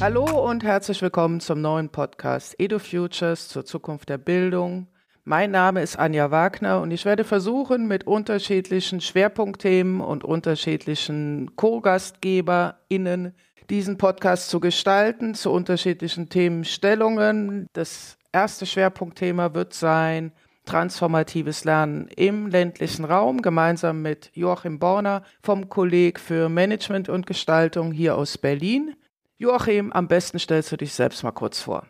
Hallo 0.00 0.48
und 0.48 0.62
herzlich 0.62 1.02
willkommen 1.02 1.40
zum 1.40 1.60
neuen 1.60 1.88
Podcast 1.88 2.54
Edu 2.60 2.78
Futures 2.78 3.48
zur 3.48 3.64
Zukunft 3.64 4.08
der 4.08 4.16
Bildung. 4.16 4.86
Mein 5.24 5.50
Name 5.50 5.82
ist 5.82 5.98
Anja 5.98 6.30
Wagner 6.30 6.80
und 6.80 6.92
ich 6.92 7.04
werde 7.04 7.24
versuchen, 7.24 7.88
mit 7.88 8.06
unterschiedlichen 8.06 9.00
Schwerpunktthemen 9.00 10.00
und 10.00 10.22
unterschiedlichen 10.22 11.56
Co-GastgeberInnen 11.56 13.34
diesen 13.68 13.98
Podcast 13.98 14.50
zu 14.50 14.60
gestalten, 14.60 15.34
zu 15.34 15.50
unterschiedlichen 15.50 16.28
Themenstellungen. 16.28 17.66
Das 17.72 18.18
erste 18.30 18.66
Schwerpunktthema 18.66 19.52
wird 19.52 19.74
sein 19.74 20.30
transformatives 20.64 21.64
Lernen 21.64 22.06
im 22.14 22.46
ländlichen 22.46 23.04
Raum, 23.04 23.42
gemeinsam 23.42 24.02
mit 24.02 24.30
Joachim 24.34 24.78
Borner 24.78 25.24
vom 25.42 25.68
Kolleg 25.68 26.20
für 26.20 26.48
Management 26.48 27.08
und 27.08 27.26
Gestaltung 27.26 27.90
hier 27.90 28.16
aus 28.16 28.38
Berlin. 28.38 28.94
Joachim, 29.38 29.92
am 29.92 30.08
besten 30.08 30.38
stellst 30.38 30.72
du 30.72 30.76
dich 30.76 30.92
selbst 30.92 31.22
mal 31.22 31.32
kurz 31.32 31.60
vor. 31.60 31.86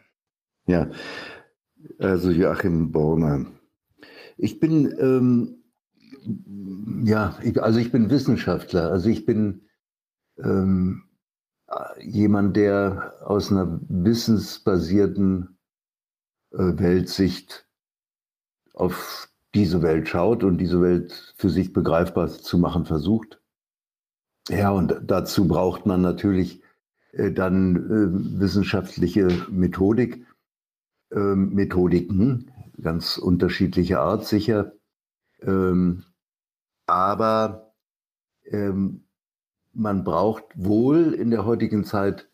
Ja, 0.67 0.91
also 1.99 2.31
Joachim 2.31 2.93
Borner. 2.93 3.47
Ich 4.37 4.61
bin, 4.61 4.95
ähm, 5.01 5.65
ja, 7.05 7.39
ich, 7.43 7.61
also 7.63 7.79
ich 7.79 7.91
bin 7.91 8.11
Wissenschaftler. 8.11 8.91
Also 8.91 9.09
ich 9.09 9.25
bin 9.25 9.67
ähm, 10.39 11.05
jemand, 12.01 12.57
der 12.57 13.15
aus 13.25 13.51
einer 13.51 13.81
wissensbasierten 13.89 15.59
äh, 16.53 16.59
Weltsicht 16.59 17.67
auf 18.75 19.31
diese 19.55 19.81
Welt 19.81 20.09
schaut 20.09 20.45
und 20.45 20.59
diese 20.59 20.83
Welt 20.83 21.35
für 21.37 21.49
sich 21.49 21.73
begreifbar 21.73 22.29
zu 22.29 22.59
machen 22.59 22.85
versucht. 22.85 23.41
Ja, 24.51 24.71
und 24.71 25.01
dazu 25.03 25.49
braucht 25.49 25.87
man 25.87 26.03
natürlich 26.03 26.63
dann 27.13 27.77
äh, 27.77 28.41
wissenschaftliche 28.41 29.29
Methodik, 29.51 30.27
äh, 31.11 31.35
Methodiken, 31.35 32.51
ganz 32.81 33.19
unterschiedlicher 33.19 34.01
Art 34.01 34.27
sicher. 34.27 34.73
Ähm, 35.43 36.05
aber 36.87 37.75
ähm, 38.45 39.05
man 39.73 40.05
braucht 40.05 40.45
wohl 40.55 41.15
in 41.15 41.31
der 41.31 41.45
heutigen 41.45 41.85
Zeit 41.85 42.31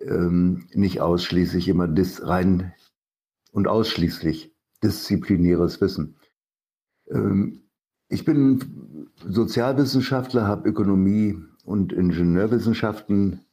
ähm, 0.00 0.66
nicht 0.72 1.00
ausschließlich 1.00 1.68
immer 1.68 1.88
das 1.88 2.26
rein 2.26 2.72
und 3.52 3.68
ausschließlich 3.68 4.54
disziplinäres 4.82 5.80
Wissen. 5.80 6.16
Ähm, 7.08 7.62
ich 8.08 8.24
bin 8.24 9.10
Sozialwissenschaftler, 9.26 10.46
habe 10.46 10.68
Ökonomie 10.68 11.38
und 11.64 11.92
Ingenieurwissenschaften 11.92 13.43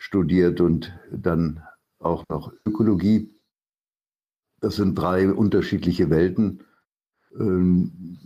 studiert 0.00 0.60
und 0.62 0.98
dann 1.12 1.62
auch 1.98 2.24
noch 2.30 2.54
Ökologie. 2.66 3.30
Das 4.60 4.76
sind 4.76 4.98
drei 4.98 5.30
unterschiedliche 5.30 6.08
Welten, 6.10 6.64
ähm, 7.38 8.16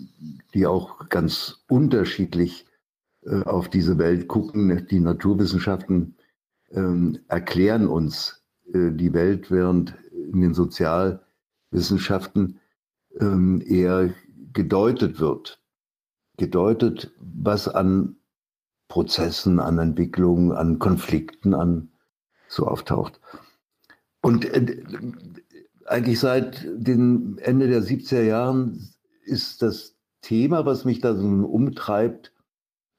die 0.55 0.67
auch 0.67 1.09
ganz 1.09 1.65
unterschiedlich 1.69 2.67
äh, 3.23 3.43
auf 3.43 3.69
diese 3.69 3.99
Welt 3.99 4.29
gucken. 4.29 4.87
Die 4.89 5.01
Naturwissenschaften 5.01 6.15
ähm, 6.71 7.19
erklären 7.27 7.89
uns 7.89 8.45
äh, 8.73 8.93
die 8.93 9.13
Welt, 9.13 9.51
während 9.51 9.97
in 10.13 10.41
den 10.41 10.55
Sozialwissenschaften 10.55 12.61
ähm, 13.19 13.61
eher 13.67 14.15
gedeutet 14.53 15.19
wird. 15.19 15.61
Gedeutet, 16.37 17.13
was 17.19 17.67
an 17.67 18.15
Prozessen, 18.89 19.61
an 19.61 19.79
Entwicklungen, 19.79 20.53
an 20.53 20.79
Konflikten, 20.79 21.55
an 21.55 21.91
so 22.49 22.67
auftaucht. 22.67 23.21
Und 24.21 24.45
äh, 24.45 24.83
eigentlich 25.87 26.21
seit 26.21 26.67
dem 26.75 27.39
Ende 27.43 27.69
der 27.69 27.83
70er 27.83 28.23
Jahren 28.23 28.95
ist 29.25 29.63
das 29.63 29.95
Thema, 30.23 30.65
was 30.65 30.85
mich 30.85 31.01
da 31.01 31.15
so 31.15 31.27
umtreibt, 31.27 32.33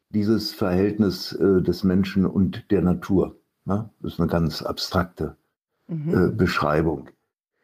dieses 0.10 0.54
Verhältnis 0.54 1.34
äh, 1.34 1.62
des 1.62 1.84
Menschen 1.84 2.26
und 2.26 2.72
der 2.72 2.82
Natur. 2.82 3.38
Ne? 3.66 3.90
Das 4.02 4.14
ist 4.14 4.20
eine 4.20 4.30
ganz 4.30 4.62
abstrakte 4.62 5.36
mhm. 5.88 6.14
äh, 6.14 6.32
Beschreibung, 6.32 7.10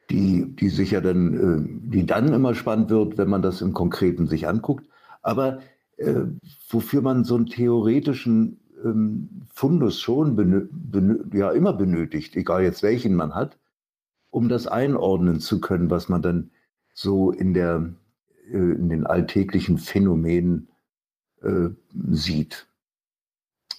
die, 0.09 0.47
die 0.55 0.69
sicher 0.69 1.01
dann, 1.01 1.33
äh, 1.33 1.89
die 1.95 2.05
dann 2.05 2.33
immer 2.33 2.55
spannend 2.55 2.89
wird, 2.89 3.17
wenn 3.17 3.29
man 3.29 3.41
das 3.41 3.61
im 3.61 3.73
Konkreten 3.73 4.27
sich 4.27 4.47
anguckt. 4.47 4.87
Aber 5.21 5.59
äh, 6.01 6.25
wofür 6.69 7.01
man 7.01 7.23
so 7.23 7.35
einen 7.35 7.45
theoretischen 7.45 8.59
ähm, 8.83 9.29
Fundus 9.53 9.99
schon 9.99 11.29
ja, 11.33 11.51
immer 11.51 11.73
benötigt, 11.73 12.35
egal 12.35 12.63
jetzt 12.63 12.83
welchen 12.83 13.15
man 13.15 13.35
hat, 13.35 13.57
um 14.29 14.49
das 14.49 14.67
einordnen 14.67 15.39
zu 15.39 15.61
können, 15.61 15.89
was 15.89 16.09
man 16.09 16.21
dann 16.21 16.51
so 16.93 17.31
in, 17.31 17.53
der, 17.53 17.93
äh, 18.51 18.57
in 18.57 18.89
den 18.89 19.05
alltäglichen 19.05 19.77
Phänomenen 19.77 20.67
äh, 21.41 21.69
sieht. 22.11 22.67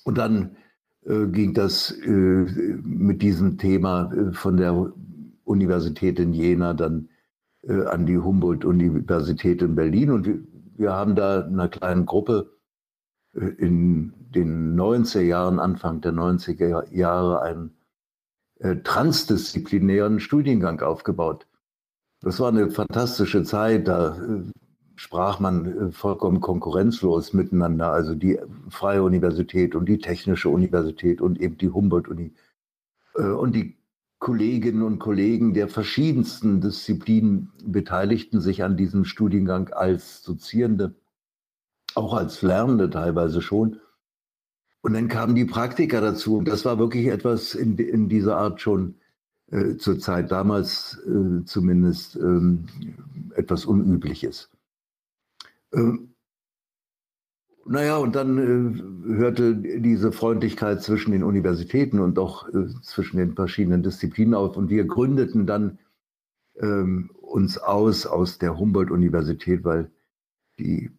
Und 0.05 0.19
dann 0.19 0.57
äh, 1.05 1.27
ging 1.27 1.55
das 1.55 1.93
äh, 1.93 2.09
mit 2.09 3.23
diesem 3.23 3.59
Thema 3.59 4.13
von 4.33 4.57
der 4.57 4.93
Universität 5.45 6.19
in 6.19 6.33
Jena 6.33 6.75
dann 6.75 7.09
an 7.65 8.07
die 8.07 8.19
Humboldt-Universität 8.19 9.63
in 9.63 9.77
Berlin. 9.77 10.11
Und 10.11 10.29
wir, 10.83 10.93
haben 10.93 11.15
da 11.15 11.41
in 11.41 11.55
einer 11.55 11.69
kleinen 11.69 12.07
Gruppe 12.07 12.53
äh, 13.35 13.41
in 13.41 14.13
den 14.35 14.79
90er 14.79 15.21
Jahren, 15.21 15.59
Anfang 15.59 16.01
der 16.01 16.13
90er 16.13 16.93
Jahre, 16.95 17.43
einen 17.43 17.77
transdisziplinären 18.85 20.21
Studiengang 20.21 20.81
aufgebaut. 20.83 21.49
Das 22.21 22.39
war 22.39 22.47
eine 22.47 22.71
fantastische 22.71 23.43
Zeit. 23.43 23.89
Da 23.89 24.17
sprach 25.03 25.41
man 25.41 25.89
äh, 25.89 25.93
vollkommen 25.93 26.41
konkurrenzlos 26.41 27.33
miteinander, 27.33 27.93
also 27.93 28.15
die 28.15 28.39
Freie 28.69 29.03
Universität 29.03 29.75
und 29.75 29.87
die 29.87 29.99
Technische 29.99 30.49
Universität 30.49 31.21
und 31.21 31.41
eben 31.41 31.59
die 31.59 31.71
Humboldt-Uni. 31.71 32.33
Äh, 33.17 33.23
und 33.23 33.55
die 33.55 33.77
Kolleginnen 34.23 34.83
und 34.83 35.01
Kollegen 35.01 35.53
der 35.53 35.67
verschiedensten 35.67 36.61
Disziplinen 36.61 37.51
beteiligten 37.65 38.41
sich 38.41 38.63
an 38.63 38.77
diesem 38.77 39.05
Studiengang 39.05 39.71
als 39.71 40.23
Dozierende, 40.23 40.95
auch 41.97 42.15
als 42.15 42.41
Lernende 42.41 42.89
teilweise 42.89 43.43
schon. 43.43 43.81
Und 44.81 44.93
dann 44.93 45.09
kamen 45.09 45.35
die 45.35 45.45
Praktiker 45.45 46.01
dazu. 46.01 46.37
Und 46.37 46.47
das 46.47 46.65
war 46.65 46.79
wirklich 46.79 47.09
etwas 47.09 47.57
in, 47.57 47.77
in 47.79 48.09
dieser 48.09 48.37
Art 48.37 48.61
schon 48.61 48.95
äh, 49.51 49.75
zur 49.75 49.99
Zeit 49.99 50.31
damals 50.31 51.03
äh, 51.05 51.45
zumindest 51.45 52.15
ähm, 52.15 52.67
etwas 53.35 53.65
Unübliches. 53.65 54.51
Ähm, 55.75 56.12
naja, 57.65 57.97
und 57.97 58.17
dann 58.17 58.39
äh, 58.39 59.17
hörte 59.17 59.57
diese 59.57 60.13
Freundlichkeit 60.13 60.83
zwischen 60.83 61.13
den 61.13 61.23
Universitäten 61.23 62.01
und 62.01 62.19
auch 62.19 62.49
äh, 62.49 62.67
zwischen 62.83 63.19
den 63.19 63.35
verschiedenen 63.35 63.83
Disziplinen 63.83 64.35
auf. 64.35 64.57
Und 64.57 64.71
wir 64.71 64.85
gründeten 64.85 65.47
dann 65.47 65.79
ähm, 66.61 67.11
uns 67.21 67.59
aus 67.59 68.07
aus 68.07 68.39
der 68.39 68.59
Humboldt-Universität, 68.59 69.65
weil 69.65 69.91
die 70.59 70.91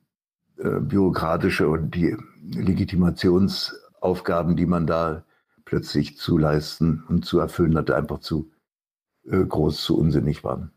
äh, 0.58 0.80
bürokratische 0.80 1.68
und 1.68 1.96
die 1.96 2.16
Legitimationsaufgaben, 2.42 4.56
die 4.56 4.66
man 4.66 4.88
da 4.88 5.26
plötzlich 5.66 6.18
zu 6.18 6.38
leisten 6.38 7.04
und 7.08 7.26
zu 7.26 7.40
erfüllen 7.40 7.78
hatte, 7.78 7.96
einfach 7.96 8.20
zu 8.20 8.52
äh, 9.26 9.44
groß, 9.44 9.84
zu 9.84 9.98
unsinnig 9.98 10.44
waren. 10.44 10.72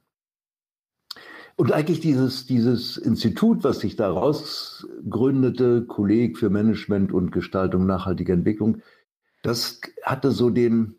Und 1.56 1.72
eigentlich 1.72 2.00
dieses, 2.00 2.44
dieses 2.46 2.98
Institut, 2.98 3.64
was 3.64 3.80
sich 3.80 3.96
daraus 3.96 4.86
gründete, 5.08 5.86
Kolleg 5.86 6.36
für 6.36 6.50
Management 6.50 7.12
und 7.12 7.32
Gestaltung 7.32 7.86
nachhaltiger 7.86 8.34
Entwicklung, 8.34 8.82
das 9.42 9.80
hatte 10.02 10.32
so 10.32 10.50
den, 10.50 10.96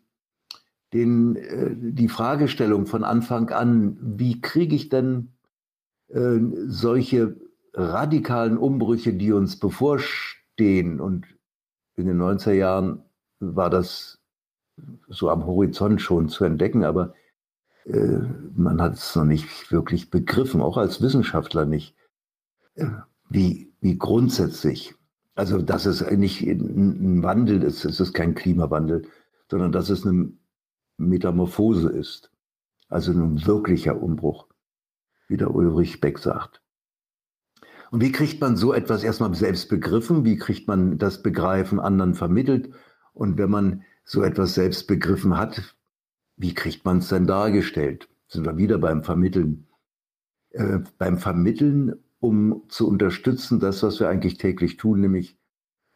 den, 0.92 1.36
äh, 1.36 1.76
die 1.76 2.08
Fragestellung 2.08 2.86
von 2.86 3.04
Anfang 3.04 3.50
an, 3.50 3.98
wie 4.00 4.40
kriege 4.40 4.74
ich 4.74 4.88
denn 4.88 5.32
äh, 6.08 6.40
solche 6.66 7.36
radikalen 7.74 8.58
Umbrüche, 8.58 9.12
die 9.12 9.32
uns 9.32 9.60
bevorstehen, 9.60 11.00
und 11.00 11.26
in 11.94 12.06
den 12.06 12.20
90er 12.20 12.52
Jahren 12.52 13.02
war 13.38 13.70
das 13.70 14.18
so 15.08 15.30
am 15.30 15.46
Horizont 15.46 16.00
schon 16.00 16.28
zu 16.28 16.44
entdecken, 16.44 16.84
aber 16.84 17.14
man 18.54 18.80
hat 18.80 18.94
es 18.94 19.16
noch 19.16 19.24
nicht 19.24 19.72
wirklich 19.72 20.10
begriffen, 20.10 20.60
auch 20.60 20.76
als 20.76 21.00
Wissenschaftler 21.00 21.64
nicht, 21.64 21.94
äh, 22.74 22.86
wie, 23.30 23.72
wie 23.80 23.96
grundsätzlich, 23.96 24.94
also 25.34 25.62
dass 25.62 25.86
es 25.86 26.08
nicht 26.10 26.42
ein 26.42 27.22
Wandel 27.22 27.62
ist, 27.62 27.84
es 27.84 28.00
ist 28.00 28.12
kein 28.12 28.34
Klimawandel, 28.34 29.06
sondern 29.50 29.72
dass 29.72 29.90
es 29.90 30.06
eine 30.06 30.32
Metamorphose 30.98 31.88
ist, 31.88 32.30
also 32.88 33.12
ein 33.12 33.46
wirklicher 33.46 34.02
Umbruch, 34.02 34.48
wie 35.28 35.36
der 35.36 35.54
Ulrich 35.54 36.00
Beck 36.00 36.18
sagt. 36.18 36.60
Und 37.90 38.02
wie 38.02 38.12
kriegt 38.12 38.40
man 38.40 38.56
so 38.56 38.74
etwas 38.74 39.02
erstmal 39.02 39.34
selbst 39.34 39.68
begriffen? 39.70 40.24
Wie 40.24 40.36
kriegt 40.36 40.68
man 40.68 40.98
das 40.98 41.22
Begreifen 41.22 41.80
anderen 41.80 42.14
vermittelt? 42.14 42.70
Und 43.14 43.38
wenn 43.38 43.50
man 43.50 43.82
so 44.04 44.22
etwas 44.22 44.54
selbst 44.54 44.86
begriffen 44.86 45.38
hat, 45.38 45.77
wie 46.38 46.54
kriegt 46.54 46.84
man 46.84 46.98
es 46.98 47.08
denn 47.08 47.26
dargestellt? 47.26 48.08
Sind 48.28 48.46
wir 48.46 48.56
wieder 48.56 48.78
beim 48.78 49.02
Vermitteln. 49.02 49.66
Äh, 50.50 50.78
beim 50.96 51.18
Vermitteln, 51.18 51.94
um 52.20 52.62
zu 52.68 52.88
unterstützen, 52.88 53.60
das, 53.60 53.82
was 53.82 54.00
wir 54.00 54.08
eigentlich 54.08 54.38
täglich 54.38 54.76
tun, 54.76 55.00
nämlich 55.00 55.36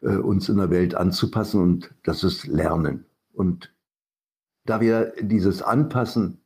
äh, 0.01 0.15
uns 0.15 0.49
in 0.49 0.57
der 0.57 0.69
Welt 0.69 0.95
anzupassen 0.95 1.61
und 1.61 1.93
das 2.03 2.23
ist 2.23 2.45
Lernen. 2.45 3.05
Und 3.33 3.73
da 4.65 4.79
wir 4.79 5.13
dieses 5.19 5.61
Anpassen 5.61 6.39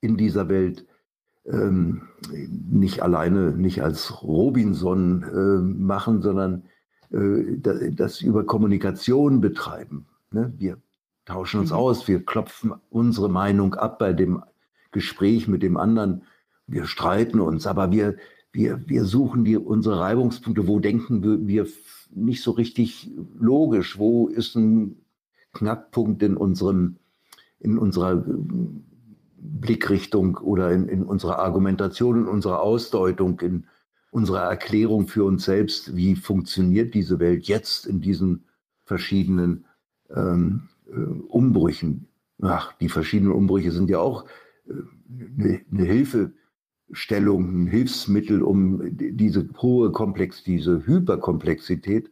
in 0.00 0.16
dieser 0.16 0.48
Welt 0.48 0.86
ähm, 1.44 2.02
nicht 2.48 3.02
alleine, 3.02 3.52
nicht 3.52 3.82
als 3.82 4.22
Robinson 4.22 5.22
äh, 5.22 5.62
machen, 5.62 6.22
sondern 6.22 6.64
äh, 7.10 7.58
das 7.92 8.20
über 8.20 8.44
Kommunikation 8.44 9.40
betreiben. 9.40 10.06
Ne? 10.30 10.52
Wir 10.58 10.78
tauschen 11.30 11.60
uns 11.60 11.70
mhm. 11.70 11.76
aus, 11.76 12.08
wir 12.08 12.24
klopfen 12.24 12.74
unsere 12.90 13.28
Meinung 13.28 13.74
ab 13.74 13.98
bei 13.98 14.12
dem 14.12 14.42
Gespräch 14.90 15.46
mit 15.46 15.62
dem 15.62 15.76
anderen. 15.76 16.22
Wir 16.66 16.86
streiten 16.86 17.40
uns, 17.40 17.66
aber 17.66 17.92
wir, 17.92 18.16
wir, 18.52 18.82
wir 18.88 19.04
suchen 19.04 19.44
die, 19.44 19.56
unsere 19.56 20.00
Reibungspunkte. 20.00 20.66
Wo 20.66 20.80
denken 20.80 21.22
wir, 21.22 21.46
wir 21.46 21.66
nicht 22.12 22.42
so 22.42 22.50
richtig 22.50 23.10
logisch? 23.38 23.98
Wo 23.98 24.26
ist 24.26 24.56
ein 24.56 24.96
Knackpunkt 25.52 26.22
in 26.22 26.36
unserem, 26.36 26.96
in 27.60 27.78
unserer 27.78 28.24
Blickrichtung 29.36 30.36
oder 30.38 30.72
in, 30.72 30.88
in 30.88 31.04
unserer 31.04 31.38
Argumentation, 31.38 32.22
in 32.22 32.26
unserer 32.26 32.60
Ausdeutung, 32.60 33.38
in 33.40 33.66
unserer 34.10 34.42
Erklärung 34.42 35.06
für 35.06 35.24
uns 35.24 35.44
selbst, 35.44 35.94
wie 35.94 36.16
funktioniert 36.16 36.94
diese 36.94 37.20
Welt 37.20 37.46
jetzt 37.46 37.86
in 37.86 38.00
diesen 38.00 38.44
verschiedenen 38.84 39.66
ähm, 40.14 40.62
äh, 40.62 40.79
Umbrüchen. 41.28 42.08
Ach, 42.42 42.72
die 42.74 42.88
verschiedenen 42.88 43.32
Umbrüche 43.32 43.72
sind 43.72 43.90
ja 43.90 43.98
auch 43.98 44.24
äh, 44.66 44.72
eine, 45.38 45.60
eine 45.70 45.84
Hilfestellung, 45.84 47.64
ein 47.64 47.66
Hilfsmittel, 47.66 48.42
um 48.42 48.80
diese 48.96 49.48
hohe 49.58 49.92
Komplex, 49.92 50.42
diese 50.42 50.86
Hyperkomplexität 50.86 52.10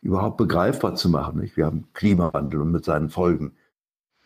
überhaupt 0.00 0.36
begreifbar 0.36 0.94
zu 0.94 1.08
machen. 1.08 1.40
Nicht? 1.40 1.56
Wir 1.56 1.66
haben 1.66 1.88
Klimawandel 1.94 2.60
und 2.60 2.72
mit 2.72 2.84
seinen 2.84 3.08
Folgen. 3.08 3.54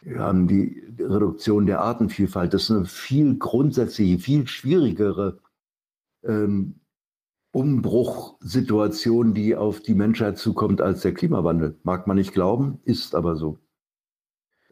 Wir 0.03 0.19
haben 0.21 0.47
die 0.47 0.83
Reduktion 0.99 1.67
der 1.67 1.81
Artenvielfalt. 1.81 2.55
Das 2.55 2.65
ist 2.65 2.71
eine 2.71 2.85
viel 2.85 3.37
grundsätzliche, 3.37 4.19
viel 4.19 4.47
schwierigere 4.47 5.39
ähm, 6.25 6.81
Umbruchsituation, 7.53 9.35
die 9.35 9.57
auf 9.57 9.81
die 9.81 9.95
Menschheit 9.95 10.39
zukommt 10.39 10.81
als 10.81 11.03
der 11.03 11.15
Klimawandel. 11.15 11.77
Mag 11.83 12.07
man 12.07 12.17
nicht 12.17 12.33
glauben, 12.33 12.81
ist 12.85 13.15
aber 13.15 13.37
so. 13.37 13.59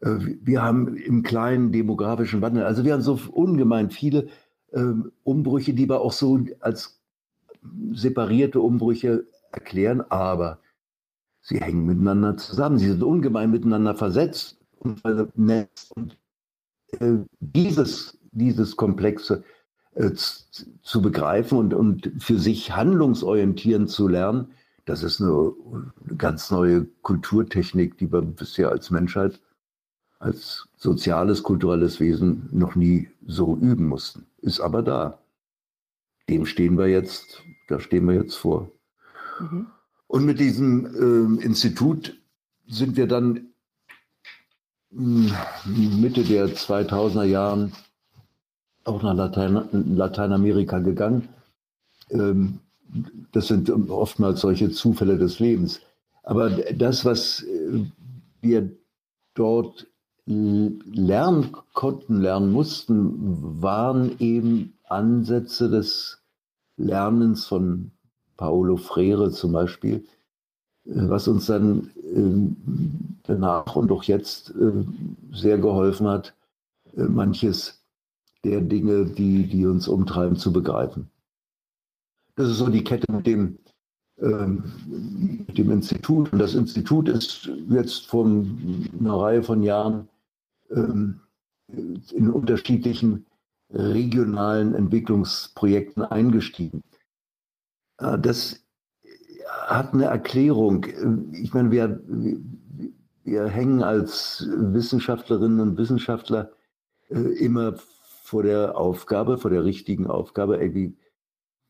Äh, 0.01 0.17
wir 0.41 0.61
haben 0.61 0.95
im 0.95 1.23
kleinen 1.23 1.71
demografischen 1.71 2.41
Wandel, 2.41 2.63
also 2.63 2.83
wir 2.83 2.93
haben 2.93 3.01
so 3.01 3.19
ungemein 3.31 3.89
viele 3.89 4.27
ähm, 4.73 5.11
Umbrüche, 5.23 5.73
die 5.73 5.89
wir 5.89 6.01
auch 6.01 6.11
so 6.11 6.39
als 6.59 6.99
separierte 7.93 8.59
Umbrüche 8.59 9.25
erklären, 9.51 10.01
aber 10.09 10.59
sie 11.41 11.59
hängen 11.59 11.85
miteinander 11.85 12.37
zusammen. 12.37 12.77
Sie 12.77 12.89
sind 12.89 13.03
ungemein 13.03 13.51
miteinander 13.51 13.95
versetzt 13.95 14.57
und 14.79 14.99
vernetzt. 14.99 15.91
Und 15.95 16.17
äh, 16.99 17.17
dieses, 17.39 18.17
dieses 18.31 18.75
Komplexe 18.75 19.43
äh, 19.95 20.11
zu 20.13 21.01
begreifen 21.01 21.57
und, 21.57 21.73
und 21.73 22.11
für 22.19 22.37
sich 22.37 22.75
handlungsorientierend 22.75 23.89
zu 23.89 24.07
lernen, 24.07 24.51
das 24.85 25.03
ist 25.03 25.21
eine 25.21 25.53
ganz 26.17 26.49
neue 26.49 26.85
Kulturtechnik, 27.01 27.97
die 27.97 28.11
wir 28.11 28.21
bisher 28.21 28.69
als 28.69 28.89
Menschheit, 28.89 29.41
als 30.19 30.67
soziales, 30.77 31.43
kulturelles 31.43 31.99
Wesen 31.99 32.49
noch 32.51 32.75
nie 32.75 33.09
so 33.25 33.55
üben 33.55 33.87
mussten. 33.87 34.25
Ist 34.41 34.59
aber 34.59 34.81
da. 34.81 35.19
Dem 36.29 36.45
stehen 36.45 36.77
wir 36.77 36.87
jetzt, 36.87 37.43
da 37.67 37.79
stehen 37.79 38.07
wir 38.07 38.15
jetzt 38.15 38.35
vor. 38.35 38.69
Mhm. 39.39 39.67
Und 40.07 40.25
mit 40.25 40.39
diesem 40.39 40.85
äh, 41.39 41.43
Institut 41.43 42.17
sind 42.67 42.97
wir 42.97 43.07
dann 43.07 43.47
Mitte 44.89 46.23
der 46.23 46.47
2000er 46.47 47.23
Jahren 47.23 47.73
auch 48.85 49.03
nach 49.03 49.13
Latein, 49.13 49.67
Lateinamerika 49.95 50.79
gegangen. 50.79 51.27
Ähm, 52.09 52.59
das 53.33 53.47
sind 53.47 53.69
oftmals 53.89 54.41
solche 54.41 54.71
Zufälle 54.71 55.17
des 55.17 55.39
Lebens. 55.39 55.81
Aber 56.23 56.49
das, 56.49 57.03
was 57.03 57.43
äh, 57.43 57.85
wir 58.41 58.71
dort 59.33 59.87
lernen 60.27 61.55
konnten, 61.73 62.21
lernen 62.21 62.51
mussten, 62.51 63.61
waren 63.61 64.19
eben 64.19 64.73
Ansätze 64.83 65.69
des 65.69 66.21
Lernens 66.75 67.45
von 67.45 67.91
Paolo 68.35 68.75
Freire 68.75 69.31
zum 69.31 69.53
Beispiel, 69.53 70.05
äh, 70.85 70.91
was 71.09 71.27
uns 71.27 71.47
dann 71.47 71.89
ähm, 72.13 72.57
danach 73.23 73.75
und 73.75 73.91
auch 73.91 74.03
jetzt 74.03 74.51
äh, 74.51 74.85
sehr 75.31 75.57
geholfen 75.57 76.07
hat, 76.07 76.35
äh, 76.95 77.03
manches 77.03 77.81
der 78.43 78.61
Dinge, 78.61 79.05
die, 79.05 79.47
die 79.47 79.65
uns 79.65 79.87
umtreiben, 79.87 80.35
zu 80.35 80.51
begreifen. 80.53 81.09
Das 82.35 82.49
ist 82.49 82.57
so 82.57 82.67
die 82.67 82.83
Kette 82.83 83.11
mit 83.11 83.25
dem, 83.25 83.57
ähm, 84.19 84.63
mit 85.47 85.57
dem 85.57 85.71
Institut. 85.71 86.31
Und 86.31 86.39
das 86.39 86.53
Institut 86.53 87.09
ist 87.09 87.49
jetzt 87.69 88.05
vor 88.05 88.25
einer 88.25 89.13
Reihe 89.13 89.41
von 89.41 89.63
Jahren 89.63 90.07
ähm, 90.71 91.21
in 91.67 92.29
unterschiedlichen 92.29 93.25
regionalen 93.69 94.73
Entwicklungsprojekten 94.73 96.03
eingestiegen. 96.03 96.83
Das 97.97 98.61
hat 99.65 99.93
eine 99.93 100.05
Erklärung. 100.05 100.85
Ich 101.33 101.53
meine, 101.53 101.71
wir, 101.71 101.99
wir 103.23 103.47
hängen 103.47 103.83
als 103.83 104.47
Wissenschaftlerinnen 104.49 105.59
und 105.59 105.77
Wissenschaftler 105.77 106.51
äh, 107.09 107.19
immer 107.19 107.75
vor 108.23 108.43
der 108.43 108.77
Aufgabe, 108.77 109.37
vor 109.37 109.51
der 109.51 109.63
richtigen 109.63 110.07
Aufgabe, 110.07 110.59
ey, 110.59 110.93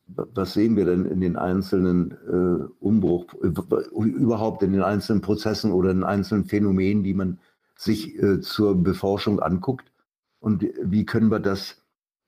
was 0.08 0.54
sehen 0.54 0.76
wir 0.76 0.86
denn 0.86 1.06
in 1.06 1.20
den 1.20 1.36
einzelnen 1.36 2.12
äh, 2.12 2.66
Umbruch, 2.80 3.34
überhaupt 3.34 4.64
in 4.64 4.72
den 4.72 4.82
einzelnen 4.82 5.22
Prozessen 5.22 5.72
oder 5.72 5.92
in 5.92 6.04
einzelnen 6.04 6.46
Phänomenen, 6.46 7.04
die 7.04 7.14
man 7.14 7.40
sich 7.78 8.18
äh, 8.22 8.42
zur 8.42 8.76
Beforschung 8.82 9.40
anguckt? 9.40 9.92
Und 10.40 10.66
wie 10.82 11.06
können 11.06 11.32
wir 11.32 11.40
das 11.40 11.82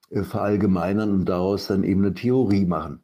äh, 0.09 0.23
verallgemeinern 0.23 1.11
und 1.11 1.25
daraus 1.25 1.67
dann 1.67 1.83
eben 1.83 2.05
eine 2.05 2.13
Theorie 2.13 2.65
machen? 2.65 3.03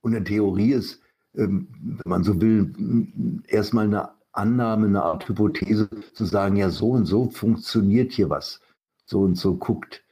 Und 0.00 0.14
eine 0.14 0.24
Theorie 0.24 0.72
ist 0.72 1.02
ähm, 1.34 1.68
wenn 1.80 2.10
man 2.10 2.24
so 2.24 2.40
will, 2.40 3.42
erstmal 3.48 3.86
eine 3.86 4.10
Annahme, 4.32 4.86
eine 4.86 5.02
Art 5.02 5.28
Hypothese 5.28 5.88
zu 6.14 6.24
sagen, 6.24 6.56
ja, 6.56 6.70
so 6.70 6.90
und 6.90 7.06
so 7.06 7.30
funktioniert 7.30 8.12
hier 8.12 8.30
was. 8.30 8.60
So 9.06 9.20
und 9.20 9.36
so 9.36 9.56
guckt, 9.56 10.04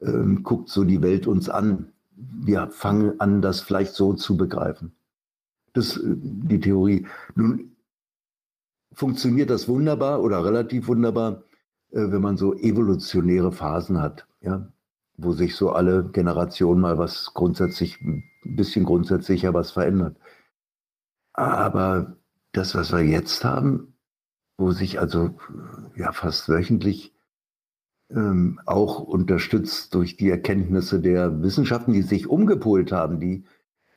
ähm, 0.00 0.42
guckt 0.42 0.68
so 0.68 0.84
die 0.84 1.02
Welt 1.02 1.26
uns 1.26 1.48
an. 1.48 1.92
Wir 2.16 2.68
fangen 2.68 3.20
an, 3.20 3.42
das 3.42 3.60
vielleicht 3.60 3.94
so 3.94 4.14
zu 4.14 4.36
begreifen. 4.36 4.92
Das 5.72 5.96
ist 5.96 6.04
äh, 6.04 6.16
die 6.16 6.60
Theorie. 6.60 7.06
Nun 7.34 7.75
funktioniert 8.96 9.50
das 9.50 9.68
wunderbar 9.68 10.22
oder 10.22 10.44
relativ 10.44 10.88
wunderbar, 10.88 11.44
äh, 11.92 12.10
wenn 12.10 12.22
man 12.22 12.36
so 12.36 12.54
evolutionäre 12.54 13.52
Phasen 13.52 14.00
hat, 14.00 14.26
ja, 14.40 14.72
wo 15.18 15.32
sich 15.32 15.54
so 15.54 15.70
alle 15.70 16.04
Generationen 16.10 16.80
mal 16.80 16.98
was 16.98 17.32
grundsätzlich, 17.34 18.00
ein 18.00 18.24
bisschen 18.42 18.84
grundsätzlicher 18.84 19.54
was 19.54 19.70
verändert. 19.70 20.16
Aber 21.34 22.16
das, 22.52 22.74
was 22.74 22.90
wir 22.90 23.02
jetzt 23.02 23.44
haben, 23.44 23.94
wo 24.56 24.72
sich 24.72 24.98
also 24.98 25.36
ja 25.94 26.12
fast 26.12 26.48
wöchentlich 26.48 27.14
ähm, 28.10 28.60
auch 28.64 29.00
unterstützt 29.00 29.94
durch 29.94 30.16
die 30.16 30.30
Erkenntnisse 30.30 31.00
der 31.00 31.42
Wissenschaften, 31.42 31.92
die 31.92 32.02
sich 32.02 32.28
umgepolt 32.28 32.92
haben, 32.92 33.20
die, 33.20 33.44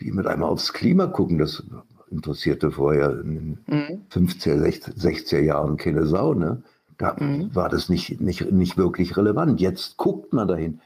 die 0.02 0.12
mit 0.12 0.28
einmal 0.28 0.50
aufs 0.50 0.74
Klima 0.74 1.08
gucken, 1.08 1.38
das 1.38 1.64
interessierte 2.12 2.72
vorher 2.72 3.20
in 3.22 3.36
den 3.36 3.60
mhm. 3.68 4.02
50er, 4.12 4.58
60er 4.60 5.40
Jahren 5.40 5.78
keine 5.78 6.06
Sau. 6.06 6.34
Ne? 6.34 6.64
Da 6.98 7.16
mhm. 7.20 7.54
war 7.56 7.70
das 7.70 7.90
nicht, 7.90 8.20
nicht, 8.22 8.52
nicht 8.52 8.78
wirklich 8.78 9.18
relevant. 9.18 9.60
Jetzt 9.62 9.98
guckt 9.98 10.34
man 10.34 10.48
dahin. 10.48 10.82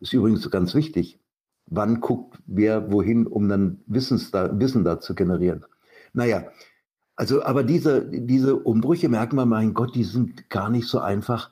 Ist 0.00 0.12
übrigens 0.12 0.50
ganz 0.50 0.74
wichtig. 0.74 1.18
Wann 1.66 2.00
guckt 2.00 2.38
wer 2.46 2.92
wohin, 2.92 3.26
um 3.26 3.48
dann 3.48 3.80
Wissens 3.86 4.30
da, 4.30 4.58
Wissen 4.58 4.84
da 4.84 5.00
zu 5.00 5.14
generieren? 5.14 5.64
Naja, 6.12 6.44
also, 7.16 7.42
aber 7.42 7.62
diese, 7.62 8.04
diese 8.04 8.56
Umbrüche 8.56 9.08
merken 9.08 9.36
wir, 9.36 9.46
mein 9.46 9.72
Gott, 9.72 9.94
die 9.94 10.04
sind 10.04 10.50
gar 10.50 10.68
nicht 10.68 10.88
so 10.88 10.98
einfach 10.98 11.50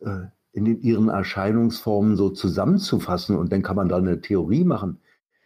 äh, 0.00 0.26
in 0.52 0.64
den, 0.64 0.80
ihren 0.82 1.08
Erscheinungsformen 1.08 2.16
so 2.16 2.30
zusammenzufassen 2.30 3.36
und 3.36 3.52
dann 3.52 3.62
kann 3.62 3.76
man 3.76 3.88
da 3.88 3.96
eine 3.96 4.20
Theorie 4.20 4.64
machen, 4.64 4.98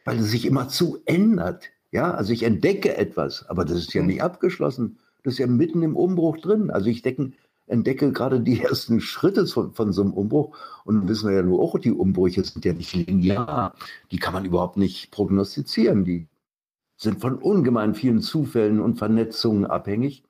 weil 0.04 0.18
es 0.18 0.30
sich 0.30 0.46
immer 0.46 0.68
zu 0.68 0.98
ändert. 1.04 1.68
Ja, 1.92 2.12
also 2.12 2.32
ich 2.32 2.42
entdecke 2.42 2.96
etwas, 2.96 3.48
aber 3.48 3.64
das 3.64 3.76
ist 3.76 3.94
ja 3.94 4.00
mhm. 4.00 4.08
nicht 4.08 4.22
abgeschlossen. 4.22 4.98
Das 5.22 5.34
ist 5.34 5.38
ja 5.38 5.46
mitten 5.46 5.82
im 5.82 5.94
Umbruch 5.94 6.38
drin. 6.38 6.70
Also 6.70 6.88
ich 6.88 7.02
denke, 7.02 7.32
entdecke 7.66 8.12
gerade 8.12 8.40
die 8.40 8.60
ersten 8.62 9.00
Schritte 9.00 9.46
von, 9.46 9.74
von 9.74 9.92
so 9.92 10.02
einem 10.02 10.14
Umbruch. 10.14 10.56
Und 10.84 11.06
wissen 11.06 11.28
wir 11.28 11.36
ja 11.36 11.42
nur 11.42 11.60
auch, 11.60 11.78
die 11.78 11.92
Umbrüche 11.92 12.42
sind 12.44 12.64
ja 12.64 12.72
nicht 12.72 12.94
linear. 12.94 13.74
Die 14.10 14.18
kann 14.18 14.32
man 14.32 14.46
überhaupt 14.46 14.78
nicht 14.78 15.10
prognostizieren. 15.10 16.04
Die 16.04 16.28
sind 16.96 17.20
von 17.20 17.36
ungemein 17.36 17.94
vielen 17.94 18.20
Zufällen 18.20 18.80
und 18.80 18.96
Vernetzungen 18.96 19.66
abhängig. 19.66 20.24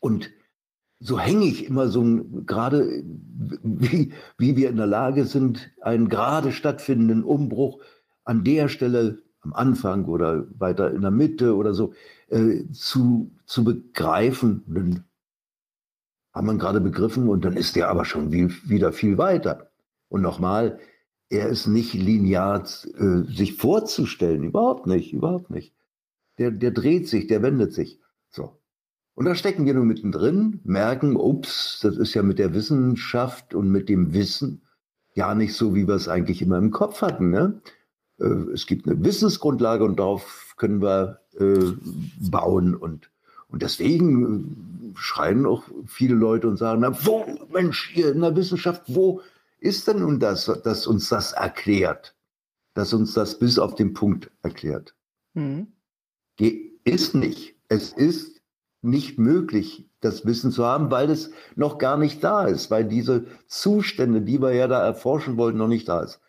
Und 0.00 0.32
so 0.98 1.18
hänge 1.18 1.44
ich 1.44 1.66
immer 1.66 1.88
so 1.88 2.02
gerade, 2.46 3.04
wie, 3.62 4.12
wie 4.38 4.56
wir 4.56 4.70
in 4.70 4.76
der 4.76 4.86
Lage 4.86 5.24
sind, 5.24 5.70
einen 5.80 6.08
gerade 6.08 6.50
stattfindenden 6.50 7.22
Umbruch 7.22 7.80
an 8.24 8.44
der 8.44 8.68
Stelle 8.68 9.21
am 9.42 9.52
Anfang 9.52 10.06
oder 10.06 10.46
weiter 10.58 10.92
in 10.92 11.02
der 11.02 11.10
Mitte 11.10 11.54
oder 11.54 11.74
so 11.74 11.92
äh, 12.28 12.64
zu, 12.72 13.30
zu 13.44 13.64
begreifen. 13.64 14.62
Dann 14.66 15.04
haben 16.32 16.46
wir 16.46 16.54
gerade 16.56 16.80
begriffen 16.80 17.28
und 17.28 17.44
dann 17.44 17.56
ist 17.56 17.76
der 17.76 17.88
aber 17.88 18.04
schon 18.04 18.32
wie, 18.32 18.50
wieder 18.68 18.92
viel 18.92 19.18
weiter. 19.18 19.70
Und 20.08 20.22
nochmal, 20.22 20.78
er 21.28 21.48
ist 21.48 21.66
nicht 21.66 21.94
linear 21.94 22.62
äh, 22.62 23.22
sich 23.32 23.56
vorzustellen, 23.56 24.44
überhaupt 24.44 24.86
nicht, 24.86 25.12
überhaupt 25.12 25.50
nicht. 25.50 25.74
Der, 26.38 26.50
der 26.50 26.70
dreht 26.70 27.08
sich, 27.08 27.26
der 27.26 27.42
wendet 27.42 27.72
sich. 27.72 28.00
So. 28.30 28.58
Und 29.14 29.26
da 29.26 29.34
stecken 29.34 29.66
wir 29.66 29.74
nur 29.74 29.84
mittendrin, 29.84 30.60
merken, 30.64 31.16
ups, 31.16 31.80
das 31.82 31.96
ist 31.96 32.14
ja 32.14 32.22
mit 32.22 32.38
der 32.38 32.54
Wissenschaft 32.54 33.54
und 33.54 33.70
mit 33.70 33.88
dem 33.88 34.14
Wissen 34.14 34.62
ja 35.14 35.34
nicht 35.34 35.54
so, 35.54 35.74
wie 35.74 35.86
wir 35.86 35.94
es 35.94 36.08
eigentlich 36.08 36.40
immer 36.40 36.56
im 36.56 36.70
Kopf 36.70 37.02
hatten. 37.02 37.30
Ne? 37.30 37.60
Äh, 38.18 38.52
es 38.52 38.66
gibt 38.66 38.86
eine 38.86 39.02
Wissensgrundlage 39.04 39.84
und 39.84 39.98
darauf 39.98 40.54
können 40.56 40.80
wir 40.82 41.20
äh, 41.38 41.72
bauen. 42.20 42.74
Und, 42.74 43.10
und 43.48 43.62
deswegen 43.62 44.92
äh, 44.94 44.98
schreien 44.98 45.46
auch 45.46 45.64
viele 45.86 46.14
Leute 46.14 46.48
und 46.48 46.56
sagen, 46.56 46.80
na, 46.80 47.04
wo, 47.04 47.24
Mensch, 47.52 47.90
hier 47.92 48.12
in 48.12 48.20
der 48.20 48.36
Wissenschaft, 48.36 48.82
wo 48.86 49.20
ist 49.58 49.86
denn 49.86 50.00
nun 50.00 50.18
das, 50.18 50.50
das 50.64 50.86
uns 50.86 51.08
das 51.08 51.32
erklärt? 51.32 52.14
Das 52.74 52.92
uns 52.94 53.12
das 53.12 53.38
bis 53.38 53.58
auf 53.58 53.74
den 53.74 53.92
Punkt 53.92 54.30
erklärt. 54.42 54.94
Mhm. 55.34 55.68
Ist 56.84 57.14
nicht. 57.14 57.54
Es 57.68 57.92
ist 57.92 58.40
nicht 58.80 59.18
möglich, 59.18 59.88
das 60.00 60.26
Wissen 60.26 60.50
zu 60.50 60.64
haben, 60.64 60.90
weil 60.90 61.10
es 61.10 61.30
noch 61.54 61.78
gar 61.78 61.96
nicht 61.96 62.24
da 62.24 62.46
ist, 62.46 62.70
weil 62.70 62.84
diese 62.84 63.26
Zustände, 63.46 64.22
die 64.22 64.40
wir 64.40 64.52
ja 64.52 64.66
da 64.66 64.84
erforschen 64.84 65.36
wollten, 65.36 65.58
noch 65.58 65.68
nicht 65.68 65.88
da 65.88 66.00
ist. 66.00 66.20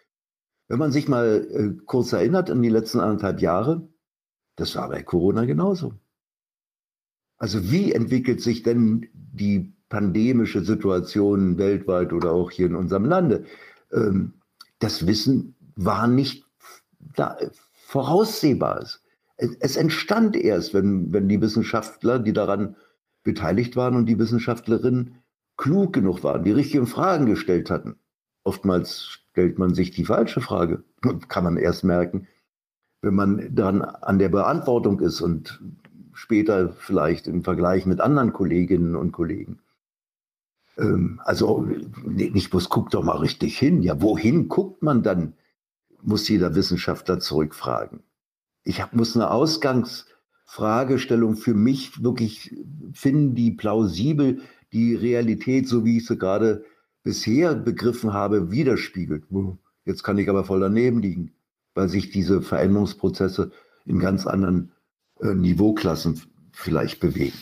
Wenn 0.68 0.80
man 0.80 0.92
sich 0.92 1.08
mal 1.08 1.48
äh, 1.52 1.84
kurz 1.86 2.14
erinnert 2.14 2.50
an 2.50 2.62
die 2.62 2.70
letzten 2.70 3.00
anderthalb 3.00 3.42
Jahre, 3.42 3.88
das 4.56 4.76
war 4.76 4.90
bei 4.90 5.04
Corona 5.04 5.46
genauso. 5.46 5.94
Also 7.38 7.72
wie 7.72 7.92
entwickelt 7.92 8.42
sich 8.42 8.64
denn 8.64 9.10
die 9.14 9.74
pandemische 9.90 10.64
Situation 10.64 11.58
weltweit 11.58 12.14
oder 12.14 12.32
auch 12.32 12.52
hier 12.52 12.68
in 12.68 12.76
unserem 12.76 13.06
Lande? 13.06 13.46
Ähm, 13.92 14.34
das 14.80 15.08
Wissen 15.08 15.56
war 15.76 16.08
nicht 16.08 16.46
da, 17.16 17.38
voraussehbar. 17.74 18.88
Es 19.38 19.76
entstand 19.76 20.36
erst, 20.36 20.74
wenn, 20.74 21.12
wenn 21.12 21.28
die 21.28 21.42
Wissenschaftler, 21.42 22.20
die 22.20 22.34
daran 22.34 22.76
beteiligt 23.24 23.76
waren 23.76 23.96
und 23.96 24.06
die 24.06 24.20
Wissenschaftlerinnen 24.20 25.16
klug 25.58 25.94
genug 25.94 26.24
waren, 26.24 26.44
die 26.44 26.52
richtigen 26.52 26.88
Fragen 26.88 27.26
gestellt 27.26 27.70
hatten. 27.70 27.96
Oftmals 28.44 29.20
stellt 29.34 29.60
man 29.60 29.74
sich 29.74 29.92
die 29.92 30.06
falsche 30.06 30.42
Frage, 30.42 30.84
kann 31.28 31.44
man 31.44 31.58
erst 31.58 31.84
merken, 31.84 32.28
wenn 33.02 33.16
man 33.16 33.54
dann 33.54 33.82
an 33.82 34.18
der 34.18 34.30
Beantwortung 34.30 35.02
ist 35.02 35.22
und 35.22 35.62
später 36.14 36.72
vielleicht 36.72 37.28
im 37.28 37.44
Vergleich 37.44 37.86
mit 37.86 38.00
anderen 38.00 38.32
Kolleginnen 38.32 38.96
und 38.96 39.12
Kollegen. 39.12 39.60
Ähm, 40.78 41.20
also 41.26 41.68
nicht 42.06 42.50
bloß 42.50 42.70
guckt 42.70 42.94
doch 42.94 43.04
mal 43.04 43.18
richtig 43.18 43.58
hin. 43.58 43.82
Ja, 43.82 44.02
wohin 44.02 44.48
guckt 44.48 44.82
man 44.82 45.04
dann, 45.04 45.34
muss 46.02 46.30
jeder 46.30 46.56
Wissenschaftler 46.56 47.20
zurückfragen 47.20 48.04
ich 48.64 48.82
hab, 48.82 48.94
muss 48.94 49.16
eine 49.16 49.30
Ausgangsfragestellung 49.32 51.36
für 51.36 51.54
mich 51.54 52.04
wirklich 52.04 52.56
finden, 52.94 53.36
die 53.36 53.52
plausibel 53.52 54.42
die 54.72 54.96
Realität, 54.96 55.68
so 55.68 55.86
wie 55.86 55.98
ich 55.98 56.08
sie 56.08 56.18
gerade 56.18 56.66
bisher 57.04 57.56
begriffen 57.56 58.14
habe, 58.14 58.52
widerspiegelt. 58.52 59.26
Jetzt 59.86 60.04
kann 60.04 60.18
ich 60.18 60.30
aber 60.30 60.46
voll 60.46 60.62
daneben 60.62 61.02
liegen, 61.02 61.34
weil 61.76 61.90
sich 61.90 62.10
diese 62.10 62.42
Veränderungsprozesse 62.42 63.52
in 63.86 64.00
ganz 64.00 64.26
anderen 64.26 64.72
äh, 65.20 65.34
Niveauklassen 65.34 66.22
vielleicht 66.54 67.00
bewegen. 67.00 67.38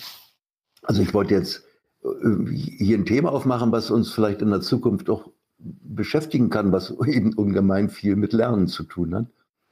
Also 0.82 1.02
ich 1.02 1.14
wollte 1.14 1.36
jetzt 1.36 1.64
äh, 2.04 2.52
hier 2.52 2.98
ein 2.98 3.06
Thema 3.06 3.32
aufmachen, 3.32 3.72
was 3.72 3.92
uns 3.92 4.12
vielleicht 4.12 4.42
in 4.42 4.50
der 4.50 4.62
Zukunft 4.62 5.10
auch 5.10 5.30
beschäftigen 5.60 6.50
kann, 6.50 6.72
was 6.72 6.92
eben 7.06 7.34
ungemein 7.34 7.90
viel 7.90 8.16
mit 8.16 8.34
Lernen 8.34 8.68
zu 8.68 8.84
tun 8.84 9.16
hat. 9.16 9.28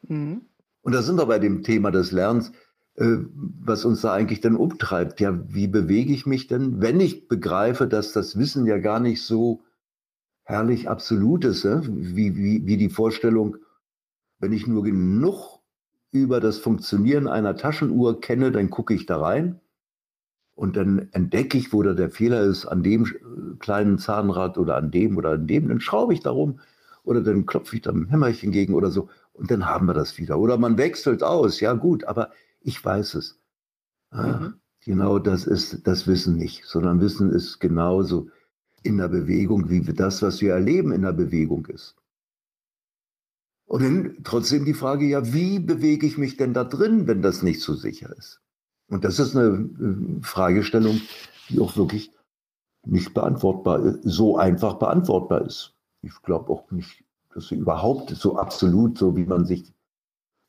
Mhm. 0.08 0.42
Und 0.82 0.94
da 0.94 1.02
sind 1.02 1.18
wir 1.18 1.26
bei 1.26 1.40
dem 1.40 1.64
Thema 1.64 1.92
des 1.92 2.12
Lernens, 2.12 2.52
äh, 2.96 3.18
was 3.62 3.86
uns 3.86 4.02
da 4.02 4.14
eigentlich 4.14 4.42
dann 4.42 4.56
umtreibt. 4.56 5.20
Ja, 5.20 5.40
wie 5.48 5.68
bewege 5.68 6.14
ich 6.14 6.26
mich 6.26 6.48
denn, 6.48 6.82
wenn 6.82 7.00
ich 7.00 7.28
begreife, 7.28 7.88
dass 7.88 8.14
das 8.14 8.38
Wissen 8.38 8.66
ja 8.68 8.78
gar 8.78 9.00
nicht 9.00 9.24
so 9.24 9.64
herrlich 10.50 10.90
absolut 10.90 11.46
ist, 11.46 11.64
ja? 11.64 11.80
wie, 11.86 12.36
wie, 12.36 12.66
wie 12.66 12.78
die 12.78 12.90
Vorstellung, 12.90 13.58
wenn 14.40 14.52
ich 14.52 14.66
nur 14.66 14.84
genug 14.84 15.60
über 16.12 16.40
das 16.40 16.58
Funktionieren 16.58 17.28
einer 17.28 17.56
Taschenuhr 17.56 18.20
kenne, 18.20 18.52
dann 18.52 18.72
gucke 18.72 18.96
ich 18.96 19.06
da 19.06 19.22
rein 19.22 19.60
und 20.56 20.76
dann 20.76 21.08
entdecke 21.12 21.56
ich, 21.56 21.72
wo 21.72 21.84
da 21.84 21.94
der 21.94 22.10
Fehler 22.10 22.42
ist, 22.42 22.66
an 22.66 22.82
dem 22.82 23.06
kleinen 23.60 24.00
Zahnrad 24.00 24.58
oder 24.58 24.76
an 24.76 24.90
dem 24.90 25.18
oder 25.18 25.34
an 25.34 25.46
dem, 25.46 25.68
dann 25.68 25.82
schraube 25.82 26.16
ich 26.16 26.22
darum 26.22 26.60
oder 27.04 27.22
dann 27.22 27.46
klopfe 27.46 27.76
ich 27.76 27.84
da 27.84 27.92
ein 27.92 28.08
Hämmerchen 28.10 28.52
gegen 28.52 28.74
oder 28.74 28.90
so 28.90 29.08
und 29.34 29.52
dann 29.52 29.68
haben 29.68 29.86
wir 29.86 29.94
das 29.94 30.18
wieder. 30.18 30.40
Oder 30.40 30.58
man 30.58 30.80
wechselt 30.80 31.22
aus, 31.22 31.60
ja 31.60 31.74
gut, 31.74 32.06
aber 32.06 32.32
ich 32.60 32.84
weiß 32.84 33.14
es. 33.14 33.40
Ah, 34.10 34.40
mhm. 34.40 34.54
Genau 34.84 35.20
das 35.20 35.46
ist 35.46 35.86
das 35.86 36.08
Wissen 36.08 36.38
nicht, 36.38 36.66
sondern 36.66 37.02
Wissen 37.02 37.30
ist 37.30 37.60
genauso 37.60 38.30
in 38.84 38.98
der 38.98 39.08
Bewegung, 39.08 39.70
wie 39.70 39.82
das, 39.82 40.22
was 40.22 40.42
wir 40.42 40.54
erleben, 40.54 40.92
in 40.92 41.02
der 41.04 41.14
Bewegung 41.14 41.66
ist. 41.68 41.96
Und 43.66 43.84
dann 43.84 44.18
trotzdem 44.24 44.66
die 44.66 44.74
Frage, 44.74 45.06
ja, 45.06 45.34
wie 45.34 45.60
bewege 45.60 46.08
ich 46.08 46.18
mich 46.18 46.38
denn 46.38 46.54
da 46.54 46.64
drin, 46.64 47.08
wenn 47.08 47.22
das 47.22 47.44
nicht 47.44 47.62
so 47.62 47.76
sicher 47.76 48.16
ist? 48.18 48.42
Und 48.88 49.04
das 49.06 49.20
ist 49.20 49.36
eine 49.36 49.70
äh, 49.80 50.24
Fragestellung, 50.24 51.02
die 51.50 51.60
auch 51.60 51.78
wirklich 51.78 52.12
nicht 52.86 53.14
beantwortbar, 53.14 54.00
so 54.02 54.38
einfach 54.38 54.76
beantwortbar 54.76 55.46
ist. 55.46 55.76
Ich 56.02 56.20
glaube 56.24 56.52
auch 56.52 56.72
nicht 56.72 57.04
das 57.34 57.52
überhaupt 57.52 58.10
so 58.10 58.38
absolut, 58.38 58.98
so 58.98 59.16
wie 59.16 59.26
man 59.26 59.46
sich 59.46 59.72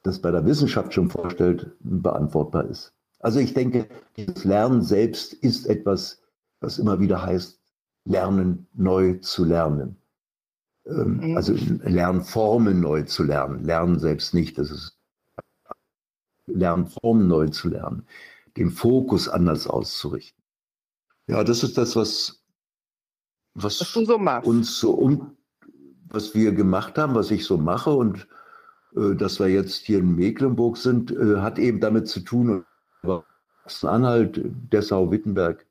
das 0.03 0.21
bei 0.21 0.31
der 0.31 0.47
Wissenschaft 0.47 0.95
schon 0.95 1.11
vorstellt, 1.11 1.77
beantwortbar 1.81 2.65
ist. 2.65 2.95
Also 3.19 3.39
ich 3.39 3.53
denke, 3.53 3.87
das 4.17 4.45
Lernen 4.45 4.81
selbst 4.81 5.35
ist 5.35 5.67
etwas, 5.67 6.23
was 6.61 6.79
immer 6.79 7.01
wieder 7.01 7.23
heißt, 7.23 7.60
lernen 8.05 8.67
neu 8.75 9.15
zu 9.19 9.45
lernen. 9.45 9.97
Ähm, 10.87 11.31
mhm. 11.31 11.37
Also 11.37 11.55
Lernformen 11.83 12.81
neu 12.81 13.03
zu 13.03 13.25
lernen. 13.25 13.65
Lernen 13.65 13.99
selbst 13.99 14.35
nicht, 14.35 14.59
das 14.59 14.71
ist 14.71 14.99
Lernformen 16.47 17.29
neu 17.29 17.49
zu 17.49 17.69
lernen. 17.69 18.07
Den 18.57 18.71
Fokus 18.71 19.29
anders 19.29 19.67
auszurichten. 19.67 20.43
Ja, 21.27 21.45
das 21.45 21.63
ist 21.63 21.79
das, 21.79 21.95
was, 21.95 22.43
was, 23.55 23.81
was 23.81 23.93
so 23.93 24.17
uns 24.45 24.81
so 24.81 24.93
um, 24.93 25.37
was 26.09 26.35
wir 26.35 26.53
gemacht 26.53 26.99
haben, 26.99 27.15
was 27.15 27.31
ich 27.31 27.45
so 27.45 27.57
mache 27.57 27.91
und 27.91 28.27
äh, 28.97 29.15
dass 29.15 29.39
wir 29.39 29.47
jetzt 29.47 29.85
hier 29.85 29.99
in 29.99 30.17
Mecklenburg 30.17 30.77
sind, 30.77 31.13
äh, 31.13 31.37
hat 31.37 31.59
eben 31.59 31.79
damit 31.81 32.09
zu 32.09 32.21
tun, 32.21 32.65
Anhalt, 33.83 34.41
Dessau, 34.73 35.11
Wittenberg, 35.13 35.65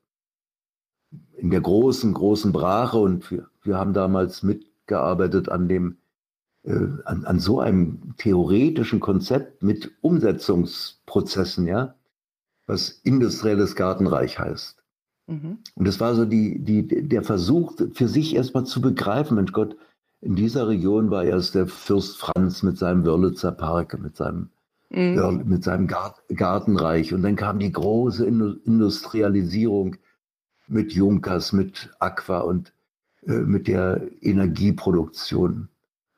in 1.36 1.50
der 1.50 1.60
großen, 1.60 2.12
großen 2.12 2.52
Brache 2.52 2.98
und 2.98 3.30
wir, 3.30 3.48
wir 3.62 3.76
haben 3.76 3.92
damals 3.92 4.42
mitgearbeitet 4.42 5.48
an 5.48 5.68
dem, 5.68 5.96
äh, 6.62 6.86
an, 7.04 7.24
an 7.24 7.40
so 7.40 7.60
einem 7.60 8.14
theoretischen 8.18 9.00
Konzept 9.00 9.62
mit 9.62 9.90
Umsetzungsprozessen, 10.02 11.66
ja, 11.66 11.94
was 12.66 12.90
industrielles 13.02 13.74
Gartenreich 13.74 14.38
heißt. 14.38 14.82
Mhm. 15.26 15.58
Und 15.74 15.88
das 15.88 16.00
war 16.00 16.14
so 16.14 16.24
die, 16.24 16.58
die, 16.62 16.86
der 16.86 17.22
Versuch, 17.22 17.74
für 17.94 18.08
sich 18.08 18.34
erstmal 18.34 18.64
zu 18.64 18.80
begreifen, 18.80 19.36
Mensch 19.36 19.52
Gott, 19.52 19.76
in 20.20 20.36
dieser 20.36 20.68
Region 20.68 21.10
war 21.10 21.24
erst 21.24 21.54
der 21.54 21.66
Fürst 21.66 22.18
Franz 22.18 22.62
mit 22.62 22.76
seinem 22.76 23.06
Wörlitzer 23.06 23.52
Park, 23.52 23.98
mit 23.98 24.16
seinem, 24.16 24.50
mhm. 24.90 25.44
mit 25.46 25.64
seinem 25.64 25.86
Gartenreich. 25.86 27.14
Und 27.14 27.22
dann 27.22 27.36
kam 27.36 27.58
die 27.58 27.72
große 27.72 28.26
Industrialisierung 28.26 29.96
mit 30.70 30.92
Junkers, 30.92 31.52
mit 31.52 31.90
Aqua 31.98 32.40
und 32.40 32.72
äh, 33.26 33.32
mit 33.32 33.68
der 33.68 34.00
Energieproduktion. 34.22 35.68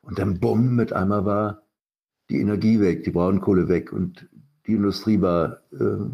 Und 0.02 0.18
dann 0.18 0.40
bumm, 0.40 0.76
mit 0.76 0.92
einmal 0.92 1.25
war 1.25 1.62
die 2.30 2.40
Energie 2.40 2.80
weg, 2.80 3.04
die 3.04 3.11
Braunkohle 3.11 3.68
weg 3.68 3.92
und 3.92 4.28
die 4.66 4.75
Industrie 4.75 5.21
war 5.21 5.59
äh, 5.73 6.06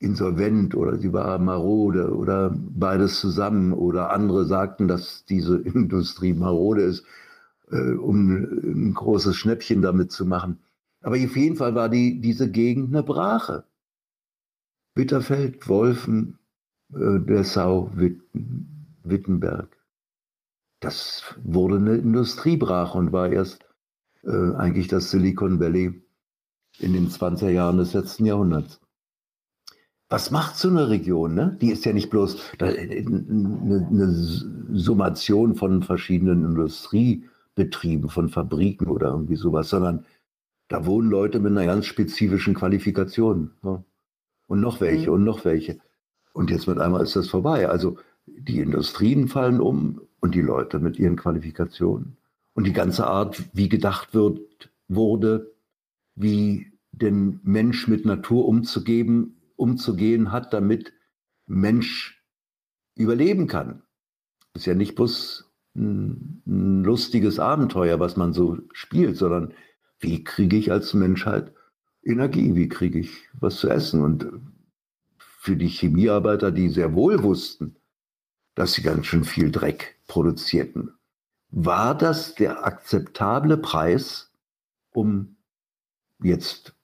insolvent 0.00 0.74
oder 0.74 0.96
sie 0.98 1.12
war 1.12 1.38
marode 1.38 2.14
oder 2.14 2.54
beides 2.54 3.20
zusammen 3.20 3.72
oder 3.72 4.10
andere 4.10 4.44
sagten, 4.46 4.88
dass 4.88 5.24
diese 5.24 5.58
Industrie 5.74 6.34
marode 6.34 6.82
ist, 6.82 7.04
äh, 7.70 7.92
um 7.92 8.28
ein 8.30 8.94
großes 8.94 9.36
Schnäppchen 9.36 9.82
damit 9.82 10.12
zu 10.12 10.24
machen. 10.26 10.58
Aber 11.02 11.16
auf 11.16 11.36
jeden 11.36 11.56
Fall 11.56 11.74
war 11.74 11.88
die, 11.88 12.20
diese 12.20 12.50
Gegend 12.50 12.88
eine 12.88 13.02
Brache. 13.02 13.64
Bitterfeld, 14.94 15.68
Wolfen, 15.68 16.38
äh, 16.92 17.20
Dessau, 17.20 17.90
Witten, 17.94 18.96
Wittenberg. 19.04 19.76
Das 20.80 21.22
wurde 21.42 21.76
eine 21.76 21.96
Industriebrache 21.96 22.96
und 22.96 23.12
war 23.12 23.30
erst 23.30 23.64
äh, 24.22 24.54
eigentlich 24.56 24.88
das 24.88 25.10
Silicon 25.10 25.60
Valley 25.60 26.02
in 26.78 26.92
den 26.92 27.08
20er 27.08 27.50
Jahren 27.50 27.78
des 27.78 27.94
letzten 27.94 28.26
Jahrhunderts. 28.26 28.80
Was 30.08 30.30
macht 30.30 30.56
so 30.56 30.68
eine 30.68 30.88
Region? 30.88 31.34
Ne? 31.34 31.58
Die 31.60 31.70
ist 31.70 31.84
ja 31.84 31.92
nicht 31.92 32.08
bloß 32.08 32.52
eine, 32.60 33.86
eine 33.90 34.08
Summation 34.72 35.54
von 35.54 35.82
verschiedenen 35.82 36.44
Industriebetrieben, 36.44 38.08
von 38.08 38.30
Fabriken 38.30 38.86
oder 38.86 39.08
irgendwie 39.08 39.36
sowas, 39.36 39.68
sondern 39.68 40.06
da 40.68 40.86
wohnen 40.86 41.10
Leute 41.10 41.40
mit 41.40 41.52
einer 41.52 41.66
ganz 41.66 41.86
spezifischen 41.86 42.54
Qualifikation. 42.54 43.52
Ja. 43.62 43.84
Und 44.46 44.60
noch 44.60 44.80
welche 44.80 45.08
mhm. 45.08 45.14
und 45.14 45.24
noch 45.24 45.44
welche. 45.44 45.78
Und 46.32 46.50
jetzt 46.50 46.68
mit 46.68 46.78
einmal 46.78 47.02
ist 47.02 47.16
das 47.16 47.28
vorbei. 47.28 47.68
Also 47.68 47.98
die 48.26 48.60
Industrien 48.60 49.28
fallen 49.28 49.60
um 49.60 50.00
und 50.20 50.34
die 50.34 50.42
Leute 50.42 50.78
mit 50.78 50.98
ihren 50.98 51.16
Qualifikationen. 51.16 52.16
Und 52.54 52.66
die 52.66 52.72
ganze 52.72 53.06
Art, 53.06 53.42
wie 53.52 53.68
gedacht 53.68 54.14
wird, 54.14 54.70
wurde, 54.88 55.54
wie 56.14 56.72
den 56.92 57.40
Mensch 57.44 57.86
mit 57.88 58.04
Natur 58.04 58.46
umzugeben, 58.46 59.36
umzugehen 59.56 60.32
hat, 60.32 60.52
damit 60.52 60.92
Mensch 61.46 62.22
überleben 62.96 63.46
kann. 63.46 63.82
Ist 64.54 64.66
ja 64.66 64.74
nicht 64.74 64.96
bloß 64.96 65.50
ein, 65.76 66.42
ein 66.46 66.84
lustiges 66.84 67.38
Abenteuer, 67.38 68.00
was 68.00 68.16
man 68.16 68.32
so 68.32 68.58
spielt, 68.72 69.16
sondern 69.16 69.54
wie 70.00 70.24
kriege 70.24 70.56
ich 70.56 70.72
als 70.72 70.94
Menschheit 70.94 71.52
Energie, 72.02 72.54
wie 72.54 72.68
kriege 72.68 72.98
ich 72.98 73.28
was 73.38 73.56
zu 73.56 73.68
essen? 73.68 74.02
Und 74.02 74.28
für 75.48 75.56
die 75.56 75.68
Chemiearbeiter, 75.68 76.50
die 76.50 76.68
sehr 76.68 76.94
wohl 76.94 77.22
wussten, 77.22 77.76
dass 78.54 78.74
sie 78.74 78.82
ganz 78.82 79.06
schön 79.06 79.24
viel 79.24 79.50
Dreck 79.50 79.96
produzierten, 80.06 80.90
war 81.48 81.96
das 81.96 82.34
der 82.34 82.66
akzeptable 82.66 83.56
Preis, 83.56 84.30
um 84.92 85.36
jetzt 86.22 86.74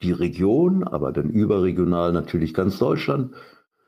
die 0.00 0.12
Region, 0.12 0.84
aber 0.84 1.10
dann 1.10 1.28
überregional 1.28 2.12
natürlich 2.12 2.54
ganz 2.54 2.78
Deutschland 2.78 3.34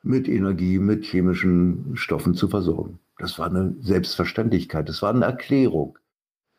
mit 0.03 0.27
Energie, 0.27 0.81
mit 0.81 1.05
chemischen 1.05 1.97
Stoffen 1.97 2.35
zu 2.35 2.49
versorgen. 2.49 2.99
Das 3.19 3.39
war 3.39 3.47
eine 3.47 3.77
Selbstverständlichkeit, 3.81 4.89
das 4.89 5.03
war 5.03 5.15
eine 5.15 5.25
Erklärung 5.25 5.97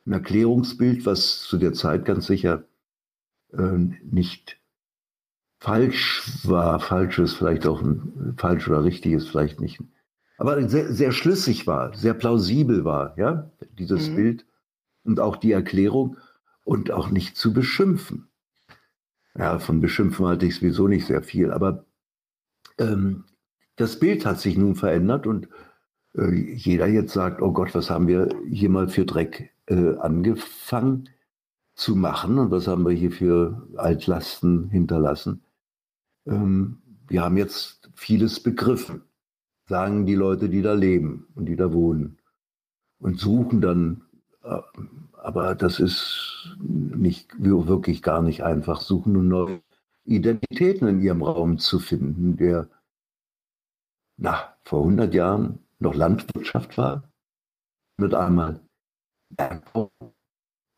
ein 0.06 0.14
Erklärungsbild, 0.14 1.06
was 1.06 1.42
zu 1.42 1.58
der 1.58 1.74
Zeit 1.74 2.06
ganz 2.06 2.28
sicher 2.28 2.64
äh, 3.52 3.78
nicht 4.04 4.58
falsch 5.66 6.22
war. 6.44 6.80
Falsch 6.80 7.18
ist 7.18 7.34
vielleicht 7.34 7.66
auch 7.66 7.82
ein, 7.82 8.36
falsch 8.38 8.68
oder 8.68 8.84
richtig 8.84 9.14
ist 9.14 9.30
vielleicht 9.30 9.60
nicht. 9.60 9.82
Aber 10.38 10.68
sehr, 10.70 10.94
sehr 10.94 11.12
schlüssig 11.12 11.66
war, 11.66 11.96
sehr 11.96 12.14
plausibel 12.14 12.86
war, 12.86 13.18
ja, 13.18 13.50
dieses 13.80 14.10
mhm. 14.10 14.16
Bild 14.16 14.46
und 15.04 15.20
auch 15.20 15.38
die 15.38 15.54
Erklärung 15.54 16.18
und 16.64 16.92
auch 16.92 17.10
nicht 17.10 17.36
zu 17.36 17.52
beschimpfen. 17.52 18.28
Ja, 19.36 19.58
von 19.58 19.82
beschimpfen 19.82 20.28
halte 20.28 20.46
ich 20.46 20.58
sowieso 20.58 20.88
nicht 20.88 21.08
sehr 21.08 21.24
viel, 21.24 21.52
aber 21.52 21.86
ähm, 22.78 23.24
das 23.76 24.00
Bild 24.00 24.26
hat 24.26 24.40
sich 24.40 24.58
nun 24.58 24.76
verändert 24.76 25.26
und 25.26 25.50
äh, 26.16 26.32
jeder 26.32 26.88
jetzt 26.88 27.14
sagt, 27.14 27.42
oh 27.42 27.52
Gott, 27.52 27.74
was 27.74 27.90
haben 27.90 28.08
wir 28.08 28.30
hier 28.48 28.70
mal 28.70 28.88
für 28.88 29.06
Dreck 29.06 29.52
äh, 29.66 29.96
angefangen 29.98 31.10
zu 31.74 31.96
machen 31.96 32.38
und 32.38 32.52
was 32.52 32.68
haben 32.68 32.86
wir 32.86 32.94
hier 32.94 33.12
für 33.12 33.68
Altlasten 33.78 34.70
hinterlassen. 34.70 35.42
Ähm, 36.26 36.82
wir 37.08 37.22
haben 37.22 37.38
jetzt 37.38 37.90
vieles 37.94 38.40
begriffen, 38.40 39.04
sagen 39.68 40.06
die 40.06 40.16
Leute, 40.16 40.50
die 40.50 40.62
da 40.62 40.74
leben 40.74 41.28
und 41.36 41.46
die 41.46 41.56
da 41.56 41.72
wohnen 41.72 42.18
und 43.00 43.20
suchen 43.20 43.62
dann, 43.62 44.04
äh, 44.44 44.60
aber 45.14 45.56
das 45.56 45.80
ist 45.80 46.56
nicht 46.60 47.32
wirklich 47.38 48.02
gar 48.02 48.22
nicht 48.22 48.44
einfach, 48.44 48.82
suchen 48.82 49.14
nun 49.14 49.28
neue 49.28 49.62
Identitäten 50.06 50.88
in 50.88 51.02
ihrem 51.02 51.24
Raum 51.24 51.58
zu 51.58 51.80
finden, 51.80 52.38
der 52.38 52.70
na, 54.18 54.56
vor 54.64 54.82
100 54.82 55.14
Jahren 55.14 55.60
noch 55.80 55.94
Landwirtschaft 55.94 56.78
war, 56.78 57.04
mit 57.98 58.14
einmal 58.14 58.62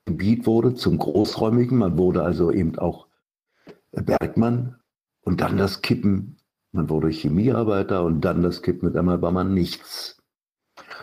Gebiet 0.05 0.45
wurde 0.45 0.73
zum 0.73 0.97
Großräumigen. 0.97 1.77
Man 1.77 1.97
wurde 1.97 2.23
also 2.23 2.51
eben 2.51 2.77
auch 2.79 3.07
Bergmann 3.91 4.79
und 5.27 5.41
dann 5.41 5.57
das 5.57 5.81
Kippen. 5.81 6.37
Man 6.71 6.89
wurde 6.89 7.09
Chemiearbeiter 7.09 8.05
und 8.05 8.21
dann 8.21 8.43
das 8.43 8.61
Kippen. 8.61 8.87
Mit 8.87 8.95
einmal 8.95 9.21
war 9.21 9.33
man 9.33 9.53
nichts. 9.53 10.23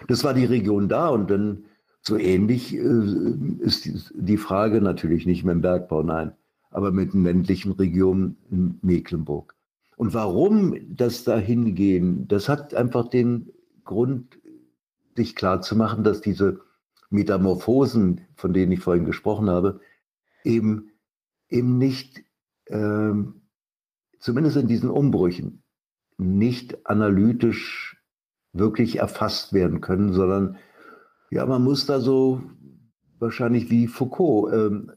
Das 0.08 0.24
war 0.24 0.32
die 0.32 0.46
Region 0.46 0.88
da 0.88 1.10
und 1.10 1.30
dann 1.30 1.64
so 2.00 2.16
ähnlich 2.16 2.74
äh, 2.74 3.58
ist 3.58 4.14
die 4.14 4.38
Frage 4.38 4.80
natürlich 4.80 5.26
nicht 5.26 5.44
mit 5.44 5.52
dem 5.52 5.60
Bergbau, 5.60 6.02
nein, 6.02 6.32
aber 6.70 6.90
mit 6.90 7.12
den 7.12 7.22
ländlichen 7.24 7.72
Regionen 7.72 8.38
in 8.50 8.78
Mecklenburg. 8.80 9.54
Und 9.98 10.14
warum 10.14 10.74
das 10.88 11.24
da 11.24 11.36
hingehen, 11.36 12.26
das 12.26 12.48
hat 12.48 12.72
einfach 12.72 13.08
den 13.08 13.50
Grund, 13.84 14.38
sich 15.16 15.36
klar 15.36 15.60
zu 15.60 15.76
machen, 15.76 16.02
dass 16.02 16.22
diese 16.22 16.62
Metamorphosen, 17.10 18.22
von 18.36 18.54
denen 18.54 18.72
ich 18.72 18.80
vorhin 18.80 19.04
gesprochen 19.04 19.50
habe, 19.50 19.80
eben, 20.44 20.92
eben 21.50 21.76
nicht, 21.76 22.24
ähm, 22.68 23.42
zumindest 24.24 24.56
in 24.56 24.66
diesen 24.66 24.88
Umbrüchen, 24.88 25.62
nicht 26.16 26.86
analytisch 26.86 28.02
wirklich 28.54 28.96
erfasst 29.00 29.52
werden 29.52 29.82
können, 29.82 30.14
sondern 30.14 30.56
ja, 31.30 31.44
man 31.44 31.62
muss 31.62 31.84
da 31.84 32.00
so 32.00 32.40
wahrscheinlich 33.18 33.70
wie 33.70 33.86
Foucault 33.86 34.50
ähm, 34.54 34.92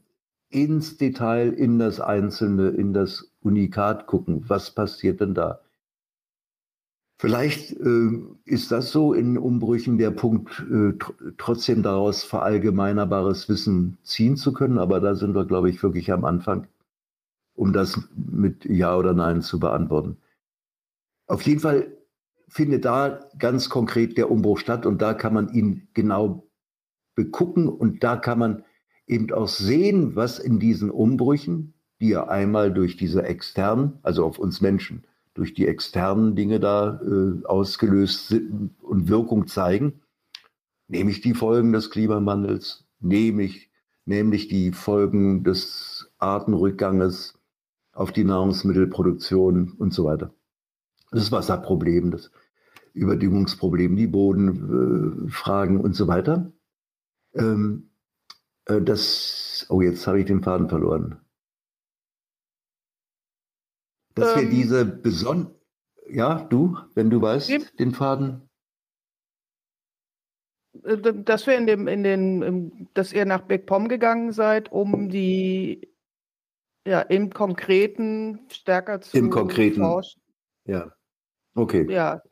ins 0.48 0.96
Detail, 0.96 1.52
in 1.52 1.78
das 1.78 2.00
Einzelne, 2.00 2.68
in 2.70 2.94
das 2.94 3.30
Unikat 3.40 4.06
gucken. 4.06 4.44
Was 4.48 4.70
passiert 4.70 5.20
denn 5.20 5.34
da? 5.34 5.60
Vielleicht 7.18 7.72
äh, 7.72 8.22
ist 8.46 8.72
das 8.72 8.92
so 8.92 9.12
in 9.12 9.36
Umbrüchen 9.36 9.98
der 9.98 10.12
Punkt, 10.12 10.64
äh, 10.70 10.96
tr 10.96 11.12
trotzdem 11.36 11.82
daraus 11.82 12.24
verallgemeinerbares 12.24 13.50
Wissen 13.50 13.98
ziehen 14.04 14.36
zu 14.36 14.54
können. 14.54 14.78
Aber 14.78 15.00
da 15.00 15.14
sind 15.14 15.34
wir, 15.34 15.44
glaube 15.44 15.68
ich, 15.68 15.82
wirklich 15.82 16.10
am 16.12 16.24
Anfang, 16.24 16.66
um 17.58 17.72
das 17.72 18.00
mit 18.14 18.64
Ja 18.64 18.96
oder 18.96 19.12
Nein 19.14 19.42
zu 19.42 19.58
beantworten. 19.58 20.18
Auf 21.26 21.42
jeden 21.42 21.60
Fall 21.60 21.98
findet 22.48 22.84
da 22.84 23.20
ganz 23.38 23.68
konkret 23.68 24.16
der 24.16 24.30
Umbruch 24.30 24.58
statt 24.58 24.86
und 24.86 25.02
da 25.02 25.12
kann 25.12 25.34
man 25.34 25.52
ihn 25.52 25.88
genau 25.92 26.48
begucken 27.14 27.68
und 27.68 28.04
da 28.04 28.16
kann 28.16 28.38
man 28.38 28.64
eben 29.06 29.30
auch 29.32 29.48
sehen, 29.48 30.14
was 30.14 30.38
in 30.38 30.60
diesen 30.60 30.90
Umbrüchen, 30.90 31.74
die 32.00 32.10
ja 32.10 32.28
einmal 32.28 32.72
durch 32.72 32.96
diese 32.96 33.24
externen, 33.24 33.98
also 34.02 34.24
auf 34.24 34.38
uns 34.38 34.60
Menschen, 34.60 35.04
durch 35.34 35.52
die 35.52 35.66
externen 35.66 36.36
Dinge 36.36 36.60
da 36.60 37.00
äh, 37.02 37.44
ausgelöst 37.44 38.28
sind 38.28 38.70
und 38.80 39.08
Wirkung 39.08 39.48
zeigen, 39.48 40.00
nämlich 40.86 41.20
die 41.20 41.34
Folgen 41.34 41.72
des 41.72 41.90
Klimawandels, 41.90 42.86
nämlich, 43.00 43.70
nämlich 44.04 44.46
die 44.46 44.72
Folgen 44.72 45.42
des 45.42 46.10
Artenrückganges 46.18 47.37
auf 47.98 48.12
die 48.12 48.24
Nahrungsmittelproduktion 48.24 49.72
und 49.72 49.92
so 49.92 50.04
weiter. 50.04 50.34
Das 51.10 51.32
Wasserproblem, 51.32 52.10
das 52.10 52.30
Überdüngungsproblem, 52.92 53.96
die 53.96 54.06
Bodenfragen 54.06 55.80
und 55.80 55.94
so 55.94 56.06
weiter. 56.06 56.52
Ähm, 57.34 57.90
äh, 58.66 58.80
das, 58.80 59.66
oh, 59.68 59.80
jetzt 59.80 60.06
habe 60.06 60.20
ich 60.20 60.26
den 60.26 60.42
Faden 60.42 60.68
verloren 60.68 61.20
dass 64.18 64.36
ähm, 64.36 64.42
wir 64.42 64.50
diese 64.50 64.84
beson 64.84 65.54
ja, 66.10 66.46
du, 66.48 66.78
wenn 66.94 67.10
du 67.10 67.20
weißt, 67.20 67.48
die, 67.50 67.64
den 67.78 67.92
Faden. 67.92 68.48
Äh, 70.84 70.96
dass 70.96 71.46
wir 71.46 71.56
in 71.56 71.66
dem, 71.66 71.86
in 71.86 72.02
den, 72.02 72.88
dass 72.94 73.12
ihr 73.12 73.26
nach 73.26 73.42
Beckpom 73.42 73.88
gegangen 73.88 74.32
seid, 74.32 74.72
um 74.72 75.10
die 75.10 75.88
ja 76.88 77.00
im 77.02 77.30
Konkreten 77.30 78.40
stärker 78.50 79.00
zu 79.00 79.16
Im 79.16 79.30
Konkreten. 79.30 79.80
Forschen. 79.80 80.22
Ja. 80.64 80.92
Okay. 81.54 81.86
Ja. 81.90 82.22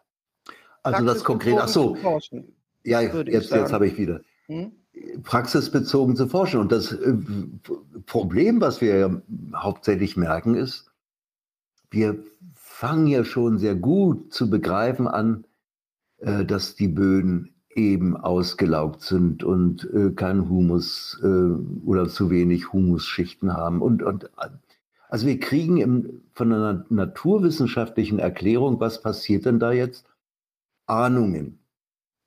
Also 0.83 1.05
das 1.05 1.25
konkret, 1.25 1.57
ach 1.59 1.69
so. 1.69 1.97
Ja, 2.85 3.01
jetzt, 3.01 3.51
jetzt 3.51 3.73
habe 3.73 3.89
ich 3.89 3.99
wieder. 3.99 4.21
Hm? 4.47 4.73
Praxisbezogen 5.25 6.17
zu 6.17 6.29
forschen. 6.29 6.61
Und 6.61 6.73
das 6.73 6.93
äh, 6.93 7.15
Problem, 8.07 8.61
was 8.61 8.81
wir 8.81 8.97
ja 8.97 9.23
hauptsächlich 9.55 10.17
merken, 10.17 10.55
ist, 10.55 10.91
wir 11.91 12.23
fangen 12.55 13.09
ja 13.09 13.25
schon 13.25 13.59
sehr 13.59 13.75
gut 13.75 14.33
zu 14.33 14.49
begreifen 14.49 15.09
an, 15.09 15.45
äh, 16.19 16.45
dass 16.45 16.77
die 16.77 16.89
Böden 16.89 17.56
eben 17.77 18.17
ausgelaugt 18.17 19.03
sind 19.03 19.45
und 19.45 19.89
äh, 19.93 20.11
kein 20.11 20.49
Humus 20.49 21.21
äh, 21.23 21.27
oder 21.85 22.09
zu 22.09 22.31
wenig 22.31 22.73
Humusschichten 22.73 23.53
haben. 23.53 23.83
Und, 23.83 24.03
und 24.03 24.31
also 25.09 25.27
wir 25.27 25.39
kriegen 25.39 25.77
im, 25.77 26.23
von 26.33 26.53
einer 26.53 26.85
naturwissenschaftlichen 26.89 28.19
Erklärung, 28.19 28.81
was 28.81 29.03
passiert 29.03 29.45
denn 29.45 29.59
da 29.59 29.73
jetzt? 29.73 30.07
Ahnungen. 30.87 31.59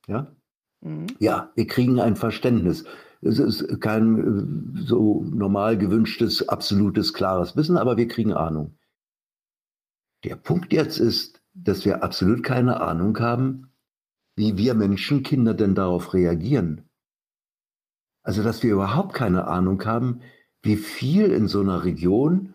Ja? 0.06 0.34
Mhm. 0.80 1.06
Ja, 1.18 1.50
wir 1.54 1.66
kriegen 1.66 2.00
ein 2.00 2.16
Verständnis. 2.16 2.84
Es 3.22 3.38
ist 3.38 3.80
kein 3.80 4.76
äh, 4.76 4.80
so 4.86 5.24
normal 5.24 5.76
gewünschtes, 5.76 6.48
absolutes, 6.48 7.12
klares 7.12 7.56
Wissen, 7.56 7.76
aber 7.76 7.96
wir 7.96 8.08
kriegen 8.08 8.32
Ahnung. 8.32 8.76
Der 10.24 10.36
Punkt 10.36 10.72
jetzt 10.72 10.98
ist, 10.98 11.40
dass 11.54 11.84
wir 11.84 12.02
absolut 12.02 12.42
keine 12.44 12.80
Ahnung 12.80 13.18
haben, 13.18 13.69
wie 14.40 14.56
wir 14.56 14.72
Menschenkinder 14.72 15.52
denn 15.52 15.74
darauf 15.74 16.14
reagieren. 16.14 16.88
Also, 18.22 18.42
dass 18.42 18.62
wir 18.62 18.72
überhaupt 18.72 19.12
keine 19.12 19.46
Ahnung 19.46 19.84
haben, 19.84 20.22
wie 20.62 20.76
viel 20.76 21.30
in 21.30 21.46
so 21.46 21.60
einer 21.60 21.84
Region 21.84 22.54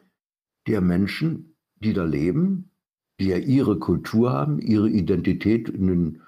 der 0.65 0.82
Menschen, 0.82 1.56
die 1.76 1.93
da 1.93 2.04
leben, 2.04 2.71
die 3.19 3.28
ja 3.28 3.38
ihre 3.38 3.78
Kultur 3.78 4.34
haben, 4.34 4.58
ihre 4.58 4.89
Identität 4.89 5.69
in, 5.69 5.86
den, 5.86 6.21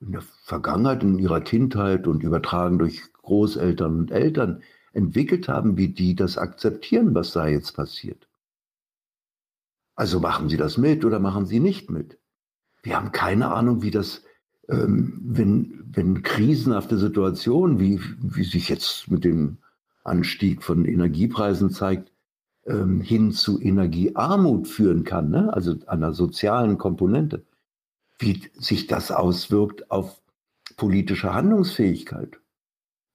in 0.00 0.10
der 0.10 0.22
Vergangenheit, 0.22 1.04
in 1.04 1.20
ihrer 1.20 1.40
Kindheit 1.40 2.08
und 2.08 2.24
übertragen 2.24 2.80
durch 2.80 3.12
Großeltern 3.12 3.96
und 3.96 4.10
Eltern 4.10 4.60
entwickelt 4.92 5.46
haben, 5.46 5.76
wie 5.76 5.90
die 5.90 6.16
das 6.16 6.36
akzeptieren, 6.36 7.14
was 7.14 7.32
da 7.32 7.46
jetzt 7.46 7.76
passiert. 7.76 8.28
Also 9.94 10.18
machen 10.18 10.48
sie 10.48 10.56
das 10.56 10.78
mit 10.78 11.04
oder 11.04 11.20
machen 11.20 11.46
sie 11.46 11.60
nicht 11.60 11.90
mit. 11.90 12.18
Wir 12.82 12.96
haben 12.96 13.12
keine 13.12 13.52
Ahnung, 13.52 13.82
wie 13.82 13.92
das 13.92 14.24
ähm, 14.70 15.20
wenn, 15.22 15.84
wenn 15.92 16.22
krisenhafte 16.22 16.96
Situationen, 16.96 17.80
wie, 17.80 18.00
wie 18.20 18.44
sich 18.44 18.68
jetzt 18.68 19.10
mit 19.10 19.24
dem 19.24 19.58
Anstieg 20.04 20.62
von 20.62 20.84
Energiepreisen 20.84 21.70
zeigt, 21.70 22.12
ähm, 22.66 23.00
hin 23.00 23.32
zu 23.32 23.60
Energiearmut 23.60 24.68
führen 24.68 25.04
kann, 25.04 25.30
ne? 25.30 25.52
also 25.52 25.76
einer 25.86 26.12
sozialen 26.12 26.78
Komponente, 26.78 27.44
wie 28.18 28.42
sich 28.54 28.86
das 28.86 29.10
auswirkt 29.10 29.90
auf 29.90 30.20
politische 30.76 31.34
Handlungsfähigkeit. 31.34 32.38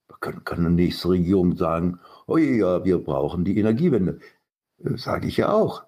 Da 0.07 0.15
kann, 0.19 0.43
kann 0.43 0.59
eine 0.59 0.71
nächste 0.71 1.09
Regierung 1.09 1.55
sagen, 1.55 1.99
oh 2.27 2.37
ja, 2.37 2.83
wir 2.83 2.97
brauchen 2.97 3.45
die 3.45 3.57
Energiewende. 3.57 4.19
Das 4.77 5.03
sage 5.03 5.27
ich 5.27 5.37
ja 5.37 5.53
auch. 5.53 5.85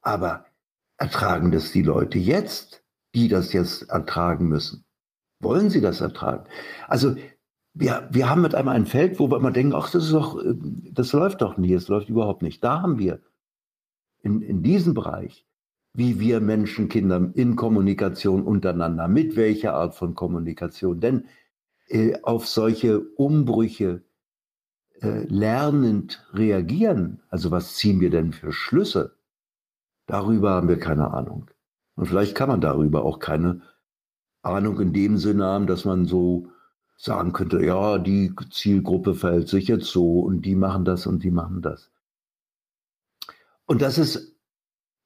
Aber 0.00 0.46
ertragen 0.96 1.50
das 1.50 1.72
die 1.72 1.82
Leute 1.82 2.18
jetzt, 2.18 2.82
die 3.14 3.28
das 3.28 3.52
jetzt 3.52 3.90
ertragen 3.90 4.48
müssen? 4.48 4.84
Wollen 5.42 5.70
sie 5.70 5.80
das 5.80 6.00
ertragen? 6.00 6.44
Also 6.88 7.16
wir, 7.74 8.08
wir 8.10 8.30
haben 8.30 8.42
mit 8.42 8.54
einmal 8.54 8.76
ein 8.76 8.86
Feld, 8.86 9.18
wo 9.18 9.30
wir 9.30 9.36
immer 9.36 9.50
denken, 9.50 9.74
ach, 9.74 9.90
das 9.90 10.04
ist 10.04 10.12
doch, 10.12 10.42
äh, 10.42 10.54
das 10.92 11.12
läuft 11.12 11.42
doch 11.42 11.56
nicht, 11.56 11.72
es 11.72 11.88
läuft 11.88 12.08
überhaupt 12.08 12.42
nicht. 12.42 12.62
Da 12.62 12.80
haben 12.80 12.98
wir 12.98 13.20
in, 14.20 14.40
in 14.40 14.62
diesem 14.62 14.94
Bereich, 14.94 15.46
wie 15.94 16.20
wir 16.20 16.40
Menschen, 16.40 16.88
Kinder 16.88 17.30
in 17.34 17.56
Kommunikation 17.56 18.42
untereinander, 18.44 19.08
mit 19.08 19.36
welcher 19.36 19.74
Art 19.74 19.94
von 19.94 20.14
Kommunikation, 20.14 21.00
denn 21.00 21.26
äh, 21.88 22.14
auf 22.22 22.46
solche 22.46 23.00
Umbrüche 23.00 24.02
äh, 25.00 25.24
lernend 25.26 26.24
reagieren, 26.32 27.20
also 27.28 27.50
was 27.50 27.74
ziehen 27.74 28.00
wir 28.00 28.10
denn 28.10 28.32
für 28.32 28.52
Schlüsse, 28.52 29.16
darüber 30.06 30.52
haben 30.52 30.68
wir 30.68 30.78
keine 30.78 31.12
Ahnung. 31.12 31.50
Und 31.94 32.06
vielleicht 32.06 32.34
kann 32.34 32.48
man 32.48 32.60
darüber 32.60 33.04
auch 33.04 33.18
keine 33.18 33.62
Ahnung 34.42 34.80
in 34.80 34.92
dem 34.92 35.16
Sinne 35.18 35.44
haben, 35.44 35.66
dass 35.66 35.84
man 35.84 36.06
so 36.06 36.48
sagen 36.96 37.32
könnte, 37.32 37.64
ja, 37.64 37.98
die 37.98 38.34
Zielgruppe 38.50 39.14
verhält 39.14 39.48
sich 39.48 39.68
jetzt 39.68 39.86
so 39.86 40.20
und 40.20 40.42
die 40.42 40.54
machen 40.54 40.84
das 40.84 41.06
und 41.06 41.24
die 41.24 41.30
machen 41.30 41.62
das. 41.62 41.90
Und 43.66 43.82
das 43.82 43.98
ist 43.98 44.36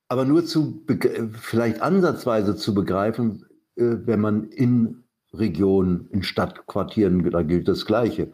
aber 0.09 0.25
nur 0.25 0.45
zu, 0.45 0.85
vielleicht 1.33 1.81
ansatzweise 1.81 2.57
zu 2.57 2.75
begreifen, 2.75 3.47
äh, 3.77 3.97
wenn 4.05 4.21
man 4.21 4.45
in 4.45 5.05
Regionen, 5.33 6.09
in 6.11 6.23
Stadtquartieren, 6.23 7.29
da 7.31 7.43
gilt 7.43 7.69
das 7.69 7.87
Gleiche, 7.87 8.33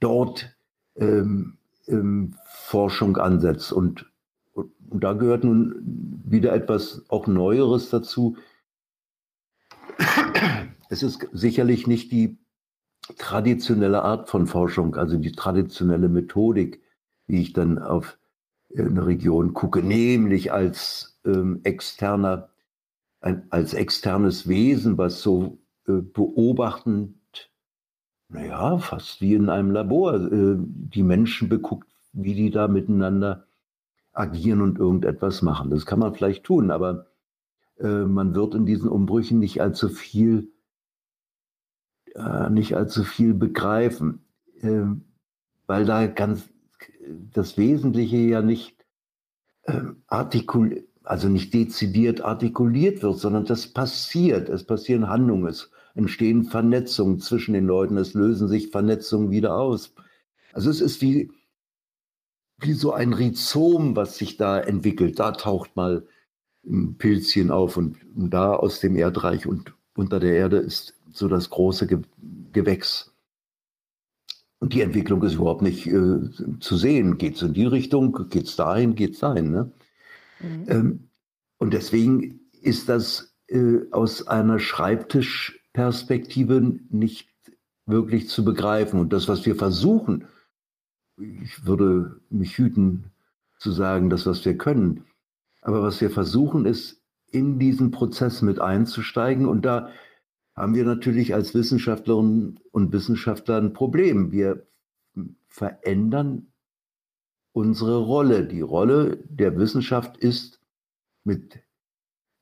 dort 0.00 0.54
ähm, 0.96 1.58
ähm, 1.86 2.34
Forschung 2.46 3.16
ansetzt. 3.16 3.72
Und, 3.72 4.10
und, 4.52 4.70
und 4.88 5.02
da 5.02 5.12
gehört 5.14 5.44
nun 5.44 6.22
wieder 6.24 6.52
etwas 6.52 7.04
auch 7.08 7.26
Neueres 7.26 7.90
dazu, 7.90 8.36
es 10.88 11.02
ist 11.02 11.28
sicherlich 11.32 11.86
nicht 11.86 12.12
die 12.12 12.38
traditionelle 13.18 14.02
Art 14.02 14.28
von 14.28 14.46
Forschung, 14.46 14.94
also 14.96 15.16
die 15.16 15.32
traditionelle 15.32 16.08
Methodik, 16.08 16.82
wie 17.26 17.40
ich 17.40 17.52
dann 17.52 17.78
auf 17.78 18.18
eine 18.76 19.06
Region 19.06 19.52
gucke, 19.54 19.82
nämlich 19.82 20.52
als 20.52 21.18
ähm, 21.24 21.60
externer, 21.62 22.48
ein, 23.20 23.46
als 23.50 23.74
externes 23.74 24.48
Wesen, 24.48 24.98
was 24.98 25.20
so 25.20 25.58
äh, 25.86 26.00
beobachtend, 26.00 27.16
naja, 28.28 28.78
fast 28.78 29.20
wie 29.20 29.34
in 29.34 29.48
einem 29.48 29.70
Labor, 29.70 30.14
äh, 30.14 30.56
die 30.58 31.02
Menschen 31.02 31.48
beguckt, 31.48 31.88
wie 32.12 32.34
die 32.34 32.50
da 32.50 32.68
miteinander 32.68 33.46
agieren 34.12 34.60
und 34.60 34.78
irgendetwas 34.78 35.42
machen. 35.42 35.70
Das 35.70 35.86
kann 35.86 35.98
man 35.98 36.14
vielleicht 36.14 36.44
tun, 36.44 36.70
aber 36.70 37.06
äh, 37.06 37.11
man 37.88 38.34
wird 38.34 38.54
in 38.54 38.66
diesen 38.66 38.88
Umbrüchen 38.88 39.38
nicht 39.38 39.60
allzu 39.60 39.88
viel, 39.88 40.52
äh, 42.14 42.50
nicht 42.50 42.76
allzu 42.76 43.04
viel 43.04 43.34
begreifen, 43.34 44.24
äh, 44.60 44.84
weil 45.66 45.84
da 45.84 46.06
ganz 46.06 46.48
das 47.32 47.58
Wesentliche 47.58 48.16
ja 48.18 48.42
nicht 48.42 48.76
ähm, 49.66 50.02
artikuliert, 50.06 50.86
also 51.04 51.28
nicht 51.28 51.52
dezidiert 51.52 52.20
artikuliert 52.20 53.02
wird, 53.02 53.18
sondern 53.18 53.44
das 53.44 53.66
passiert. 53.66 54.48
Es 54.48 54.64
passieren 54.64 55.08
Handlungen, 55.08 55.46
es 55.46 55.70
entstehen 55.94 56.44
Vernetzungen 56.44 57.18
zwischen 57.18 57.54
den 57.54 57.66
Leuten, 57.66 57.96
es 57.96 58.14
lösen 58.14 58.48
sich 58.48 58.70
Vernetzungen 58.70 59.30
wieder 59.30 59.56
aus. 59.56 59.94
Also 60.52 60.70
es 60.70 60.80
ist 60.80 61.02
wie, 61.02 61.30
wie 62.58 62.72
so 62.72 62.92
ein 62.92 63.12
Rhizom, 63.12 63.96
was 63.96 64.18
sich 64.18 64.36
da 64.36 64.58
entwickelt. 64.60 65.18
Da 65.18 65.32
taucht 65.32 65.76
mal 65.76 66.06
Pilzchen 66.98 67.50
auf 67.50 67.76
und, 67.76 67.96
da 68.14 68.54
aus 68.54 68.80
dem 68.80 68.96
Erdreich 68.96 69.46
und 69.46 69.74
unter 69.94 70.20
der 70.20 70.34
Erde 70.34 70.58
ist 70.58 70.94
so 71.12 71.28
das 71.28 71.50
große 71.50 71.86
Ge 71.86 72.00
Gewächs. 72.52 73.14
Und 74.58 74.74
die 74.74 74.82
Entwicklung 74.82 75.22
ist 75.22 75.34
überhaupt 75.34 75.62
nicht 75.62 75.86
äh, 75.86 76.18
zu 76.60 76.76
sehen. 76.76 77.16
Geht 77.16 77.36
es 77.36 77.42
in 77.42 77.54
die 77.54 77.64
Richtung, 77.64 78.28
geht 78.28 78.46
es 78.46 78.56
dahin, 78.56 78.94
geht 78.94 79.14
es 79.14 79.20
dahin. 79.20 79.50
Ne? 79.50 79.72
Mhm. 80.40 80.64
Ähm, 80.68 81.08
und 81.58 81.72
deswegen 81.72 82.40
ist 82.60 82.90
das 82.90 83.34
äh, 83.48 83.78
aus 83.90 84.28
einer 84.28 84.58
Schreibtischperspektive 84.58 86.78
nicht 86.90 87.30
wirklich 87.86 88.28
zu 88.28 88.44
begreifen. 88.44 89.00
Und 89.00 89.12
das, 89.12 89.28
was 89.28 89.46
wir 89.46 89.56
versuchen, 89.56 90.26
ich 91.18 91.66
würde 91.66 92.20
mich 92.30 92.56
hüten 92.58 93.04
zu 93.58 93.72
sagen, 93.72 94.10
das, 94.10 94.26
was 94.26 94.44
wir 94.44 94.58
können, 94.58 95.04
aber 95.62 95.82
was 95.82 96.00
wir 96.00 96.10
versuchen, 96.10 96.66
ist, 96.66 97.00
in 97.30 97.58
diesen 97.58 97.90
Prozess 97.90 98.42
mit 98.42 98.60
einzusteigen. 98.60 99.48
Und 99.48 99.64
da 99.64 99.88
haben 100.54 100.74
wir 100.74 100.84
natürlich 100.84 101.34
als 101.34 101.54
Wissenschaftlerinnen 101.54 102.60
und 102.70 102.92
Wissenschaftler 102.92 103.56
ein 103.56 103.72
Problem. 103.72 104.32
Wir 104.32 104.66
verändern 105.48 106.52
unsere 107.52 107.98
Rolle. 107.98 108.46
Die 108.46 108.60
Rolle 108.60 109.16
der 109.28 109.56
Wissenschaft 109.56 110.18
ist 110.18 110.60
mit 111.24 111.60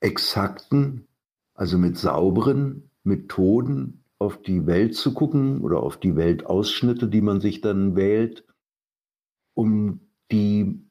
exakten, 0.01 1.07
also 1.55 1.79
mit 1.79 1.99
sauberen 1.99 2.91
Methoden 3.05 4.05
auf 4.19 4.43
die 4.43 4.67
Welt 4.67 4.97
zu 4.97 5.15
gucken 5.15 5.61
oder 5.61 5.83
auf 5.83 5.99
die 5.99 6.17
Weltausschnitte, 6.17 7.09
die 7.09 7.21
man 7.21 7.41
sich 7.41 7.61
dann 7.61 7.97
wählt, 7.97 8.45
um 9.55 10.01
die 10.31 10.90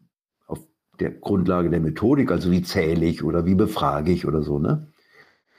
der 1.00 1.12
Grundlage 1.12 1.70
der 1.70 1.80
Methodik, 1.80 2.32
also 2.32 2.52
wie 2.52 2.62
zähle 2.62 3.06
ich 3.06 3.24
oder 3.24 3.46
wie 3.46 3.56
befrage 3.56 4.12
ich 4.12 4.26
oder 4.26 4.44
so, 4.44 4.60
ne? 4.60 4.88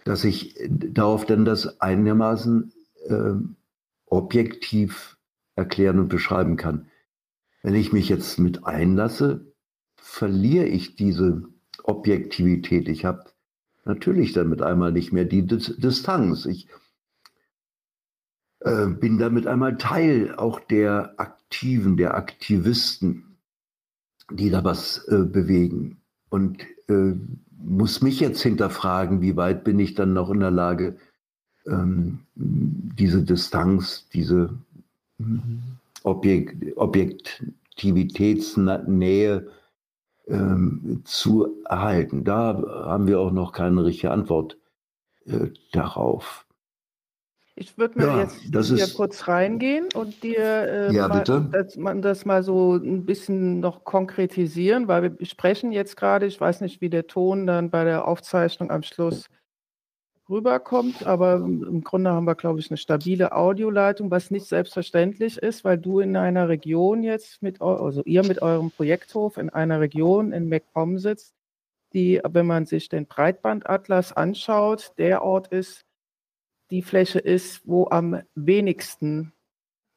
dass 0.05 0.24
ich 0.24 0.57
darauf 0.68 1.26
dann 1.26 1.44
das 1.44 1.81
einigermaßen 1.81 2.72
äh, 3.09 3.33
objektiv 4.07 5.16
erklären 5.55 5.98
und 5.98 6.09
beschreiben 6.09 6.57
kann. 6.57 6.87
Wenn 7.62 7.74
ich 7.74 7.92
mich 7.92 8.09
jetzt 8.09 8.38
mit 8.38 8.64
einlasse, 8.64 9.53
verliere 9.96 10.66
ich 10.66 10.96
diese 10.96 11.42
Objektivität. 11.83 12.88
Ich 12.88 13.05
habe 13.05 13.24
natürlich 13.85 14.33
damit 14.33 14.62
einmal 14.62 14.92
nicht 14.92 15.12
mehr 15.12 15.24
die 15.24 15.46
Distanz. 15.46 16.46
Ich 16.46 16.68
äh, 18.61 18.87
bin 18.87 19.18
damit 19.18 19.46
einmal 19.46 19.76
Teil 19.76 20.35
auch 20.37 20.61
der 20.61 21.14
Aktiven, 21.18 21.96
der 21.96 22.14
Aktivisten 22.14 23.30
die 24.31 24.51
da 24.51 24.64
was 24.64 25.07
äh, 25.09 25.25
bewegen. 25.25 25.97
Und 26.29 26.61
äh, 26.88 27.14
muss 27.62 28.03
mich 28.03 28.21
jetzt 28.21 28.43
hinterfragen, 28.43 29.21
wie 29.21 29.37
weit 29.37 29.64
bin 29.64 29.79
ich 29.79 29.95
dann 29.95 30.12
noch 30.12 30.31
in 30.31 30.40
der 30.40 30.51
Lage, 30.51 30.97
ähm, 31.66 32.21
diese 32.35 33.23
Distanz, 33.23 34.09
diese 34.12 34.51
Objekt, 36.03 36.77
Objektivitätsnähe 36.77 39.47
ähm, 40.27 41.03
zu 41.05 41.62
erhalten. 41.64 42.25
Da 42.25 42.62
haben 42.85 43.07
wir 43.07 43.21
auch 43.21 43.33
noch 43.33 43.53
keine 43.53 43.85
richtige 43.85 44.12
Antwort 44.12 44.57
äh, 45.27 45.49
darauf. 45.73 46.47
Ich 47.56 47.76
würde 47.76 47.98
mir 47.98 48.06
ja, 48.06 48.20
jetzt 48.20 48.40
hier 48.40 48.76
ist, 48.76 48.94
kurz 48.94 49.28
reingehen 49.28 49.88
und 49.94 50.22
dir 50.22 50.38
äh, 50.38 50.94
ja, 50.94 51.08
mal, 51.08 51.24
das, 51.24 51.76
man 51.76 52.00
das 52.00 52.24
mal 52.24 52.42
so 52.42 52.76
ein 52.76 53.04
bisschen 53.04 53.60
noch 53.60 53.84
konkretisieren, 53.84 54.88
weil 54.88 55.18
wir 55.18 55.26
sprechen 55.26 55.72
jetzt 55.72 55.96
gerade, 55.96 56.26
ich 56.26 56.40
weiß 56.40 56.62
nicht, 56.62 56.80
wie 56.80 56.88
der 56.88 57.06
Ton 57.06 57.46
dann 57.46 57.70
bei 57.70 57.84
der 57.84 58.08
Aufzeichnung 58.08 58.70
am 58.70 58.82
Schluss 58.82 59.28
rüberkommt, 60.30 61.06
aber 61.06 61.36
im 61.36 61.82
Grunde 61.82 62.10
haben 62.10 62.24
wir, 62.24 62.36
glaube 62.36 62.60
ich, 62.60 62.70
eine 62.70 62.78
stabile 62.78 63.32
Audioleitung, 63.32 64.10
was 64.10 64.30
nicht 64.30 64.46
selbstverständlich 64.46 65.36
ist, 65.38 65.64
weil 65.64 65.76
du 65.76 66.00
in 66.00 66.16
einer 66.16 66.48
Region 66.48 67.02
jetzt 67.02 67.42
mit, 67.42 67.60
also 67.60 68.02
ihr 68.04 68.24
mit 68.24 68.40
eurem 68.40 68.70
Projekthof 68.70 69.36
in 69.36 69.50
einer 69.50 69.80
Region 69.80 70.32
in 70.32 70.48
MacPom 70.48 70.98
sitzt, 70.98 71.34
die, 71.92 72.20
wenn 72.26 72.46
man 72.46 72.64
sich 72.64 72.88
den 72.88 73.06
Breitbandatlas 73.06 74.12
anschaut, 74.12 74.92
der 74.98 75.22
Ort 75.22 75.48
ist, 75.48 75.84
die 76.70 76.83
Fläche 76.83 77.18
ist, 77.18 77.66
wo 77.66 77.88
am 77.90 78.22
wenigsten 78.35 79.33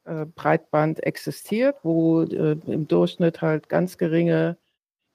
äh, 0.06 0.26
Breitband 0.26 1.04
existiert, 1.04 1.78
wo 1.84 2.24
äh, 2.24 2.58
im 2.68 2.88
Durchschnitt 2.88 3.42
halt 3.42 3.70
ganz 3.70 3.98
geringe 3.98 4.58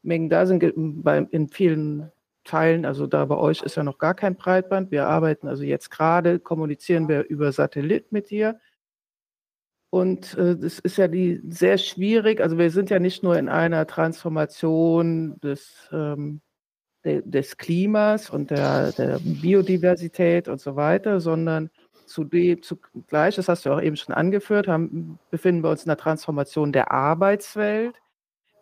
Mengen 0.03 0.31
da 0.31 0.47
sind. 0.47 0.63
In 0.63 1.49
vielen 1.49 2.13
Teilen, 2.45 2.87
also 2.87 3.07
da 3.07 3.25
bei 3.27 3.37
euch 3.37 3.63
ist 3.63 3.77
ja 3.77 3.83
noch 3.83 3.99
gar 3.99 4.15
kein 4.15 4.37
Breitband. 4.37 4.91
Wir 4.91 5.07
arbeiten 5.07 5.49
also 5.49 5.65
jetzt 5.65 5.91
gerade, 5.91 6.39
kommunizieren 6.39 7.09
wir 7.09 7.25
über 7.29 7.53
Satellit 7.53 8.13
mit 8.13 8.31
dir. 8.31 8.59
Und 9.91 10.35
äh, 10.37 10.57
das 10.57 10.79
ist 10.79 10.99
ja 10.99 11.09
die 11.09 11.41
sehr 11.49 11.79
schwierig. 11.79 12.41
Also 12.41 12.59
wir 12.59 12.71
sind 12.71 12.91
ja 12.91 12.99
nicht 12.99 13.23
nur 13.23 13.39
in 13.39 13.49
einer 13.49 13.87
Transformation 13.87 15.39
des 15.41 15.89
ähm, 15.93 16.41
des 17.05 17.57
Klimas 17.57 18.31
und 18.31 18.51
der, 18.51 18.93
der, 18.93 19.19
Biodiversität 19.21 20.49
und 20.49 20.61
so 20.61 20.77
weiter, 20.77 21.21
sondern 21.21 21.71
zudem, 22.07 22.63
zugleich, 22.63 23.37
das 23.37 23.49
hast 23.49 23.67
du 23.67 23.71
auch 23.71 23.81
eben 23.81 23.97
schon 23.97 24.15
angeführt, 24.15 24.69
haben, 24.69 25.19
befinden 25.31 25.63
wir 25.63 25.71
uns 25.71 25.85
in 25.85 25.89
der 25.89 25.97
Transformation 25.97 26.73
der 26.73 26.91
Arbeitswelt, 26.91 27.95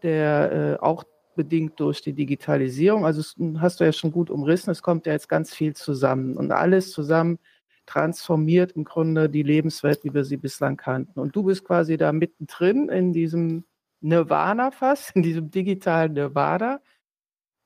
der 0.03 0.79
äh, 0.81 0.85
auch 0.85 1.05
bedingt 1.35 1.79
durch 1.81 2.01
die 2.03 2.13
Digitalisierung, 2.13 3.05
also 3.05 3.23
hast 3.59 3.81
du 3.81 3.85
ja 3.85 3.93
schon 3.93 4.13
gut 4.13 4.31
umrissen, 4.31 4.71
es 4.71 4.83
kommt 4.83 5.07
ja 5.07 5.13
jetzt 5.13 5.29
ganz 5.29 5.55
viel 5.55 5.75
zusammen 5.75 6.37
und 6.37 6.51
alles 6.51 6.91
zusammen 6.93 7.39
transformiert 7.87 8.73
im 8.73 8.85
Grunde 8.85 9.31
die 9.31 9.43
Lebenswelt, 9.43 10.03
wie 10.03 10.13
wir 10.13 10.25
sie 10.25 10.37
bislang 10.37 10.77
kannten. 10.77 11.21
Und 11.21 11.37
du 11.37 11.45
bist 11.45 11.65
quasi 11.65 11.97
da 11.97 12.13
mittendrin 12.13 12.89
in 12.89 13.13
diesem 13.13 13.65
Nirvana 14.01 14.73
fast, 14.73 15.15
in 15.15 15.23
diesem 15.23 15.51
digitalen 15.51 16.15
Nirvana 16.15 16.81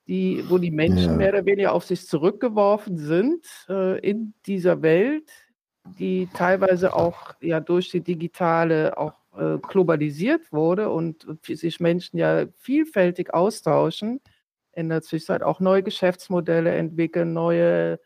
die, 0.07 0.43
wo 0.49 0.57
die 0.57 0.71
Menschen 0.71 1.11
ja. 1.11 1.15
mehr 1.15 1.29
oder 1.29 1.45
weniger 1.45 1.73
auf 1.73 1.85
sich 1.85 2.07
zurückgeworfen 2.07 2.97
sind 2.97 3.45
äh, 3.69 3.99
in 3.99 4.33
dieser 4.45 4.81
Welt, 4.81 5.31
die 5.99 6.27
teilweise 6.33 6.93
auch 6.93 7.35
ja 7.41 7.59
durch 7.59 7.89
die 7.89 8.01
digitale 8.01 8.97
auch 8.97 9.13
äh, 9.37 9.57
globalisiert 9.59 10.51
wurde 10.51 10.89
und 10.89 11.25
sich 11.43 11.79
Menschen 11.79 12.17
ja 12.17 12.45
vielfältig 12.57 13.33
austauschen, 13.33 14.19
in 14.73 14.89
der 14.89 15.01
Zwischenzeit 15.01 15.43
auch 15.43 15.59
neue 15.59 15.83
Geschäftsmodelle 15.83 16.73
entwickeln, 16.75 17.33
neue 17.33 17.99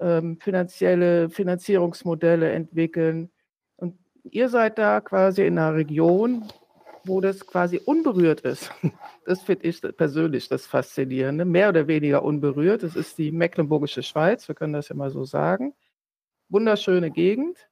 ähm, 0.00 0.38
finanzielle 0.40 1.30
Finanzierungsmodelle 1.30 2.50
entwickeln. 2.52 3.30
Und 3.76 3.98
ihr 4.22 4.48
seid 4.48 4.78
da 4.78 5.00
quasi 5.00 5.46
in 5.46 5.58
einer 5.58 5.74
Region, 5.74 6.44
wo 7.08 7.20
das 7.20 7.46
quasi 7.46 7.80
unberührt 7.84 8.42
ist. 8.42 8.70
Das 9.24 9.42
finde 9.42 9.66
ich 9.66 9.82
persönlich 9.82 10.48
das 10.48 10.66
Faszinierende. 10.66 11.44
Mehr 11.44 11.68
oder 11.68 11.86
weniger 11.86 12.22
unberührt. 12.22 12.82
Das 12.82 12.96
ist 12.96 13.18
die 13.18 13.30
Mecklenburgische 13.30 14.02
Schweiz, 14.02 14.48
wir 14.48 14.54
können 14.54 14.72
das 14.72 14.88
ja 14.88 14.96
mal 14.96 15.10
so 15.10 15.24
sagen. 15.24 15.74
Wunderschöne 16.48 17.10
Gegend. 17.10 17.68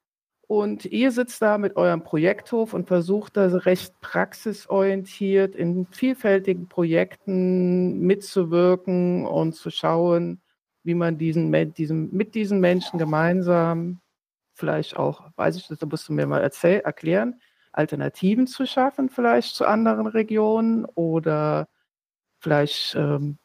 Und 0.47 0.85
ihr 0.85 1.11
sitzt 1.11 1.41
da 1.41 1.57
mit 1.57 1.75
eurem 1.75 2.03
Projekthof 2.03 2.73
und 2.73 2.87
versucht 2.87 3.35
da 3.35 3.47
recht 3.47 3.99
praxisorientiert 3.99 5.55
in 5.55 5.87
vielfältigen 5.87 6.69
Projekten 6.69 7.99
mitzuwirken 7.99 9.25
und 9.25 9.55
zu 9.55 9.69
schauen, 9.69 10.41
wie 10.83 10.93
man 10.93 11.17
diesen, 11.17 11.51
diesen, 11.73 12.15
mit 12.15 12.33
diesen 12.33 12.61
Menschen 12.61 12.97
gemeinsam, 12.97 13.99
vielleicht 14.53 14.95
auch, 14.95 15.29
weiß 15.35 15.57
ich 15.57 15.67
das, 15.67 15.79
da 15.79 15.85
musst 15.85 16.07
du 16.07 16.13
mir 16.13 16.25
mal 16.25 16.41
erzähl, 16.41 16.79
erklären, 16.79 17.41
Alternativen 17.77 18.47
zu 18.47 18.65
schaffen, 18.65 19.09
vielleicht 19.09 19.55
zu 19.55 19.65
anderen 19.65 20.07
Regionen 20.07 20.85
oder 20.85 21.67
vielleicht 22.39 22.95
ähm, 22.95 23.37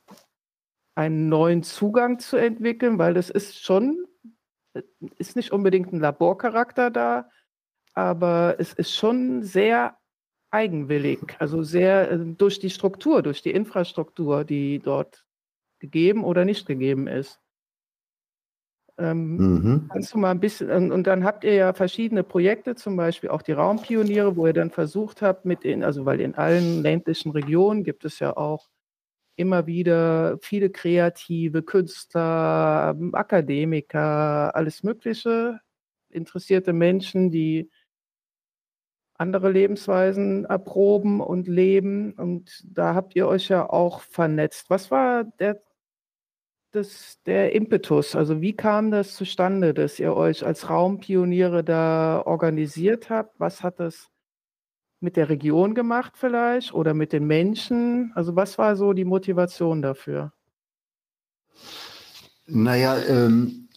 einen 0.95 1.29
neuen 1.29 1.62
Zugang 1.62 2.18
zu 2.18 2.37
entwickeln, 2.37 2.99
weil 2.99 3.14
das 3.14 3.31
ist 3.31 3.62
schon, 3.62 4.07
ist 5.18 5.37
nicht 5.37 5.53
unbedingt 5.53 5.92
ein 5.92 6.01
Laborcharakter 6.01 6.90
da, 6.90 7.29
aber 7.95 8.57
es 8.59 8.73
ist 8.73 8.95
schon 8.95 9.42
sehr 9.42 9.99
eigenwillig, 10.51 11.37
also 11.38 11.62
sehr 11.62 12.11
äh, 12.11 12.18
durch 12.18 12.59
die 12.59 12.71
Struktur, 12.71 13.23
durch 13.23 13.42
die 13.42 13.53
Infrastruktur, 13.53 14.45
die 14.45 14.79
dort 14.79 15.25
gegeben 15.79 16.25
oder 16.25 16.45
nicht 16.45 16.66
gegeben 16.66 17.07
ist. 17.07 17.41
Ähm, 19.02 19.36
mhm. 19.36 19.88
Kannst 19.92 20.14
du 20.14 20.18
mal 20.18 20.30
ein 20.30 20.40
bisschen, 20.40 20.92
und 20.92 21.06
dann 21.06 21.24
habt 21.24 21.44
ihr 21.44 21.54
ja 21.54 21.72
verschiedene 21.72 22.22
Projekte, 22.22 22.74
zum 22.76 22.96
Beispiel 22.96 23.30
auch 23.30 23.42
die 23.42 23.52
Raumpioniere, 23.52 24.36
wo 24.36 24.46
ihr 24.46 24.52
dann 24.52 24.70
versucht 24.70 25.22
habt, 25.22 25.44
mit 25.44 25.64
in, 25.64 25.82
also 25.82 26.06
weil 26.06 26.20
in 26.20 26.34
allen 26.34 26.82
ländlichen 26.82 27.32
Regionen 27.32 27.84
gibt 27.84 28.04
es 28.04 28.18
ja 28.18 28.36
auch 28.36 28.68
immer 29.36 29.66
wieder 29.66 30.38
viele 30.40 30.70
kreative 30.70 31.62
Künstler, 31.62 32.96
Akademiker, 33.12 34.54
alles 34.54 34.82
Mögliche, 34.82 35.60
interessierte 36.10 36.72
Menschen, 36.72 37.30
die 37.30 37.70
andere 39.14 39.50
Lebensweisen 39.50 40.44
erproben 40.44 41.20
und 41.20 41.48
leben. 41.48 42.12
Und 42.12 42.62
da 42.64 42.94
habt 42.94 43.16
ihr 43.16 43.26
euch 43.26 43.48
ja 43.48 43.68
auch 43.68 44.00
vernetzt. 44.00 44.68
Was 44.70 44.90
war 44.90 45.24
der 45.24 45.62
das, 46.72 47.18
der 47.26 47.54
Impetus? 47.54 48.16
Also 48.16 48.40
wie 48.40 48.54
kam 48.54 48.90
das 48.90 49.14
zustande, 49.14 49.74
dass 49.74 49.98
ihr 50.00 50.14
euch 50.14 50.44
als 50.44 50.68
Raumpioniere 50.68 51.62
da 51.62 52.22
organisiert 52.24 53.11
habt? 53.11 53.38
Was 53.38 53.62
hat 53.62 53.78
das 53.78 54.08
mit 55.00 55.16
der 55.16 55.28
Region 55.28 55.74
gemacht 55.74 56.14
vielleicht 56.16 56.72
oder 56.74 56.94
mit 56.94 57.12
den 57.12 57.26
Menschen? 57.26 58.12
Also 58.14 58.37
was 58.37 58.58
war 58.58 58.76
so 58.76 58.92
die 58.92 59.04
Motivation 59.04 59.82
dafür? 59.82 60.32
Naja, 62.46 62.98
ähm, 63.08 63.68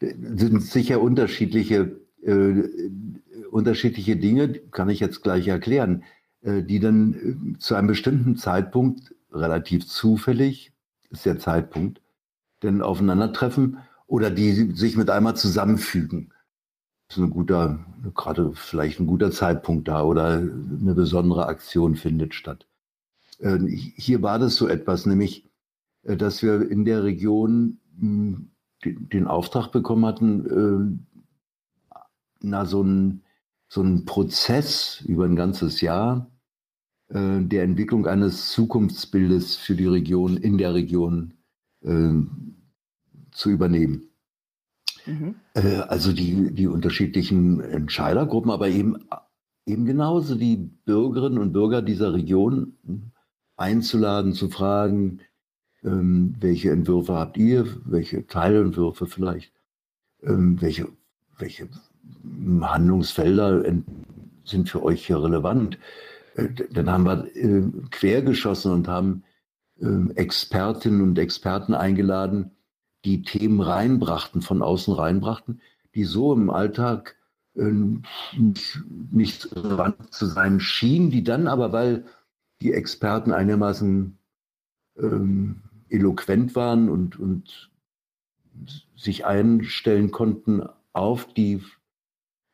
sind 0.00 0.62
sicher 0.62 1.00
unterschiedliche, 1.00 2.00
äh, 2.22 2.62
unterschiedliche 3.50 4.16
Dinge, 4.16 4.52
kann 4.70 4.88
ich 4.88 5.00
jetzt 5.00 5.22
gleich 5.22 5.46
erklären, 5.48 6.04
äh, 6.42 6.62
die 6.62 6.80
dann 6.80 7.54
äh, 7.54 7.58
zu 7.58 7.74
einem 7.74 7.88
bestimmten 7.88 8.36
Zeitpunkt 8.36 9.14
relativ 9.32 9.86
zufällig, 9.86 10.72
ist 11.10 11.26
der 11.26 11.38
Zeitpunkt, 11.38 12.00
denn 12.62 12.82
aufeinandertreffen 12.82 13.78
oder 14.06 14.30
die 14.30 14.72
sich 14.74 14.96
mit 14.96 15.10
einmal 15.10 15.36
zusammenfügen. 15.36 16.32
Das 17.08 17.18
ist 17.18 17.24
ein 17.24 17.30
guter, 17.30 17.84
gerade 18.14 18.52
vielleicht 18.54 19.00
ein 19.00 19.06
guter 19.06 19.30
Zeitpunkt 19.30 19.88
da 19.88 20.02
oder 20.02 20.34
eine 20.34 20.94
besondere 20.94 21.46
Aktion 21.46 21.96
findet 21.96 22.34
statt. 22.34 22.66
Äh, 23.40 23.58
hier 23.66 24.22
war 24.22 24.38
das 24.38 24.56
so 24.56 24.68
etwas, 24.68 25.06
nämlich, 25.06 25.44
äh, 26.02 26.16
dass 26.16 26.42
wir 26.42 26.70
in 26.70 26.84
der 26.84 27.02
Region 27.02 27.78
hm, 27.98 28.50
den 28.84 29.26
Auftrag 29.26 29.72
bekommen 29.72 30.06
hatten, 30.06 31.00
äh, 31.92 31.98
na, 32.42 32.64
so 32.64 32.82
ein, 32.82 33.22
so 33.68 33.82
ein 33.82 34.04
Prozess 34.04 35.02
über 35.06 35.24
ein 35.24 35.36
ganzes 35.36 35.80
Jahr 35.80 36.30
äh, 37.10 37.40
der 37.40 37.64
Entwicklung 37.64 38.06
eines 38.06 38.50
Zukunftsbildes 38.52 39.56
für 39.56 39.74
die 39.74 39.86
Region, 39.86 40.36
in 40.36 40.58
der 40.58 40.74
Region 40.74 41.34
äh, 41.82 42.12
zu 43.32 43.50
übernehmen. 43.50 44.08
Mhm. 45.06 45.34
Äh, 45.54 45.76
also 45.88 46.12
die, 46.12 46.52
die 46.54 46.66
unterschiedlichen 46.66 47.60
Entscheidergruppen, 47.60 48.50
aber 48.50 48.68
eben, 48.68 48.96
eben 49.66 49.84
genauso 49.84 50.36
die 50.36 50.56
Bürgerinnen 50.56 51.38
und 51.38 51.52
Bürger 51.52 51.82
dieser 51.82 52.14
Region 52.14 52.74
einzuladen, 53.56 54.32
zu 54.32 54.48
fragen, 54.48 55.20
ähm, 55.82 56.36
welche 56.38 56.70
Entwürfe 56.70 57.14
habt 57.14 57.36
ihr, 57.36 57.66
welche 57.84 58.26
Teilentwürfe 58.26 59.06
vielleicht, 59.06 59.52
ähm, 60.22 60.60
welche, 60.60 60.88
welche 61.38 61.68
Handlungsfelder 62.60 63.64
sind 64.44 64.68
für 64.68 64.82
euch 64.82 65.06
hier 65.06 65.22
relevant. 65.22 65.78
Dann 66.70 66.90
haben 66.90 67.04
wir 67.04 67.36
äh, 67.36 67.62
quergeschossen 67.90 68.72
und 68.72 68.88
haben 68.88 69.24
äh, 69.80 70.12
Expertinnen 70.14 71.00
und 71.02 71.18
Experten 71.18 71.74
eingeladen, 71.74 72.52
die 73.04 73.22
Themen 73.22 73.60
reinbrachten, 73.60 74.42
von 74.42 74.62
außen 74.62 74.94
reinbrachten, 74.94 75.60
die 75.94 76.04
so 76.04 76.32
im 76.32 76.50
Alltag 76.50 77.16
äh, 77.56 77.72
nicht, 78.36 78.80
nicht 79.10 79.56
relevant 79.56 80.12
zu 80.12 80.26
sein 80.26 80.60
schienen, 80.60 81.10
die 81.10 81.24
dann 81.24 81.46
aber, 81.46 81.72
weil 81.72 82.04
die 82.60 82.72
Experten 82.72 83.32
einigermaßen 83.32 84.18
ähm, 84.98 85.62
eloquent 85.88 86.54
waren 86.54 86.88
und, 86.88 87.18
und 87.18 87.70
sich 88.96 89.24
einstellen 89.24 90.10
konnten 90.10 90.62
auf 90.92 91.32
die 91.32 91.62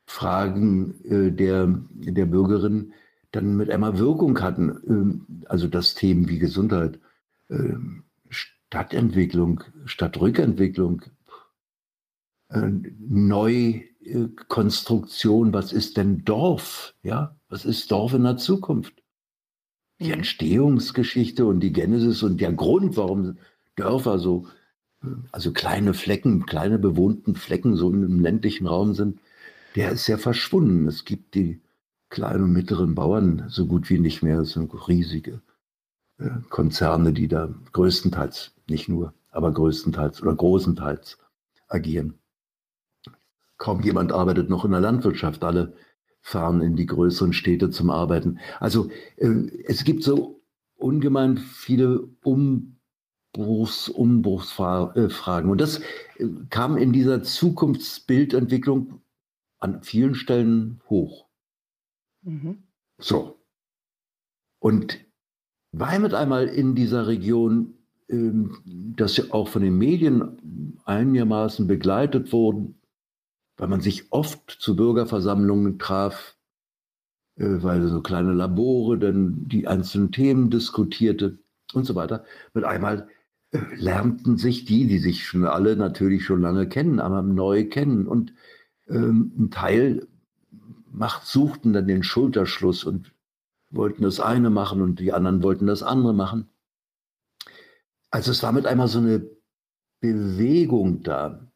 Fragen 0.07 0.95
äh, 1.05 1.33
der, 1.33 1.67
der 1.91 2.27
Bürgerin, 2.27 2.93
dann 3.37 3.57
mit 3.57 3.71
einmal 3.71 3.99
Wirkung 3.99 4.41
hatten. 4.41 5.31
Äh, 5.41 5.47
also 5.47 5.69
das 5.69 5.95
Themen 5.95 6.29
wie 6.29 6.39
Gesundheit, 6.39 6.99
äh, 7.49 7.75
Stadtentwicklung, 8.29 9.63
Stadtrückentwicklung, 9.85 11.03
äh, 12.49 12.71
Neukonstruktion, 12.99 15.53
was 15.53 15.73
ist 15.73 15.97
denn 15.97 16.25
Dorf? 16.25 16.95
Ja, 17.03 17.37
was 17.49 17.65
ist 17.65 17.93
Dorf 17.93 18.15
in 18.15 18.25
der 18.25 18.39
Zukunft? 18.39 18.95
Die 20.01 20.11
Entstehungsgeschichte 20.11 21.47
und 21.47 21.61
die 21.61 21.73
Genesis 21.73 22.23
und 22.23 22.41
der 22.41 22.53
Grund, 22.53 22.97
warum 22.97 23.39
Dörfer 23.77 24.19
so, 24.19 24.47
also 25.33 25.53
kleine 25.53 25.95
Flecken, 25.95 26.45
kleine 26.45 26.79
bewohnten 26.79 27.35
Flecken 27.35 27.77
so 27.77 27.91
im 27.91 28.21
ländlichen 28.21 28.67
Raum 28.67 28.93
sind, 28.95 29.21
der 29.75 29.93
ist 29.93 30.07
ja 30.07 30.19
verschwunden. 30.19 30.87
Es 30.87 31.07
gibt 31.07 31.35
die 31.35 31.63
kleinen 32.09 32.45
und 32.45 32.53
mittleren 32.53 32.95
Bauern 32.95 33.45
so 33.49 33.67
gut 33.67 33.91
wie 33.91 33.99
nicht 33.99 34.23
mehr. 34.23 34.41
Es 34.41 34.53
sind 34.53 34.73
riesige 34.89 35.43
äh, 36.19 36.31
Konzerne, 36.49 37.13
die 37.13 37.29
da 37.29 37.55
größtenteils, 37.73 38.53
nicht 38.69 38.89
nur, 38.89 39.15
aber 39.31 39.53
größtenteils 39.53 40.23
oder 40.23 40.35
großenteils 40.35 41.19
agieren. 41.69 42.19
Kaum 43.59 43.81
jemand 43.83 44.13
arbeitet 44.13 44.51
noch 44.51 44.65
in 44.65 44.71
der 44.73 44.81
Landwirtschaft. 44.81 45.43
Alle 45.43 45.75
fahren 46.21 46.61
in 46.61 46.77
die 46.77 46.87
größeren 46.87 47.33
Städte 47.33 47.71
zum 47.71 47.91
Arbeiten. 47.91 48.39
Also 48.61 48.91
äh, 49.17 49.29
es 49.65 49.85
gibt 49.85 50.03
so 50.03 50.43
ungemein 50.77 51.39
viele 51.39 52.09
Umbruchs, 52.23 53.89
Umbruchsfragen. 53.89 55.51
Und 55.51 55.61
das 55.61 55.81
äh, 56.19 56.27
kam 56.51 56.77
in 56.77 56.93
dieser 56.93 57.23
Zukunftsbildentwicklung 57.23 59.01
an 59.59 59.83
vielen 59.83 60.15
Stellen 60.15 60.81
hoch. 60.89 61.26
Mhm. 62.27 62.65
So. 62.99 63.41
Und 64.59 64.99
weil 65.73 66.01
mit 66.01 66.15
einmal 66.15 66.49
in 66.49 66.75
dieser 66.75 67.07
Region, 67.07 67.75
ähm, 68.09 68.57
das 68.97 69.17
ja 69.17 69.25
auch 69.31 69.49
von 69.49 69.63
den 69.63 69.79
Medien 69.79 70.79
einigermaßen 70.85 71.67
begleitet 71.67 72.33
wurden, 72.33 72.81
weil 73.57 73.69
man 73.69 73.81
sich 73.81 74.13
oft 74.13 74.51
zu 74.51 74.77
Bürgerversammlungen 74.77 75.79
traf, 75.79 76.37
äh, 77.37 77.63
weil 77.63 77.87
so 77.89 78.01
kleine 78.03 78.33
Labore 78.33 78.99
dann 78.99 79.49
die 79.49 79.67
einzelnen 79.67 80.13
Themen 80.13 80.51
diskutierte 80.51 81.39
und 81.75 81.85
so 81.85 81.95
weiter. 81.95 82.25
Mit 82.55 82.65
einmal 82.65 83.09
äh, 83.53 83.61
lernten 83.77 84.37
sich 84.37 84.65
die, 84.65 84.87
die 84.87 84.99
sich 84.99 85.25
schon 85.25 85.45
alle 85.45 85.77
natürlich 85.77 86.25
schon 86.25 86.41
lange 86.41 86.69
kennen, 86.69 86.99
aber 86.99 87.23
neu 87.23 87.69
kennen. 87.69 88.07
Und 88.07 88.35
ähm, 88.89 89.33
ein 89.39 89.51
Teil 89.51 90.09
macht, 90.97 91.27
suchten 91.27 91.73
dann 91.73 91.87
den 91.87 92.03
Schulterschluss 92.03 92.85
und 92.85 93.13
wollten 93.71 94.03
das 94.03 94.21
eine 94.21 94.51
machen 94.51 94.81
und 94.81 94.99
die 94.99 95.13
anderen 95.13 95.43
wollten 95.43 95.67
das 95.67 95.83
andere 95.83 96.15
machen. 96.15 96.49
Also 98.11 98.31
es 98.31 98.43
war 98.43 98.53
mit 98.53 98.67
einmal 98.67 98.89
so 98.89 98.99
eine 98.99 99.29
Bewegung 100.01 101.03
da. 101.03 101.47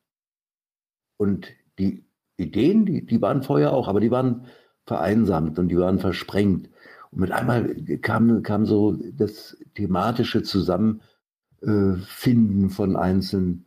Und 1.16 1.48
die 1.78 2.04
Ideen, 2.36 2.84
die, 2.84 3.06
die 3.06 3.22
waren 3.22 3.42
vorher 3.42 3.72
auch, 3.72 3.88
aber 3.88 4.00
die 4.00 4.10
waren 4.10 4.46
vereinsamt 4.84 5.58
und 5.58 5.68
die 5.68 5.78
waren 5.78 5.98
versprengt. 5.98 6.68
Und 7.10 7.20
mit 7.20 7.32
einmal 7.32 7.74
kam, 8.02 8.42
kam 8.42 8.66
so 8.66 8.92
das 8.92 9.56
thematische 9.74 10.42
Zusammenfinden 10.42 12.70
von 12.70 12.96
einzelnen 12.96 13.66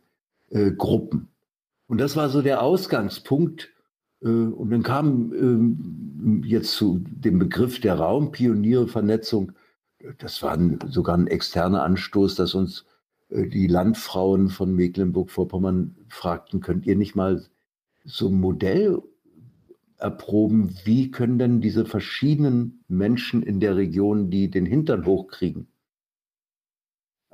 äh, 0.50 0.70
Gruppen. 0.70 1.30
Und 1.86 2.00
das 2.00 2.16
war 2.16 2.28
so 2.28 2.42
der 2.42 2.62
Ausgangspunkt. 2.62 3.73
Äh, 4.24 4.28
und 4.28 4.70
dann 4.70 4.82
kam 4.82 5.32
ähm, 5.34 6.42
jetzt 6.44 6.72
zu 6.72 7.04
dem 7.06 7.38
Begriff 7.38 7.80
der 7.80 7.94
Raumpioniere-Vernetzung. 7.96 9.52
Das 10.18 10.42
war 10.42 10.58
sogar 10.88 11.16
ein 11.16 11.26
externer 11.26 11.82
Anstoß, 11.82 12.34
dass 12.34 12.54
uns 12.54 12.86
äh, 13.28 13.46
die 13.46 13.66
Landfrauen 13.66 14.48
von 14.48 14.74
Mecklenburg-Vorpommern 14.74 15.96
fragten, 16.08 16.60
könnt 16.60 16.86
ihr 16.86 16.96
nicht 16.96 17.14
mal 17.14 17.44
so 18.04 18.28
ein 18.28 18.40
Modell 18.40 19.02
erproben, 19.98 20.74
wie 20.84 21.10
können 21.10 21.38
denn 21.38 21.60
diese 21.60 21.86
verschiedenen 21.86 22.84
Menschen 22.88 23.42
in 23.42 23.60
der 23.60 23.76
Region, 23.76 24.30
die 24.30 24.50
den 24.50 24.66
Hintern 24.66 25.06
hochkriegen, 25.06 25.68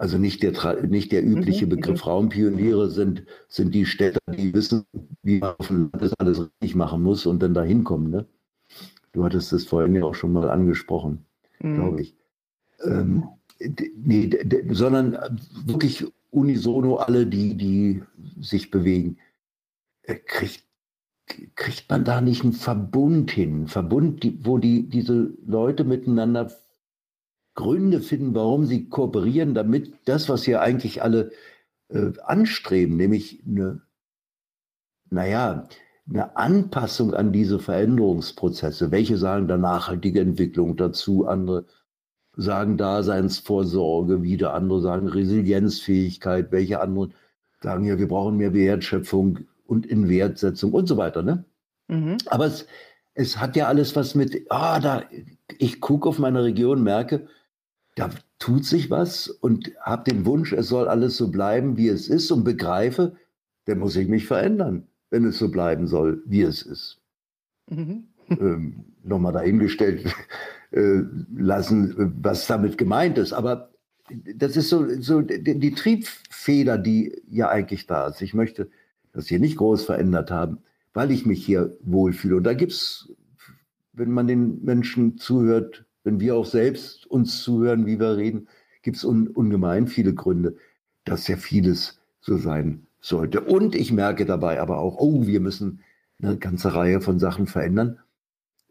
also 0.01 0.17
nicht 0.17 0.43
der, 0.43 0.83
nicht 0.87 1.13
der 1.13 1.23
übliche 1.23 1.67
mhm, 1.67 1.71
Begriff 1.71 2.07
mhm. 2.07 2.11
Raumpioniere 2.11 2.89
sind, 2.89 3.23
sind 3.49 3.75
die 3.75 3.85
Städte, 3.85 4.19
die 4.35 4.55
wissen, 4.55 4.87
wie 5.23 5.41
man 5.41 5.57
auf 5.59 5.67
dem 5.67 5.91
Land 5.93 6.03
das 6.03 6.15
alles 6.15 6.41
richtig 6.41 6.75
machen 6.75 7.03
muss 7.03 7.27
und 7.27 7.43
dann 7.43 7.53
dahin 7.53 7.85
kommen. 7.85 8.11
Ne? 8.11 8.25
Du 9.13 9.25
hattest 9.25 9.53
das 9.53 9.65
vorhin 9.65 9.95
ja 9.95 10.05
auch 10.05 10.15
schon 10.15 10.33
mal 10.33 10.49
angesprochen, 10.49 11.27
mhm. 11.61 11.75
glaube 11.75 12.01
ich. 12.01 12.17
Ähm, 12.83 13.25
nee, 13.95 14.31
sondern 14.71 15.19
wirklich 15.67 16.07
unisono 16.31 16.97
alle, 16.97 17.27
die, 17.27 17.55
die 17.55 18.03
sich 18.41 18.71
bewegen. 18.71 19.19
Äh, 20.05 20.15
kriegt, 20.15 20.65
kriegt 21.57 21.91
man 21.91 22.05
da 22.05 22.23
nicht 22.23 22.43
einen 22.43 22.55
Verbund 22.55 23.33
hin? 23.33 23.53
Einen 23.53 23.69
Verbund, 23.69 24.23
die, 24.23 24.47
wo 24.47 24.57
die, 24.57 24.89
diese 24.89 25.35
Leute 25.45 25.85
miteinander 25.85 26.51
Gründe 27.55 28.01
finden, 28.01 28.35
warum 28.35 28.67
sie 28.67 28.89
kooperieren, 28.89 29.55
damit 29.55 29.93
das, 30.05 30.29
was 30.29 30.47
wir 30.47 30.61
eigentlich 30.61 31.03
alle 31.03 31.31
äh, 31.89 32.13
anstreben, 32.25 32.97
nämlich 32.97 33.43
eine, 33.47 33.83
naja, 35.11 35.69
eine 36.09 36.37
Anpassung 36.37 37.15
an 37.15 37.33
diese 37.33 37.59
Veränderungsprozesse. 37.59 38.91
Welche 38.91 39.17
sagen 39.17 39.49
da 39.49 39.57
nachhaltige 39.57 40.21
Entwicklung 40.21 40.77
dazu, 40.77 41.27
andere 41.27 41.67
sagen 42.37 42.77
Daseinsvorsorge, 42.77 44.23
wieder 44.23 44.55
andere 44.55 44.81
sagen 44.81 45.09
Resilienzfähigkeit, 45.09 46.53
welche 46.53 46.81
anderen 46.81 47.15
sagen 47.61 47.85
ja, 47.85 47.99
wir 47.99 48.09
brauchen 48.09 48.37
mehr 48.37 48.55
Wertschöpfung 48.55 49.41
und 49.67 49.87
Inwertsetzung 49.87 50.73
und 50.73 50.87
so 50.87 50.97
weiter. 50.97 51.23
Ne? 51.23 51.45
Mhm. 51.89 52.17
Aber 52.27 52.47
es, 52.47 52.67
es 53.15 53.39
hat 53.39 53.57
ja 53.57 53.67
alles 53.67 53.95
was 53.97 54.15
mit, 54.15 54.47
ah, 54.51 54.81
da, 54.81 55.03
ich 55.59 55.81
gucke 55.81 56.09
auf 56.09 56.19
meine 56.19 56.43
Region, 56.43 56.83
merke, 56.83 57.27
da 57.95 58.11
tut 58.39 58.65
sich 58.65 58.91
was 58.91 59.29
und 59.29 59.73
habe 59.81 60.11
den 60.11 60.25
Wunsch, 60.25 60.53
es 60.53 60.69
soll 60.69 60.89
alles 60.89 61.17
so 61.17 61.31
bleiben, 61.31 61.77
wie 61.77 61.89
es 61.89 62.09
ist 62.09 62.31
und 62.31 62.45
begreife, 62.45 63.17
dann 63.67 63.79
muss 63.79 63.97
ich 63.97 64.09
mich 64.09 64.27
verändern, 64.27 64.89
wenn 65.11 65.25
es 65.25 65.39
so 65.39 65.51
bleiben 65.51 65.87
soll, 65.87 66.23
wie 66.27 66.43
es 66.43 66.63
ist. 66.63 67.01
Mhm. 67.69 68.05
ähm, 68.31 68.85
Nochmal 69.03 69.33
dahingestellt 69.33 70.15
äh, 70.73 71.01
lassen, 71.35 72.15
was 72.23 72.47
damit 72.47 72.77
gemeint 72.77 73.19
ist. 73.19 73.33
Aber 73.33 73.71
das 74.35 74.57
ist 74.57 74.69
so, 74.69 74.87
so 75.01 75.21
die, 75.23 75.59
die 75.59 75.75
Triebfeder, 75.75 76.79
die 76.79 77.23
ja 77.29 77.49
eigentlich 77.49 77.87
da 77.87 78.09
ist. 78.09 78.21
Ich 78.23 78.35
möchte 78.35 78.71
das 79.13 79.29
hier 79.29 79.39
nicht 79.39 79.57
groß 79.57 79.85
verändert 79.85 80.31
haben, 80.31 80.59
weil 80.93 81.11
ich 81.11 81.27
mich 81.27 81.45
hier 81.45 81.77
wohlfühle. 81.83 82.37
Und 82.37 82.45
da 82.45 82.55
gibt 82.55 82.73
es, 82.73 83.13
wenn 83.93 84.11
man 84.11 84.27
den 84.27 84.63
Menschen 84.65 85.17
zuhört, 85.19 85.87
wenn 86.05 86.21
wir 86.21 86.37
auch 86.37 86.47
selbst 86.47 87.07
uns 87.07 87.43
zuhören, 87.43 87.87
wie 87.87 88.01
wir 88.01 88.17
reden, 88.17 88.49
gibt 88.83 88.97
es 88.97 89.05
un, 89.05 89.29
ungemein 89.29 89.87
viele 89.87 90.15
Gründe, 90.15 90.57
dass 91.05 91.29
ja 91.29 91.37
vieles 91.37 92.01
so 92.21 92.37
sein 92.37 92.87
sollte. 93.01 93.41
Und 93.41 93.75
ich 93.75 93.93
merke 93.93 94.27
dabei 94.27 94.61
aber 94.61 94.79
auch, 94.79 94.97
oh, 94.99 95.27
wir 95.27 95.41
müssen 95.41 95.81
eine 96.23 96.37
ganze 96.37 96.75
Reihe 96.75 97.01
von 97.01 97.19
Sachen 97.19 97.47
verändern, 97.47 97.99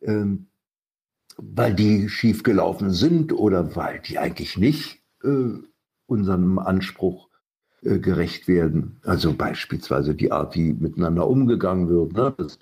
ähm, 0.02 0.48
weil 1.38 1.74
die 1.74 2.10
schiefgelaufen 2.10 2.92
sind 2.92 3.34
oder 3.34 3.76
weil 3.76 4.00
die 4.00 4.20
eigentlich 4.20 4.58
nicht 4.58 5.02
äh, 5.24 5.60
unserem 6.06 6.60
Anspruch 6.60 7.30
äh, 7.82 8.00
gerecht 8.00 8.48
werden. 8.48 9.00
Also 9.04 9.34
beispielsweise 9.34 10.16
die 10.16 10.32
Art, 10.32 10.56
wie 10.56 10.74
miteinander 10.74 11.28
umgegangen 11.28 11.90
wird. 11.90 12.14
Ne? 12.14 12.34
Das, 12.38 12.60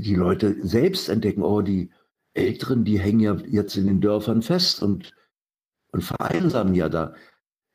die 0.00 0.14
Leute 0.14 0.56
selbst 0.66 1.08
entdecken, 1.08 1.42
oh, 1.42 1.62
die 1.62 1.90
Älteren, 2.34 2.84
die 2.84 2.98
hängen 2.98 3.20
ja 3.20 3.36
jetzt 3.48 3.76
in 3.76 3.86
den 3.86 4.00
Dörfern 4.00 4.42
fest 4.42 4.82
und, 4.82 5.12
und 5.92 6.02
vereinsamen 6.02 6.74
ja 6.74 6.88
da. 6.88 7.14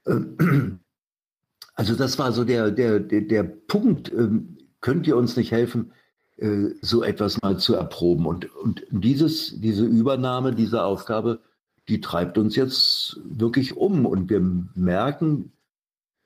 Ähm, 0.05 0.79
also 1.73 1.95
das 1.95 2.19
war 2.19 2.31
so 2.31 2.43
der, 2.43 2.71
der, 2.71 2.99
der, 2.99 3.21
der 3.21 3.43
Punkt, 3.43 4.11
ähm, 4.11 4.57
könnt 4.81 5.07
ihr 5.07 5.17
uns 5.17 5.35
nicht 5.35 5.51
helfen, 5.51 5.91
äh, 6.37 6.69
so 6.81 7.03
etwas 7.03 7.41
mal 7.41 7.57
zu 7.57 7.75
erproben? 7.75 8.25
Und, 8.25 8.53
und 8.55 8.85
dieses, 8.91 9.59
diese 9.59 9.85
Übernahme 9.85 10.53
dieser 10.53 10.85
Aufgabe, 10.85 11.39
die 11.87 12.01
treibt 12.01 12.37
uns 12.37 12.55
jetzt 12.55 13.19
wirklich 13.23 13.75
um. 13.77 14.05
Und 14.05 14.29
wir 14.29 14.39
merken, 14.39 15.51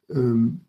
ähm, 0.10 0.62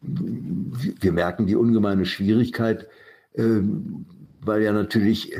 wir 0.00 1.12
merken 1.12 1.46
die 1.46 1.56
ungemeine 1.56 2.06
Schwierigkeit, 2.06 2.88
ähm, 3.34 4.06
weil 4.40 4.62
ja 4.62 4.72
natürlich 4.72 5.32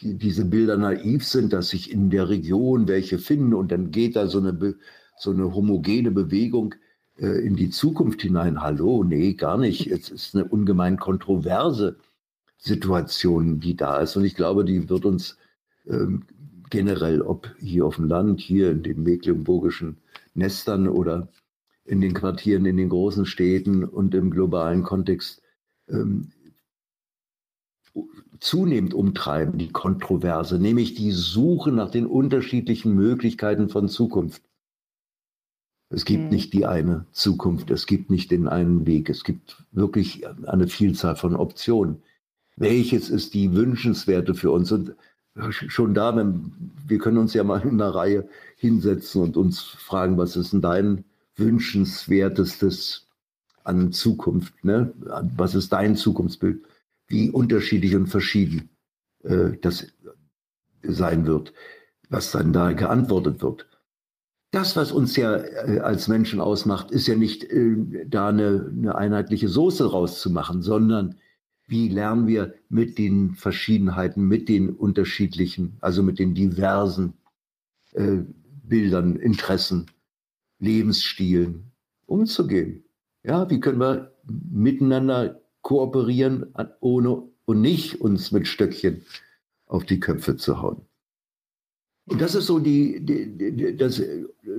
die, 0.00 0.14
diese 0.14 0.44
Bilder 0.44 0.76
naiv 0.76 1.24
sind, 1.24 1.52
dass 1.52 1.70
sich 1.70 1.90
in 1.90 2.10
der 2.10 2.28
Region 2.28 2.88
welche 2.88 3.18
finden 3.18 3.54
und 3.54 3.72
dann 3.72 3.90
geht 3.90 4.16
da 4.16 4.26
so 4.26 4.38
eine, 4.38 4.76
so 5.18 5.30
eine 5.30 5.54
homogene 5.54 6.10
Bewegung 6.10 6.74
äh, 7.18 7.46
in 7.46 7.56
die 7.56 7.70
Zukunft 7.70 8.22
hinein. 8.22 8.60
Hallo, 8.60 9.04
nee, 9.04 9.34
gar 9.34 9.58
nicht. 9.58 9.90
Es 9.90 10.10
ist 10.10 10.34
eine 10.34 10.44
ungemein 10.44 10.98
kontroverse 10.98 11.96
Situation, 12.58 13.60
die 13.60 13.76
da 13.76 14.00
ist. 14.00 14.16
Und 14.16 14.24
ich 14.24 14.34
glaube, 14.34 14.64
die 14.64 14.88
wird 14.88 15.04
uns 15.04 15.36
ähm, 15.86 16.24
generell, 16.70 17.20
ob 17.20 17.54
hier 17.58 17.86
auf 17.86 17.96
dem 17.96 18.08
Land, 18.08 18.40
hier 18.40 18.70
in 18.70 18.82
den 18.82 19.02
mecklenburgischen 19.02 19.98
Nestern 20.34 20.88
oder 20.88 21.28
in 21.84 22.00
den 22.00 22.14
Quartieren, 22.14 22.64
in 22.64 22.78
den 22.78 22.88
großen 22.88 23.26
Städten 23.26 23.84
und 23.84 24.14
im 24.14 24.30
globalen 24.30 24.82
Kontext 24.82 25.42
ähm, 25.88 26.32
zunehmend 28.40 28.94
umtreiben, 28.94 29.58
die 29.58 29.70
Kontroverse, 29.70 30.58
nämlich 30.58 30.94
die 30.94 31.12
Suche 31.12 31.72
nach 31.72 31.90
den 31.90 32.06
unterschiedlichen 32.06 32.94
Möglichkeiten 32.94 33.68
von 33.68 33.88
Zukunft. 33.88 34.42
Es 35.90 36.04
gibt 36.04 36.24
mhm. 36.24 36.30
nicht 36.30 36.52
die 36.52 36.66
eine 36.66 37.06
Zukunft, 37.12 37.70
es 37.70 37.86
gibt 37.86 38.10
nicht 38.10 38.30
den 38.30 38.48
einen 38.48 38.86
Weg, 38.86 39.08
es 39.08 39.24
gibt 39.24 39.62
wirklich 39.70 40.26
eine 40.46 40.68
Vielzahl 40.68 41.16
von 41.16 41.36
Optionen. 41.36 42.02
Welches 42.56 43.10
ist 43.10 43.34
die 43.34 43.54
wünschenswerte 43.54 44.34
für 44.34 44.50
uns? 44.50 44.70
Und 44.72 44.94
schon 45.50 45.94
da, 45.94 46.14
wir 46.86 46.98
können 46.98 47.18
uns 47.18 47.34
ja 47.34 47.44
mal 47.44 47.60
in 47.62 47.80
einer 47.80 47.94
Reihe 47.94 48.28
hinsetzen 48.56 49.22
und 49.22 49.36
uns 49.36 49.60
fragen, 49.60 50.16
was 50.16 50.36
ist 50.36 50.52
denn 50.52 50.60
dein 50.60 51.04
wünschenswertestes 51.36 53.08
an 53.64 53.92
Zukunft? 53.92 54.64
Ne? 54.64 54.92
Was 55.36 55.54
ist 55.54 55.72
dein 55.72 55.96
Zukunftsbild? 55.96 56.64
Wie 57.06 57.30
unterschiedlich 57.30 57.94
und 57.94 58.06
verschieden 58.06 58.70
äh, 59.22 59.56
das 59.60 59.86
sein 60.82 61.26
wird, 61.26 61.52
was 62.08 62.30
dann 62.32 62.52
da 62.52 62.72
geantwortet 62.72 63.42
wird 63.42 63.66
das, 64.54 64.76
was 64.76 64.92
uns 64.92 65.16
ja 65.16 65.36
äh, 65.36 65.80
als 65.80 66.06
Menschen 66.06 66.40
ausmacht, 66.40 66.90
ist 66.92 67.08
ja 67.08 67.16
nicht 67.16 67.44
äh, 67.44 68.06
da 68.06 68.28
eine, 68.28 68.70
eine, 68.70 68.94
einheitliche 68.94 69.48
Soße 69.48 69.90
rauszumachen, 69.90 70.62
sondern 70.62 71.16
wie 71.66 71.88
lernen 71.88 72.26
wir 72.26 72.54
mit 72.68 72.98
den 72.98 73.34
Verschiedenheiten, 73.34 74.28
mit 74.28 74.48
den 74.48 74.70
unterschiedlichen, 74.70 75.76
also 75.80 76.02
mit 76.02 76.18
den 76.18 76.34
diversen 76.34 77.14
äh, 77.92 78.18
Bildern, 78.62 79.16
Interessen, 79.16 79.86
Lebensstilen 80.60 81.72
umzugehen. 82.06 82.84
Ja, 83.24 83.50
wie 83.50 83.60
können 83.60 83.80
wir 83.80 84.12
miteinander 84.24 85.40
kooperieren, 85.64 86.54
ohne 86.80 87.22
und 87.46 87.60
nicht 87.62 88.00
uns 88.00 88.30
mit 88.30 88.46
Stöckchen 88.46 89.02
auf 89.66 89.84
die 89.84 89.98
Köpfe 89.98 90.36
zu 90.36 90.60
hauen. 90.62 90.82
Und 92.06 92.20
das 92.20 92.34
ist 92.34 92.46
so 92.46 92.58
die, 92.58 93.04
die, 93.04 93.36
die, 93.36 93.76
das 93.76 94.00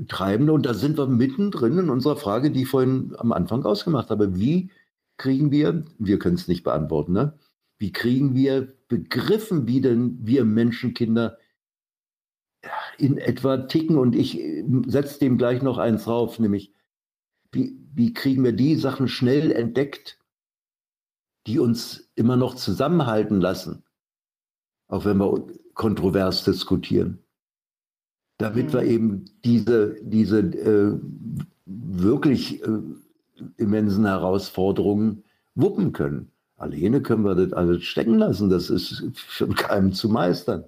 Treibende. 0.07 0.51
Und 0.51 0.65
da 0.65 0.73
sind 0.73 0.97
wir 0.97 1.05
mittendrin 1.05 1.77
in 1.77 1.89
unserer 1.91 2.17
Frage, 2.17 2.49
die 2.49 2.63
ich 2.63 2.67
vorhin 2.67 3.13
am 3.19 3.31
Anfang 3.31 3.63
ausgemacht 3.63 4.09
habe. 4.09 4.35
Wie 4.35 4.71
kriegen 5.17 5.51
wir, 5.51 5.85
wir 5.99 6.17
können 6.17 6.35
es 6.35 6.47
nicht 6.47 6.63
beantworten, 6.63 7.13
ne? 7.13 7.37
wie 7.77 7.91
kriegen 7.91 8.33
wir 8.33 8.73
begriffen, 8.87 9.67
wie 9.67 9.81
denn 9.81 10.17
wir 10.21 10.43
Menschenkinder 10.43 11.37
in 12.97 13.17
etwa 13.17 13.57
ticken? 13.57 13.97
Und 13.97 14.15
ich 14.15 14.41
setze 14.87 15.19
dem 15.19 15.37
gleich 15.37 15.61
noch 15.61 15.77
eins 15.77 16.05
drauf, 16.05 16.39
nämlich 16.39 16.73
wie, 17.51 17.77
wie 17.93 18.11
kriegen 18.13 18.43
wir 18.43 18.53
die 18.53 18.75
Sachen 18.75 19.07
schnell 19.07 19.51
entdeckt, 19.51 20.17
die 21.47 21.59
uns 21.59 22.09
immer 22.15 22.37
noch 22.37 22.55
zusammenhalten 22.55 23.39
lassen, 23.39 23.83
auch 24.87 25.05
wenn 25.05 25.17
wir 25.17 25.47
kontrovers 25.73 26.43
diskutieren 26.43 27.25
damit 28.37 28.67
mhm. 28.67 28.73
wir 28.73 28.83
eben 28.83 29.25
diese, 29.43 29.95
diese 30.01 30.39
äh, 30.39 30.99
wirklich 31.65 32.63
äh, 32.63 32.79
immensen 33.57 34.05
Herausforderungen 34.05 35.23
wuppen 35.55 35.93
können. 35.93 36.31
Alleine 36.57 37.01
können 37.01 37.23
wir 37.23 37.35
das 37.35 37.53
alles 37.53 37.83
stecken 37.83 38.17
lassen, 38.17 38.49
das 38.49 38.69
ist 38.69 39.03
für 39.13 39.47
keinem 39.55 39.93
zu 39.93 40.09
meistern. 40.09 40.65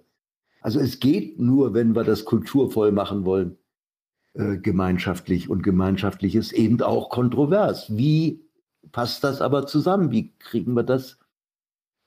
Also 0.62 0.80
es 0.80 1.00
geht 1.00 1.40
nur, 1.40 1.74
wenn 1.74 1.96
wir 1.96 2.04
das 2.04 2.26
kulturvoll 2.26 2.92
machen 2.92 3.26
wollen, 3.26 3.58
äh, 4.34 4.58
gemeinschaftlich. 4.58 5.50
Und 5.50 5.62
gemeinschaftlich 5.64 6.36
ist 6.36 6.52
eben 6.52 6.82
auch 6.82 7.10
kontrovers. 7.10 7.96
Wie 7.96 8.42
passt 8.98 9.24
das 9.24 9.42
aber 9.42 9.68
zusammen? 9.68 10.12
Wie 10.12 10.34
kriegen 10.40 10.74
wir 10.74 10.82
das 10.82 11.20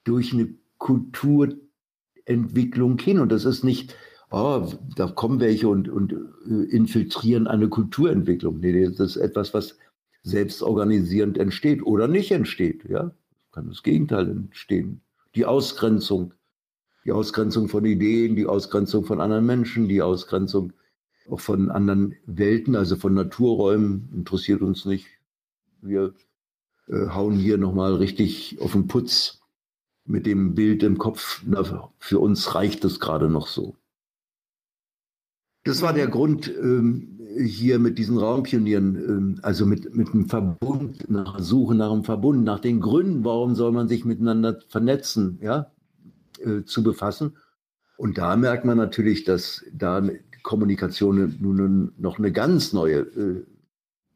durch 0.03 0.33
eine 0.33 0.53
Kulturentwicklung 0.79 2.99
hin? 2.99 3.21
Und 3.21 3.31
das 3.31 3.45
ist 3.45 3.63
nicht 3.63 3.95
oh, 4.31 4.67
da 4.97 5.07
kommen 5.07 5.41
welche 5.41 5.69
und, 5.69 5.89
und 5.89 6.13
äh, 6.13 6.65
infiltrieren 6.75 7.47
eine 7.47 7.69
Kulturentwicklung. 7.69 8.61
Nee, 8.61 8.89
das 8.89 9.01
ist 9.01 9.17
etwas, 9.17 9.55
was 9.55 9.79
selbstorganisierend 10.23 11.39
entsteht 11.39 11.85
oder 11.85 12.09
nicht 12.09 12.31
entsteht. 12.31 12.85
Ja, 12.89 13.13
kann 13.53 13.69
das 13.69 13.83
Gegenteil 13.83 14.29
entstehen. 14.29 15.01
Die 15.35 15.47
Ausgrenzung, 15.47 16.35
die 17.05 17.13
Ausgrenzung 17.13 17.69
von 17.69 17.85
Ideen, 17.85 18.37
die 18.37 18.47
Ausgrenzung 18.47 19.05
von 19.05 19.21
anderen 19.21 19.47
Menschen, 19.47 19.89
die 19.89 20.03
Ausgrenzung 20.03 20.73
auch 21.29 21.41
von 21.41 21.71
anderen 21.71 22.17
Welten, 22.27 22.75
also 22.75 22.97
von 22.97 23.15
Naturräumen, 23.15 24.09
interessiert 24.13 24.63
uns 24.63 24.85
nicht. 24.85 25.07
Wir 25.83 26.13
äh, 26.91 27.09
hauen 27.09 27.35
hier 27.35 27.59
nochmal 27.59 27.95
richtig 27.95 28.59
auf 28.61 28.73
den 28.73 28.87
Putz 28.87 29.41
mit 30.05 30.27
dem 30.27 30.55
Bild 30.55 30.83
im 30.83 30.99
Kopf. 30.99 31.43
Na, 31.47 31.91
für 31.99 32.19
uns 32.19 32.55
reicht 32.55 32.85
es 32.85 33.01
gerade 33.01 33.29
noch 33.29 33.47
so. 33.47 33.77
Das 35.65 35.83
war 35.83 35.93
der. 35.93 36.09
Grund 36.09 36.49
ähm, 36.49 37.21
hier 37.39 37.79
mit 37.79 37.99
diesen 37.99 38.19
Raumpionieren, 38.19 38.97
ähm, 38.97 39.39
also 39.43 39.67
mit, 39.67 39.95
mit 39.95 40.13
einem 40.13 40.29
Verbund, 40.29 41.09
nach 41.11 41.39
Suche 41.39 41.75
nach 41.75 41.93
einem 41.93 42.05
Verbund, 42.05 42.45
nach 42.45 42.61
den 42.61 42.81
Gründen, 42.81 43.25
warum 43.25 43.55
soll 43.55 43.73
man 43.73 43.89
sich 43.89 44.05
miteinander 44.05 44.59
vernetzen, 44.69 45.39
ja, 45.43 45.71
äh, 46.41 46.65
zu 46.65 46.83
befassen. 46.83 47.37
Und 47.97 48.19
da 48.19 48.35
merkt 48.37 48.65
man 48.65 48.79
natürlich, 48.79 49.25
dass 49.25 49.65
da 49.73 50.03
Kommunikation 50.43 51.37
nun 51.39 51.93
noch 51.99 52.19
eine 52.19 52.33
ganz 52.33 52.73
neue 52.73 53.01
äh, 53.01 53.45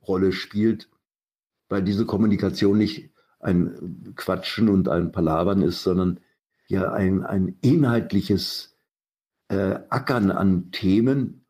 Rolle 0.06 0.32
spielt, 0.32 0.88
weil 1.74 1.82
diese 1.82 2.06
Kommunikation 2.06 2.78
nicht 2.78 3.10
ein 3.40 4.14
Quatschen 4.14 4.68
und 4.68 4.88
ein 4.88 5.10
Palavern 5.10 5.60
ist, 5.60 5.82
sondern 5.82 6.20
ja 6.68 6.92
ein, 6.92 7.24
ein 7.24 7.56
inhaltliches 7.62 8.76
äh, 9.48 9.80
Ackern 9.88 10.30
an 10.30 10.70
Themen, 10.70 11.44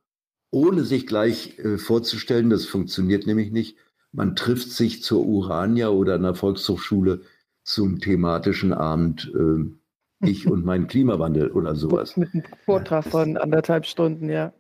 ohne 0.51 0.85
sich 0.85 1.07
gleich 1.07 1.59
äh, 1.59 1.77
vorzustellen, 1.77 2.49
das 2.49 2.65
funktioniert 2.65 3.27
nämlich 3.27 3.53
nicht. 3.53 3.77
Man 4.13 4.35
trifft 4.35 4.71
sich 4.71 5.03
zur 5.03 5.27
Urania 5.27 5.91
oder 5.91 6.15
einer 6.15 6.35
Volkshochschule 6.35 7.21
zum 7.65 8.01
thematischen 8.01 8.73
Abend 8.73 9.31
äh, 9.35 10.27
Ich 10.27 10.51
und 10.51 10.65
mein 10.65 10.87
Klimawandel 10.87 11.51
oder 11.51 11.75
sowas. 11.75 12.17
Mit 12.17 12.33
einem 12.33 12.45
Vortrag 12.65 13.05
von 13.05 13.37
anderthalb 13.37 13.85
Stunden, 13.85 14.31
ja. 14.31 14.55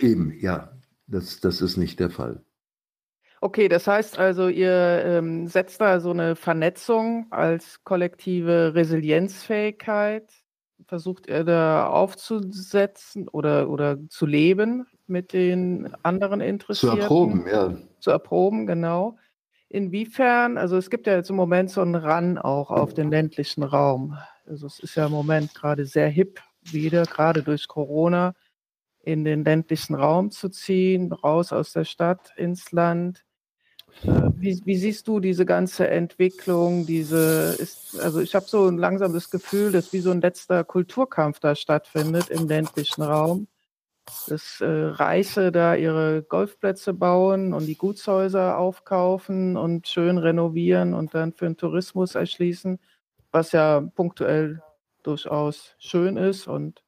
Eben, 0.00 0.32
ja. 0.40 0.72
Das, 1.06 1.38
das 1.38 1.62
ist 1.62 1.76
nicht 1.76 2.00
der 2.00 2.10
Fall. 2.10 2.42
Okay, 3.42 3.68
das 3.68 3.88
heißt 3.88 4.20
also, 4.20 4.48
ihr 4.48 5.02
ähm, 5.04 5.48
setzt 5.48 5.80
da 5.80 5.98
so 5.98 6.10
eine 6.10 6.36
Vernetzung 6.36 7.26
als 7.30 7.82
kollektive 7.82 8.74
Resilienzfähigkeit 8.76 10.30
versucht 10.86 11.26
er 11.26 11.44
da 11.44 11.86
aufzusetzen 11.86 13.28
oder, 13.28 13.68
oder 13.68 13.98
zu 14.08 14.26
leben 14.26 14.86
mit 15.06 15.32
den 15.32 15.92
anderen 16.02 16.40
Interessierten? 16.40 16.98
Zu 16.98 17.02
erproben, 17.02 17.46
ja. 17.50 17.76
Zu 17.98 18.10
erproben, 18.10 18.66
genau. 18.66 19.18
Inwiefern, 19.68 20.58
also 20.58 20.76
es 20.76 20.90
gibt 20.90 21.06
ja 21.06 21.16
jetzt 21.16 21.30
im 21.30 21.36
Moment 21.36 21.70
so 21.70 21.80
einen 21.80 21.94
Run 21.94 22.38
auch 22.38 22.70
auf 22.70 22.94
den 22.94 23.10
ländlichen 23.10 23.62
Raum. 23.62 24.18
Also 24.46 24.66
es 24.66 24.78
ist 24.80 24.94
ja 24.94 25.06
im 25.06 25.12
Moment 25.12 25.54
gerade 25.54 25.86
sehr 25.86 26.08
hip, 26.08 26.40
wieder, 26.60 27.04
gerade 27.04 27.42
durch 27.42 27.66
Corona, 27.68 28.34
in 29.02 29.24
den 29.24 29.44
ländlichen 29.44 29.94
Raum 29.94 30.30
zu 30.30 30.48
ziehen, 30.48 31.12
raus 31.12 31.52
aus 31.52 31.72
der 31.72 31.84
Stadt 31.84 32.32
ins 32.36 32.70
Land. 32.70 33.24
Wie, 34.02 34.60
wie, 34.64 34.76
siehst 34.76 35.06
du 35.06 35.20
diese 35.20 35.46
ganze 35.46 35.88
Entwicklung? 35.88 36.86
Diese 36.86 37.56
ist, 37.58 38.00
also 38.00 38.20
ich 38.20 38.34
habe 38.34 38.46
so 38.48 38.68
langsam 38.70 39.12
das 39.12 39.30
Gefühl, 39.30 39.70
dass 39.70 39.92
wie 39.92 40.00
so 40.00 40.10
ein 40.10 40.20
letzter 40.20 40.64
Kulturkampf 40.64 41.38
da 41.38 41.54
stattfindet 41.54 42.28
im 42.28 42.48
ländlichen 42.48 43.02
Raum. 43.02 43.46
Dass 44.26 44.60
äh, 44.60 44.66
Reiche 44.66 45.52
da 45.52 45.76
ihre 45.76 46.24
Golfplätze 46.24 46.92
bauen 46.92 47.54
und 47.54 47.66
die 47.66 47.76
Gutshäuser 47.76 48.58
aufkaufen 48.58 49.56
und 49.56 49.86
schön 49.86 50.18
renovieren 50.18 50.94
und 50.94 51.14
dann 51.14 51.32
für 51.32 51.44
den 51.44 51.56
Tourismus 51.56 52.16
erschließen, 52.16 52.80
was 53.30 53.52
ja 53.52 53.80
punktuell 53.80 54.60
durchaus 55.04 55.76
schön 55.78 56.16
ist 56.16 56.48
und 56.48 56.82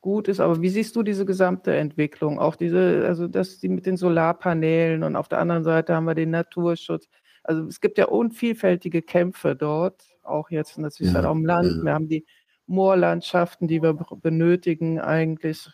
gut 0.00 0.28
ist. 0.28 0.40
Aber 0.40 0.60
wie 0.62 0.68
siehst 0.68 0.96
du 0.96 1.02
diese 1.02 1.24
gesamte 1.24 1.74
Entwicklung? 1.76 2.38
Auch 2.38 2.56
diese, 2.56 3.04
also 3.06 3.28
das 3.28 3.58
die 3.58 3.68
mit 3.68 3.86
den 3.86 3.96
Solarpanelen 3.96 5.02
und 5.02 5.16
auf 5.16 5.28
der 5.28 5.38
anderen 5.38 5.64
Seite 5.64 5.94
haben 5.94 6.06
wir 6.06 6.14
den 6.14 6.30
Naturschutz. 6.30 7.08
Also 7.42 7.66
es 7.66 7.80
gibt 7.80 7.98
ja 7.98 8.06
unvielfältige 8.06 9.02
Kämpfe 9.02 9.56
dort, 9.56 10.02
auch 10.22 10.50
jetzt 10.50 10.78
natürlich 10.78 11.12
ja, 11.12 11.18
halt 11.18 11.26
auch 11.26 11.34
im 11.34 11.46
Land. 11.46 11.78
Ja. 11.78 11.84
Wir 11.84 11.94
haben 11.94 12.08
die 12.08 12.26
Moorlandschaften, 12.66 13.66
die 13.66 13.82
wir 13.82 13.94
benötigen 13.94 15.00
eigentlich 15.00 15.68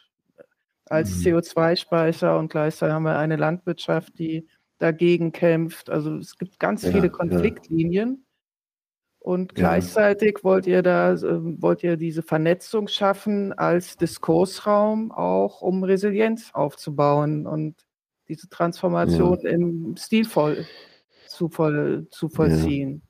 als 0.89 1.17
mhm. 1.19 1.23
CO2-Speicher 1.23 2.39
und 2.39 2.51
gleichzeitig 2.51 2.95
haben 2.95 3.03
wir 3.03 3.19
eine 3.19 3.37
Landwirtschaft, 3.37 4.19
die 4.19 4.47
dagegen 4.79 5.33
kämpft. 5.33 5.91
Also 5.91 6.17
es 6.17 6.37
gibt 6.39 6.59
ganz 6.59 6.83
ja, 6.83 6.93
viele 6.93 7.11
Konfliktlinien. 7.11 8.26
Und 9.27 9.57
gleichzeitig 9.57 10.45
wollt 10.45 10.69
ihr 10.69 10.85
da, 10.85 11.13
äh, 11.15 11.61
wollt 11.61 11.83
ihr 11.83 11.97
diese 11.97 12.23
Vernetzung 12.23 12.87
schaffen 12.87 13.53
als 13.53 13.97
Diskursraum 13.97 15.11
auch, 15.11 15.63
um 15.63 15.83
Resilienz 15.83 16.51
aufzubauen 16.53 17.45
und 17.45 17.75
diese 18.29 18.49
Transformation 18.49 19.41
ja. 19.43 19.51
im 19.51 19.97
stilvoll 19.99 20.65
zu, 21.27 21.49
voll, 21.49 22.07
zu 22.13 22.29
vollziehen. 22.29 23.03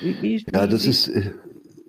Ja, 0.00 0.06
wie, 0.08 0.22
wie, 0.22 0.46
ja 0.52 0.66
das 0.66 0.86
wie, 0.86 0.90
ist, 0.90 1.06
äh, 1.06 1.30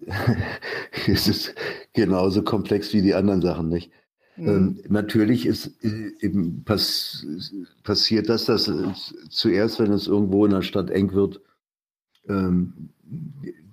es 1.07 1.27
ist 1.27 1.55
genauso 1.93 2.43
komplex 2.43 2.93
wie 2.93 3.01
die 3.01 3.15
anderen 3.15 3.41
Sachen, 3.41 3.67
nicht? 3.67 3.89
Mhm. 4.36 4.47
Ähm, 4.47 4.83
natürlich 4.89 5.47
ist 5.47 5.83
äh, 5.83 6.11
eben 6.19 6.63
pass, 6.63 7.25
passiert 7.81 8.29
das, 8.29 8.45
dass 8.45 8.71
zuerst, 9.31 9.79
wenn 9.79 9.91
es 9.91 10.05
irgendwo 10.05 10.45
in 10.45 10.51
der 10.51 10.61
Stadt 10.61 10.91
eng 10.91 11.13
wird, 11.13 11.41
ähm, 12.28 12.89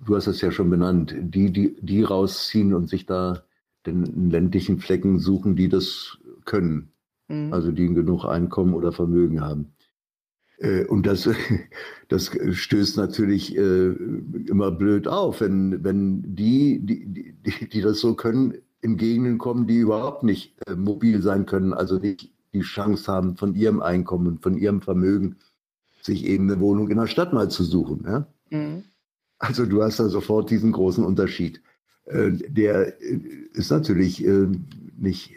du 0.05 0.15
hast 0.15 0.27
es 0.27 0.41
ja 0.41 0.51
schon 0.51 0.69
benannt, 0.69 1.15
die, 1.19 1.51
die, 1.51 1.75
die 1.81 2.03
rausziehen 2.03 2.73
und 2.73 2.89
sich 2.89 3.05
da 3.05 3.43
den 3.85 4.29
ländlichen 4.29 4.79
Flecken 4.79 5.19
suchen, 5.19 5.55
die 5.55 5.69
das 5.69 6.17
können. 6.45 6.89
Mhm. 7.27 7.53
Also 7.53 7.71
die 7.71 7.87
genug 7.87 8.25
Einkommen 8.25 8.73
oder 8.73 8.91
Vermögen 8.91 9.41
haben. 9.41 9.73
Äh, 10.59 10.85
und 10.85 11.05
das, 11.05 11.29
das 12.07 12.31
stößt 12.51 12.97
natürlich 12.97 13.57
äh, 13.57 13.89
immer 14.47 14.71
blöd 14.71 15.07
auf, 15.07 15.41
wenn, 15.41 15.83
wenn 15.83 16.35
die, 16.35 16.79
die, 16.79 17.33
die, 17.33 17.69
die 17.69 17.81
das 17.81 17.99
so 17.99 18.15
können, 18.15 18.55
in 18.81 18.97
Gegenden 18.97 19.37
kommen, 19.37 19.65
die 19.65 19.77
überhaupt 19.77 20.23
nicht 20.23 20.55
äh, 20.67 20.75
mobil 20.75 21.21
sein 21.21 21.45
können, 21.45 21.73
also 21.73 21.99
nicht 21.99 22.31
die 22.53 22.61
Chance 22.61 23.11
haben, 23.11 23.37
von 23.37 23.55
ihrem 23.55 23.81
Einkommen, 23.81 24.39
von 24.39 24.57
ihrem 24.57 24.81
Vermögen, 24.81 25.37
sich 26.01 26.25
eben 26.25 26.51
eine 26.51 26.59
Wohnung 26.59 26.89
in 26.89 26.97
der 26.97 27.07
Stadt 27.07 27.33
mal 27.33 27.49
zu 27.49 27.63
suchen. 27.63 28.03
Ja? 28.05 28.27
Mhm. 28.53 28.83
Also 29.39 29.65
du 29.65 29.83
hast 29.83 29.99
da 29.99 30.07
sofort 30.07 30.49
diesen 30.49 30.71
großen 30.71 31.03
Unterschied. 31.03 31.61
Äh, 32.05 32.31
der 32.31 33.01
äh, 33.01 33.19
ist 33.53 33.71
natürlich 33.71 34.23
äh, 34.25 34.47
nicht 34.97 35.33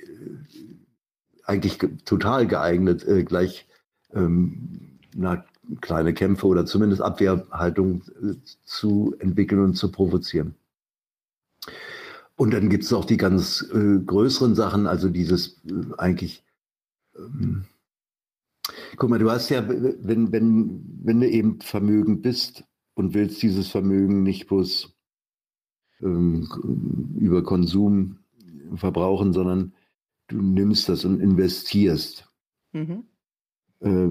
eigentlich 1.45 1.79
total 2.05 2.49
geeignet, 2.49 3.07
gleich 3.27 3.69
ähm, 4.13 4.99
na, 5.15 5.45
kleine 5.81 6.13
Kämpfe 6.13 6.49
oder 6.49 6.67
zumindest 6.67 7.03
Abwehrhaltung 7.03 8.03
zu 8.65 9.15
entwickeln 9.21 9.63
und 9.63 9.75
zu 9.75 9.93
provozieren. 9.93 10.57
Und 12.35 12.53
dann 12.53 12.69
gibt 12.69 12.83
es 12.83 12.93
auch 12.93 13.05
die 13.05 13.17
ganz 13.17 13.65
größeren 13.71 14.57
Sachen, 14.57 14.89
also 14.89 15.09
dieses 15.09 15.61
eigentlich, 15.99 16.45
ähm, 17.17 17.67
guck 18.97 19.09
mal, 19.09 19.21
du 19.21 19.31
hast 19.31 19.49
ja, 19.49 19.69
wenn, 19.69 20.33
wenn, 20.33 20.85
wenn 21.05 21.21
du 21.21 21.29
eben 21.29 21.61
vermögend 21.61 22.23
bist, 22.23 22.65
und 22.97 23.15
willst 23.15 23.43
dieses 23.43 23.69
Vermögen 23.69 24.23
nicht 24.23 24.49
bloß 24.49 24.97
ähm, 26.01 26.49
über 27.19 27.45
Konsum 27.45 28.19
verbrauchen, 28.75 29.33
sondern 29.33 29.75
du 30.29 30.41
nimmst 30.41 30.89
das 30.89 31.05
und 31.05 31.21
investierst. 31.21 32.29
Mhm. 32.73 33.05
Äh, 33.81 34.09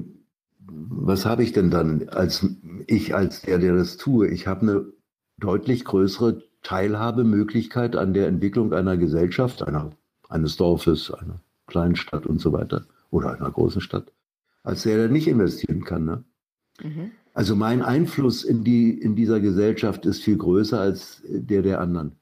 was 0.68 1.26
habe 1.26 1.44
ich 1.44 1.52
denn 1.52 1.70
dann 1.70 2.10
als 2.10 2.48
ich, 2.88 3.14
als 3.14 3.42
der, 3.42 3.60
der 3.60 3.76
das 3.76 3.98
tue? 3.98 4.30
Ich 4.30 4.48
habe 4.48 4.62
eine 4.62 4.86
deutlich 5.38 5.84
größere 5.84 6.44
Teilhabemöglichkeit 6.62 7.96
an 7.96 8.14
der 8.14 8.28
Entwicklung 8.28 8.74
einer 8.74 8.98
Gesellschaft, 8.98 9.64
einer, 9.64 9.92
eines 10.30 10.58
Dorfes, 10.58 11.12
einer 11.12 11.42
kleinen 11.68 11.96
Stadt 11.96 12.26
und 12.26 12.40
so 12.40 12.54
weiter 12.54 12.86
oder 13.10 13.36
einer 13.36 13.52
großen 13.52 13.82
Stadt, 13.82 14.12
als 14.64 14.84
der, 14.84 14.98
der 14.98 15.10
nicht 15.10 15.28
investieren 15.28 15.84
kann. 15.84 16.06
Ne? 16.06 16.24
Mhm. 16.82 17.12
Also 17.36 17.58
mein 17.58 17.82
Einfluss 17.82 18.46
in, 18.46 18.64
die, 18.64 18.92
in 18.92 19.14
dieser 19.14 19.42
Gesellschaft 19.42 20.06
ist 20.06 20.24
viel 20.24 20.38
größer 20.38 20.80
als 20.80 21.22
der 21.28 21.62
der 21.62 21.82
anderen. 21.82 22.14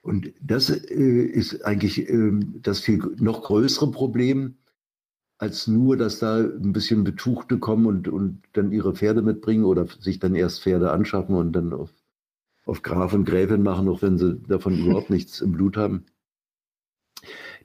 Und 0.00 0.32
das 0.40 0.70
äh, 0.70 0.94
ist 0.94 1.62
eigentlich 1.62 2.08
äh, 2.08 2.32
das 2.62 2.80
viel 2.80 3.00
noch 3.18 3.42
größere 3.42 3.90
Problem, 3.90 4.54
als 5.36 5.66
nur, 5.66 5.98
dass 5.98 6.20
da 6.20 6.38
ein 6.38 6.72
bisschen 6.72 7.04
Betuchte 7.04 7.58
kommen 7.58 7.84
und, 7.84 8.08
und 8.08 8.42
dann 8.54 8.72
ihre 8.72 8.94
Pferde 8.94 9.20
mitbringen 9.20 9.64
oder 9.64 9.86
sich 10.00 10.18
dann 10.20 10.34
erst 10.34 10.62
Pferde 10.62 10.90
anschaffen 10.90 11.34
und 11.34 11.52
dann 11.52 11.74
auf, 11.74 11.90
auf 12.64 12.80
Graf 12.80 13.12
und 13.12 13.26
Gräfin 13.26 13.62
machen, 13.62 13.90
auch 13.90 14.00
wenn 14.00 14.16
sie 14.16 14.40
davon 14.48 14.78
überhaupt 14.78 15.10
nichts 15.10 15.42
im 15.42 15.52
Blut 15.52 15.76
haben. 15.76 16.06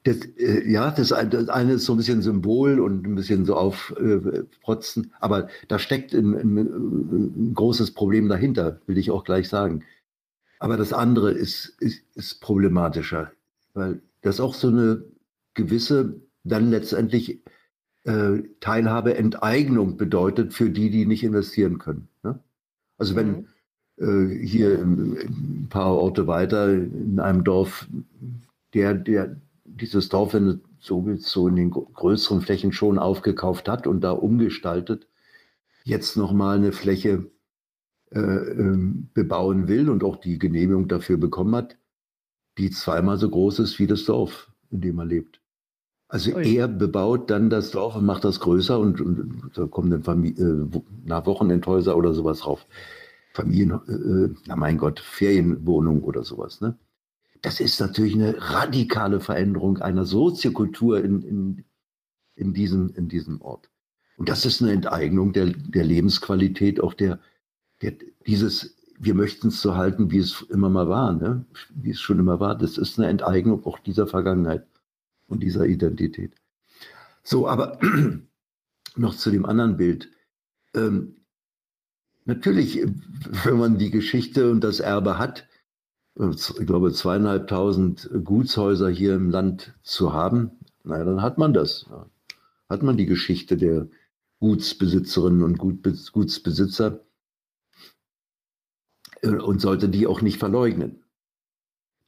Das, 0.06 0.18
äh, 0.38 0.72
ja, 0.72 0.92
das, 0.92 1.10
das, 1.10 1.50
eine 1.50 1.74
ist 1.74 1.86
so 1.86 1.94
ein 1.94 1.98
bisschen 1.98 2.22
Symbol 2.22 2.80
und 2.80 3.08
ein 3.08 3.16
bisschen 3.16 3.44
so 3.44 3.56
aufprotzen, 3.56 5.06
äh, 5.06 5.08
aber 5.20 5.50
da 5.68 5.80
steckt 5.80 6.14
ein, 6.14 6.36
ein, 6.36 6.58
ein, 6.58 7.54
großes 7.56 7.92
Problem 7.92 8.30
dahinter, 8.30 8.80
will 8.86 9.00
ich 9.00 9.10
auch 9.10 9.24
gleich 9.24 9.50
sagen. 9.50 9.84
Aber 10.60 10.78
das 10.78 10.94
andere 10.94 11.32
ist, 11.32 11.76
ist, 11.80 12.04
ist 12.14 12.40
problematischer, 12.40 13.32
weil 13.74 14.00
das 14.22 14.40
auch 14.40 14.54
so 14.54 14.68
eine 14.68 15.04
gewisse, 15.56 16.22
dann 16.44 16.70
letztendlich 16.70 17.42
äh, 18.04 18.44
Teilhabe, 18.60 19.18
Enteignung 19.18 19.98
bedeutet 19.98 20.54
für 20.54 20.70
die, 20.70 20.92
die 20.92 21.08
nicht 21.08 21.24
investieren 21.24 21.80
können. 21.80 22.10
Ne? 22.22 22.40
Also 23.00 23.16
wenn 23.16 23.48
mhm. 23.98 24.30
äh, 24.30 24.46
hier 24.46 24.78
ein 24.78 25.66
paar 25.72 25.96
Orte 25.96 26.28
weiter 26.28 26.72
in 26.72 27.20
einem 27.20 27.44
Dorf 27.44 27.88
der, 28.76 28.94
der 28.94 29.38
dieses 29.66 30.10
Dorf, 30.10 30.34
wenn 30.34 30.46
du 30.46 30.62
so 30.80 31.06
willst, 31.06 31.28
so 31.28 31.48
in 31.48 31.56
den 31.56 31.72
größeren 31.72 32.42
Flächen 32.42 32.72
schon 32.72 33.00
aufgekauft 33.00 33.68
hat 33.68 33.88
und 33.88 34.02
da 34.02 34.12
umgestaltet, 34.12 35.08
jetzt 35.84 36.16
nochmal 36.16 36.58
eine 36.58 36.72
Fläche 36.72 37.32
äh, 38.12 38.20
ähm, 38.20 39.10
bebauen 39.14 39.68
will 39.68 39.90
und 39.90 40.04
auch 40.04 40.18
die 40.18 40.38
Genehmigung 40.40 40.88
dafür 40.88 41.18
bekommen 41.18 41.56
hat, 41.56 41.78
die 42.58 42.70
zweimal 42.70 43.18
so 43.18 43.30
groß 43.30 43.60
ist 43.60 43.80
wie 43.80 43.88
das 43.88 44.06
Dorf, 44.06 44.52
in 44.70 44.82
dem 44.82 45.00
er 45.00 45.06
lebt. 45.06 45.42
Also 46.08 46.36
Ui. 46.36 46.56
er 46.56 46.68
bebaut 46.68 47.32
dann 47.32 47.50
das 47.50 47.72
Dorf 47.72 47.96
und 47.96 48.06
macht 48.06 48.24
das 48.24 48.40
größer 48.40 48.80
und, 48.80 49.02
und 49.02 49.52
da 49.56 49.66
kommen 49.66 49.90
dann 49.90 50.04
Familie, 50.04 50.44
äh, 50.46 50.82
nach 51.04 51.26
Wochenendhäuser 51.26 51.98
oder 51.98 52.14
sowas 52.14 52.40
drauf. 52.40 52.66
Familien, 53.34 53.72
äh, 53.72 54.34
na 54.46 54.56
mein 54.56 54.78
Gott, 54.78 55.00
Ferienwohnung 55.00 56.04
oder 56.04 56.24
sowas. 56.24 56.62
Ne? 56.62 56.78
Das 57.46 57.60
ist 57.60 57.80
natürlich 57.80 58.16
eine 58.16 58.36
radikale 58.40 59.20
Veränderung 59.20 59.78
einer 59.78 60.04
Soziokultur 60.04 61.04
in, 61.04 61.22
in, 61.22 61.66
in, 62.34 62.54
diesem, 62.56 62.90
in 62.96 63.08
diesem 63.08 63.40
Ort. 63.40 63.70
Und 64.18 64.30
das 64.30 64.46
ist 64.46 64.64
eine 64.64 64.72
Enteignung 64.72 65.32
der, 65.32 65.52
der 65.52 65.84
Lebensqualität, 65.84 66.82
auch 66.82 66.96
der, 66.96 67.20
der 67.84 67.94
dieses, 68.26 68.76
wir 68.98 69.14
möchten 69.14 69.50
es 69.50 69.62
so 69.62 69.76
halten, 69.76 70.10
wie 70.10 70.18
es 70.18 70.42
immer 70.50 70.72
mal 70.72 70.90
war, 70.90 71.14
ne? 71.14 71.46
wie 71.76 71.92
es 71.92 72.02
schon 72.02 72.18
immer 72.18 72.40
war. 72.40 72.58
Das 72.58 72.80
ist 72.80 72.98
eine 72.98 73.10
Enteignung 73.10 73.64
auch 73.66 73.78
dieser 73.78 74.08
Vergangenheit 74.08 74.66
und 75.28 75.44
dieser 75.44 75.68
Identität. 75.68 76.34
So, 77.22 77.48
aber 77.48 77.80
noch 78.96 79.16
zu 79.16 79.30
dem 79.30 79.46
anderen 79.46 79.78
Bild. 79.78 80.10
Ähm, 80.74 81.18
natürlich, 82.24 82.82
wenn 83.44 83.58
man 83.58 83.78
die 83.78 83.92
Geschichte 83.92 84.50
und 84.50 84.64
das 84.64 84.80
Erbe 84.80 85.20
hat, 85.20 85.48
ich 86.18 86.66
glaube, 86.66 86.94
zweieinhalbtausend 86.94 88.10
Gutshäuser 88.24 88.90
hier 88.90 89.16
im 89.16 89.30
Land 89.30 89.74
zu 89.84 90.14
haben, 90.14 90.52
naja, 90.84 91.04
dann 91.04 91.22
hat 91.22 91.38
man 91.38 91.54
das. 91.54 91.88
Hat 92.70 92.84
man 92.84 92.96
die 92.96 93.06
Geschichte 93.06 93.58
der 93.58 93.88
Gutsbesitzerinnen 94.40 95.44
und 95.44 95.58
Gutsbesitzer 95.58 97.02
äh, 99.22 99.30
und 99.30 99.60
sollte 99.62 99.90
die 99.90 100.08
auch 100.08 100.22
nicht 100.22 100.40
verleugnen. 100.40 101.04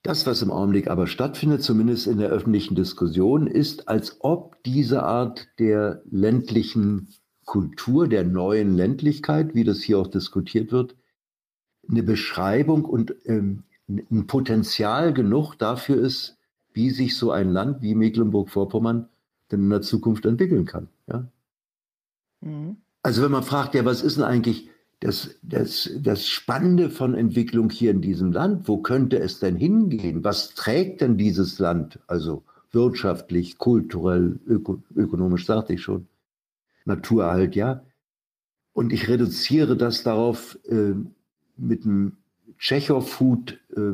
Das, 0.03 0.26
was 0.26 0.41
im 0.41 0.51
Augenblick 0.51 0.88
aber 0.88 1.08
stattfindet, 1.08 1.64
zumindest 1.64 2.08
in 2.08 2.20
der 2.20 2.30
öffentlichen 2.30 2.76
Diskussion, 2.76 3.47
ist, 3.47 3.89
als 3.89 4.18
ob 4.22 4.64
diese 4.64 5.03
Art 5.03 5.47
der 5.60 6.01
ländlichen 6.10 7.10
Kultur, 7.45 8.08
der 8.08 8.24
neuen 8.24 8.76
Ländlichkeit, 8.76 9.53
wie 9.53 9.64
das 9.64 9.82
hier 9.82 9.99
auch 9.99 10.08
diskutiert 10.08 10.72
wird, 10.72 10.95
eine 11.89 12.03
Beschreibung 12.03 12.86
und 12.86 13.16
ähm, 13.26 13.64
ein 13.88 14.28
Potenzial 14.28 15.14
genug 15.14 15.56
dafür 15.56 15.98
ist, 15.98 16.38
wie 16.74 16.90
sich 16.90 17.18
so 17.18 17.32
ein 17.32 17.52
Land 17.52 17.82
wie 17.82 17.96
Mecklenburg-Vorpommern 17.96 19.08
denn 19.52 19.62
in 19.62 19.70
der 19.70 19.82
Zukunft 19.82 20.26
entwickeln 20.26 20.66
kann. 20.66 20.90
Ja? 21.08 21.28
Mhm. 22.42 22.78
Also 23.02 23.24
wenn 23.24 23.32
man 23.32 23.44
fragt, 23.44 23.76
ja, 23.76 23.86
was 23.86 24.02
ist 24.02 24.18
denn 24.18 24.26
eigentlich 24.26 24.70
das, 25.00 25.36
das, 25.42 25.90
das 26.00 26.28
Spannende 26.28 26.90
von 26.90 27.14
Entwicklung 27.14 27.70
hier 27.70 27.92
in 27.92 28.02
diesem 28.02 28.32
Land, 28.32 28.68
wo 28.68 28.78
könnte 28.78 29.20
es 29.20 29.40
denn 29.40 29.56
hingehen? 29.56 30.24
Was 30.24 30.56
trägt 30.56 31.02
denn 31.02 31.18
dieses 31.18 31.60
Land? 31.60 32.00
Also 32.08 32.44
wirtschaftlich, 32.72 33.58
kulturell, 33.58 34.40
öko, 34.46 34.82
ökonomisch, 34.96 35.46
sagte 35.46 35.74
ich 35.74 35.82
schon. 35.82 36.08
Naturerhalt, 36.86 37.56
ja. 37.56 37.84
Und 38.74 38.92
ich 38.92 39.08
reduziere 39.08 39.78
das 39.78 40.04
darauf, 40.04 40.58
äh, 40.68 40.94
mit 41.58 41.86
einem 41.86 42.18
Tschechow-Hut 42.60 43.60
äh, 43.76 43.93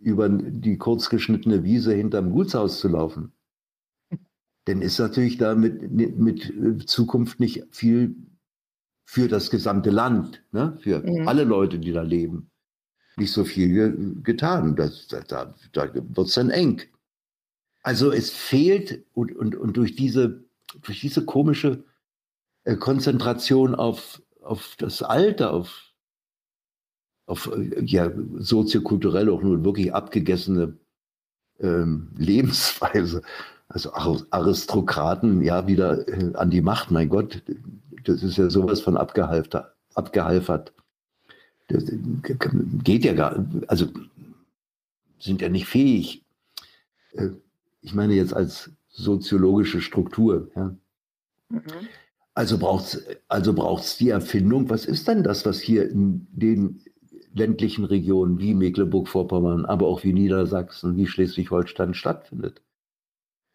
über 0.00 0.28
die 0.28 0.78
kurzgeschnittene 0.78 1.64
Wiese 1.64 1.94
hinterm 1.94 2.32
Gutshaus 2.32 2.80
zu 2.80 2.88
laufen. 2.88 3.32
Denn 4.66 4.82
ist 4.82 4.98
natürlich 4.98 5.38
da 5.38 5.54
mit, 5.54 5.90
mit 5.92 6.50
äh, 6.50 6.84
Zukunft 6.84 7.40
nicht 7.40 7.64
viel 7.70 8.16
für 9.04 9.28
das 9.28 9.50
gesamte 9.50 9.90
Land, 9.90 10.42
ne? 10.50 10.76
für 10.80 10.98
mhm. 10.98 11.28
alle 11.28 11.44
Leute, 11.44 11.78
die 11.78 11.92
da 11.92 12.02
leben, 12.02 12.50
nicht 13.16 13.32
so 13.32 13.44
viel 13.44 14.20
getan. 14.22 14.74
Das, 14.74 15.06
da 15.06 15.20
da, 15.20 15.54
da 15.72 15.94
wird 15.94 16.18
es 16.18 16.34
dann 16.34 16.50
eng. 16.50 16.82
Also 17.82 18.10
es 18.10 18.30
fehlt 18.30 19.04
und, 19.14 19.34
und, 19.36 19.54
und 19.54 19.76
durch, 19.76 19.94
diese, 19.94 20.44
durch 20.82 21.00
diese 21.00 21.24
komische 21.24 21.84
äh, 22.64 22.74
Konzentration 22.74 23.76
auf, 23.76 24.20
auf 24.42 24.74
das 24.76 25.02
Alter, 25.02 25.52
auf, 25.52 25.85
auf 27.26 27.50
äh, 27.52 27.82
ja, 27.84 28.10
soziokulturell 28.38 29.28
auch 29.28 29.42
nur 29.42 29.64
wirklich 29.64 29.94
abgegessene 29.94 30.76
ähm, 31.60 32.08
Lebensweise, 32.16 33.22
also 33.68 33.92
Aristokraten 34.30 35.42
ja 35.42 35.66
wieder 35.66 36.08
äh, 36.08 36.34
an 36.34 36.50
die 36.50 36.62
Macht, 36.62 36.90
mein 36.90 37.08
Gott, 37.08 37.42
das 38.04 38.22
ist 38.22 38.36
ja 38.36 38.48
sowas 38.48 38.80
von 38.80 38.96
abgehalfert. 38.96 40.72
Das 41.68 41.84
geht 42.84 43.04
ja 43.04 43.12
gar, 43.12 43.44
also 43.66 43.88
sind 45.18 45.42
ja 45.42 45.48
nicht 45.48 45.66
fähig. 45.66 46.24
Äh, 47.12 47.30
ich 47.82 47.94
meine 47.94 48.14
jetzt 48.14 48.34
als 48.34 48.70
soziologische 48.88 49.80
Struktur. 49.80 50.48
Ja. 50.54 50.76
Mhm. 51.48 51.62
Also 52.34 52.58
braucht 52.58 52.84
es 52.84 53.06
also 53.28 53.54
braucht's 53.54 53.96
die 53.96 54.10
Erfindung. 54.10 54.68
Was 54.68 54.84
ist 54.84 55.08
denn 55.08 55.22
das, 55.22 55.46
was 55.46 55.58
hier 55.58 55.88
in 55.88 56.26
den 56.30 56.82
ländlichen 57.36 57.84
Regionen 57.84 58.38
wie 58.38 58.54
Mecklenburg-Vorpommern, 58.54 59.66
aber 59.66 59.86
auch 59.86 60.02
wie 60.04 60.12
Niedersachsen, 60.12 60.96
wie 60.96 61.06
Schleswig-Holstein 61.06 61.94
stattfindet? 61.94 62.62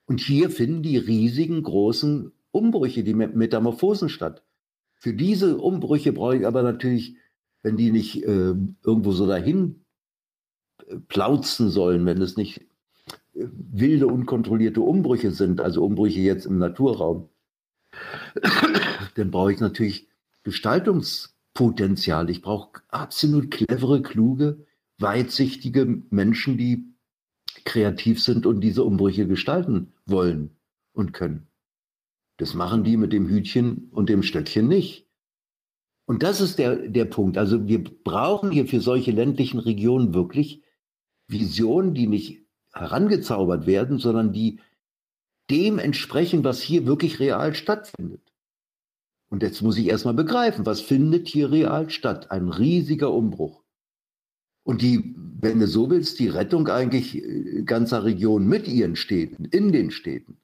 Und 0.06 0.20
hier 0.20 0.50
finden 0.50 0.84
die 0.84 0.98
riesigen, 0.98 1.64
großen 1.64 2.32
Umbrüche, 2.52 3.04
die 3.04 3.14
Metamorphosen 3.14 4.10
statt. 4.10 4.44
Für 4.96 5.14
diese 5.14 5.58
Umbrüche 5.58 6.14
brauche 6.14 6.38
ich 6.38 6.46
aber 6.46 6.62
natürlich, 6.62 7.16
wenn 7.64 7.76
die 7.76 7.92
nicht 7.92 8.24
äh, 8.24 8.54
irgendwo 8.84 9.14
so 9.14 9.26
dahin 9.26 9.84
äh, 10.88 10.98
plauzen 11.08 11.70
sollen, 11.70 12.06
wenn 12.06 12.22
es 12.22 12.38
nicht 12.38 12.62
äh, 13.34 13.48
wilde, 13.52 14.08
unkontrollierte 14.08 14.82
Umbrüche 14.82 15.32
sind, 15.32 15.60
also 15.60 15.84
Umbrüche 15.84 16.20
jetzt 16.20 16.46
im 16.46 16.60
Naturraum, 16.60 17.30
dann 19.16 19.32
brauche 19.32 19.54
ich 19.54 19.60
natürlich 19.60 20.08
Gestaltungspotenzial. 21.54 22.30
Ich 22.30 22.42
brauche 22.42 22.82
absolut 22.90 23.52
clevere, 23.52 24.02
kluge, 24.02 24.66
weitsichtige 24.98 26.04
Menschen, 26.10 26.58
die 26.58 26.86
kreativ 27.66 28.22
sind 28.22 28.46
und 28.46 28.62
diese 28.62 28.84
Umbrüche 28.84 29.28
gestalten 29.28 29.94
wollen 30.06 30.56
und 30.94 31.14
können. 31.14 31.48
Das 32.38 32.54
machen 32.54 32.84
die 32.84 32.98
mit 32.98 33.14
dem 33.14 33.28
Hütchen 33.28 33.90
und 33.92 34.10
dem 34.10 34.24
Stöckchen 34.24 34.68
nicht. 34.68 35.08
Und 36.06 36.24
das 36.24 36.42
ist 36.42 36.58
der, 36.58 36.76
der 36.76 37.06
Punkt. 37.06 37.38
Also 37.38 37.68
wir 37.68 37.84
brauchen 37.84 38.52
hier 38.52 38.66
für 38.68 38.82
solche 38.82 39.12
ländlichen 39.12 39.60
Regionen 39.60 40.14
wirklich 40.14 40.64
Visionen, 41.28 41.94
die 41.94 42.08
nicht 42.08 42.42
herangezaubert 42.74 43.68
werden, 43.68 44.00
sondern 44.00 44.34
die 44.34 44.60
dem 45.50 45.78
entsprechen, 45.78 46.44
was 46.44 46.62
hier 46.62 46.86
wirklich 46.86 47.20
real 47.20 47.54
stattfindet. 47.54 48.31
Und 49.32 49.44
jetzt 49.44 49.62
muss 49.62 49.78
ich 49.78 49.88
erstmal 49.88 50.14
begreifen, 50.14 50.66
was 50.66 50.82
findet 50.82 51.30
hier 51.30 51.52
real 51.52 51.90
statt? 51.90 52.32
Ein 52.32 52.50
riesiger 52.50 53.14
Umbruch. 53.14 53.64
Und 54.64 54.82
die, 54.82 55.16
wenn 55.40 55.60
du 55.62 55.68
so 55.68 55.90
willst, 55.90 56.20
die 56.20 56.28
Rettung 56.28 56.68
eigentlich 56.68 57.16
äh, 57.16 57.64
ganzer 57.64 58.04
Regionen 58.04 58.48
mit 58.48 58.68
ihren 58.68 58.98
Städten, 58.98 59.46
in 59.46 59.72
den 59.72 59.90
Städten. 59.90 60.38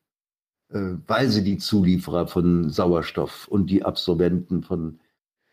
Äh, 0.69 0.93
weil 1.05 1.29
sie 1.29 1.43
die 1.43 1.57
Zulieferer 1.57 2.27
von 2.27 2.69
Sauerstoff 2.69 3.49
und 3.49 3.69
die 3.69 3.83
Absorbenten 3.83 4.63
von 4.63 4.99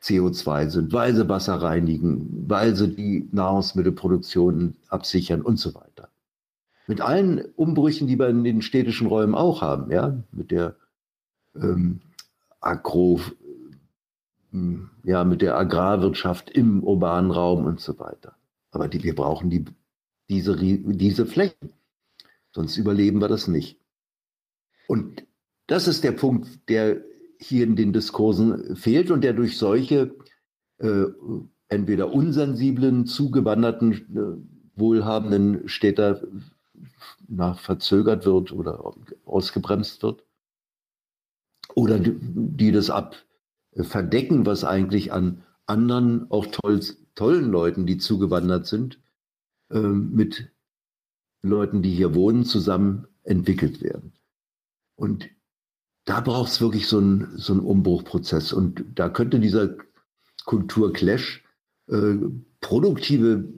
CO2 0.00 0.70
sind, 0.70 0.92
weil 0.92 1.14
sie 1.16 1.28
Wasser 1.28 1.54
reinigen, 1.54 2.48
weil 2.48 2.76
sie 2.76 2.94
die 2.94 3.28
Nahrungsmittelproduktion 3.32 4.76
absichern 4.88 5.42
und 5.42 5.58
so 5.58 5.74
weiter. 5.74 6.08
Mit 6.86 7.00
allen 7.00 7.44
Umbrüchen, 7.56 8.06
die 8.06 8.18
wir 8.18 8.28
in 8.28 8.44
den 8.44 8.62
städtischen 8.62 9.08
Räumen 9.08 9.34
auch 9.34 9.60
haben, 9.60 9.90
ja, 9.90 10.22
mit 10.30 10.52
der 10.52 10.76
ähm, 11.56 12.00
Agro, 12.64 13.20
ähm, 14.52 14.90
ja, 15.04 15.24
mit 15.24 15.42
der 15.42 15.56
Agrarwirtschaft 15.56 16.50
im 16.50 16.82
urbanen 16.82 17.30
Raum 17.30 17.64
und 17.64 17.80
so 17.80 17.98
weiter. 17.98 18.36
Aber 18.70 18.88
die, 18.88 19.02
wir 19.02 19.14
brauchen 19.14 19.50
die, 19.50 19.64
diese, 20.28 20.56
diese 20.56 21.26
Flächen. 21.26 21.72
Sonst 22.52 22.76
überleben 22.76 23.20
wir 23.20 23.28
das 23.28 23.48
nicht. 23.48 23.78
Und 24.86 25.24
das 25.66 25.88
ist 25.88 26.04
der 26.04 26.12
Punkt, 26.12 26.68
der 26.68 27.02
hier 27.38 27.64
in 27.64 27.76
den 27.76 27.92
Diskursen 27.92 28.76
fehlt 28.76 29.10
und 29.10 29.22
der 29.22 29.32
durch 29.32 29.58
solche 29.58 30.14
äh, 30.78 31.04
entweder 31.68 32.12
unsensiblen, 32.12 33.06
zugewanderten, 33.06 33.92
äh, 33.92 34.78
wohlhabenden 34.78 35.68
Städter 35.68 36.22
nach 37.28 37.58
verzögert 37.58 38.26
wird 38.26 38.52
oder 38.52 38.94
ausgebremst 39.24 40.02
wird. 40.02 40.24
Oder 41.74 41.98
die, 41.98 42.72
das 42.72 42.90
ab 42.90 43.16
verdecken, 43.74 44.46
was 44.46 44.64
eigentlich 44.64 45.12
an 45.12 45.42
anderen, 45.66 46.30
auch 46.30 46.46
toll, 46.46 46.80
tollen 47.14 47.50
Leuten, 47.50 47.86
die 47.86 47.98
zugewandert 47.98 48.66
sind, 48.66 49.00
äh, 49.70 49.80
mit 49.80 50.50
Leuten, 51.42 51.82
die 51.82 51.90
hier 51.90 52.14
wohnen, 52.14 52.44
zusammen 52.44 53.06
entwickelt 53.24 53.82
werden. 53.82 54.12
Und 54.96 55.28
da 56.04 56.20
braucht 56.20 56.50
es 56.50 56.60
wirklich 56.60 56.86
so 56.86 56.98
einen, 56.98 57.36
so 57.36 57.54
Umbruchprozess. 57.54 58.52
Und 58.52 58.84
da 58.94 59.08
könnte 59.08 59.40
dieser 59.40 59.76
Kulturclash 60.44 61.42
äh, 61.88 62.16
produktive 62.60 63.48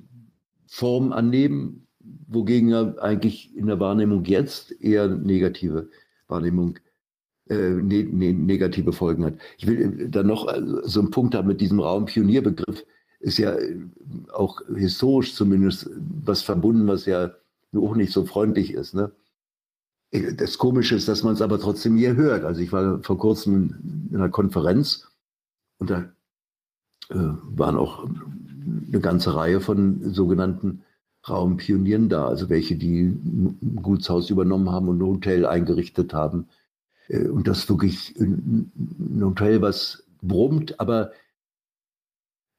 Formen 0.67 1.13
annehmen, 1.13 1.87
wogegen 2.29 2.73
er 2.73 3.03
eigentlich 3.03 3.55
in 3.57 3.67
der 3.67 3.81
Wahrnehmung 3.81 4.25
jetzt 4.25 4.73
eher 4.81 5.09
negative 5.09 5.91
Wahrnehmung, 6.29 6.77
äh, 6.77 6.86
ne, 7.55 8.05
ne, 8.05 8.33
negative 8.33 8.93
Folgen 8.93 9.25
hat. 9.25 9.35
Ich 9.59 9.67
will 9.67 10.01
äh, 10.01 10.09
dann 10.09 10.27
noch 10.27 10.49
äh, 10.49 10.61
so 10.85 11.01
einen 11.01 11.11
Punkt 11.11 11.35
haben 11.35 11.49
mit 11.49 11.61
diesem 11.61 11.81
Raumpionierbegriff. 11.81 12.85
Ist 13.21 13.39
ja 13.39 13.55
äh, 13.55 13.79
auch 14.33 14.61
historisch 14.75 15.35
zumindest 15.35 15.89
was 16.25 16.43
verbunden, 16.43 16.87
was 16.87 17.07
ja 17.07 17.33
auch 17.75 17.95
nicht 17.95 18.13
so 18.13 18.25
freundlich 18.25 18.73
ist. 18.73 18.95
Ne? 18.95 19.13
Das 20.37 20.59
Komische 20.59 20.95
ist, 20.95 21.09
dass 21.09 21.23
man 21.23 21.35
es 21.35 21.43
aber 21.43 21.61
trotzdem 21.61 21.97
hier 21.97 22.17
hört. 22.17 22.45
Also 22.45 22.61
ich 22.61 22.73
war 22.73 23.03
vor 23.03 23.19
kurzem 23.19 24.09
in 24.11 24.17
einer 24.17 24.29
Konferenz 24.29 25.09
und 25.79 25.91
da 25.91 26.01
äh, 27.11 27.15
waren 27.15 27.77
auch 27.77 28.09
eine 28.89 29.01
ganze 29.01 29.35
Reihe 29.35 29.61
von 29.61 30.13
sogenannten 30.13 30.83
Raumpionieren 31.29 32.09
da, 32.09 32.29
also 32.29 32.49
welche, 32.49 32.77
die 32.77 33.03
ein 33.03 33.81
Gutshaus 33.83 34.31
übernommen 34.31 34.71
haben 34.71 34.89
und 34.89 34.99
ein 34.99 35.07
Hotel 35.07 35.45
eingerichtet 35.45 36.15
haben. 36.15 36.47
Äh, 37.09 37.29
und 37.29 37.49
das 37.49 37.69
wirklich 37.69 38.15
ein 38.19 39.21
Hotel, 39.23 39.63
was 39.63 40.05
brummt, 40.23 40.81
aber 40.81 41.13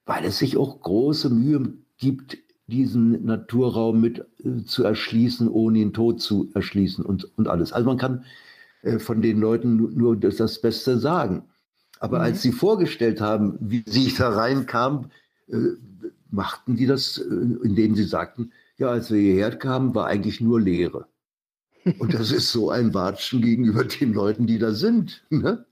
weil 0.06 0.26
es 0.26 0.38
sich 0.38 0.58
auch 0.58 0.80
große 0.80 1.30
Mühe 1.30 1.74
gibt, 1.98 2.38
diesen 2.68 3.26
Naturraum 3.26 4.02
mit 4.02 4.26
äh, 4.44 4.64
zu 4.66 4.84
erschließen, 4.84 5.48
ohne 5.50 5.80
ihn 5.80 5.94
tot 5.94 6.22
zu 6.22 6.50
erschließen 6.54 7.06
und, 7.06 7.38
und 7.38 7.48
alles. 7.48 7.74
Also 7.74 7.88
man 7.88 7.98
kann 7.98 8.26
äh, 8.82 9.00
von 9.00 9.22
den 9.22 9.40
Leuten 9.40 9.76
nur 9.76 10.18
das, 10.18 10.38
das 10.38 10.62
Beste 10.62 11.00
sagen. 11.00 11.44
Aber 12.00 12.20
mhm. 12.20 12.24
als 12.26 12.42
sie 12.42 12.52
vorgestellt 12.52 13.22
haben, 13.22 13.58
wie 13.60 13.84
sie 13.86 14.14
da 14.14 14.30
reinkamen, 14.30 15.12
äh, 15.48 15.58
machten 16.30 16.76
die 16.76 16.86
das, 16.86 17.18
äh, 17.18 17.24
indem 17.64 17.96
sie 17.96 18.04
sagten, 18.04 18.52
ja, 18.78 18.90
als 18.90 19.12
wir 19.12 19.20
hierher 19.20 19.56
kamen, 19.56 19.96
war 19.96 20.06
eigentlich 20.06 20.40
nur 20.40 20.62
Leere. 20.62 21.08
Und 22.00 22.14
das 22.14 22.32
ist 22.32 22.52
so 22.52 22.70
ein 22.70 22.94
Watschen 22.94 23.42
gegenüber 23.42 23.84
den 23.84 24.14
Leuten, 24.14 24.48
die 24.48 24.60
da 24.60 24.72
sind. 24.72 25.24
Ne? 25.30 25.66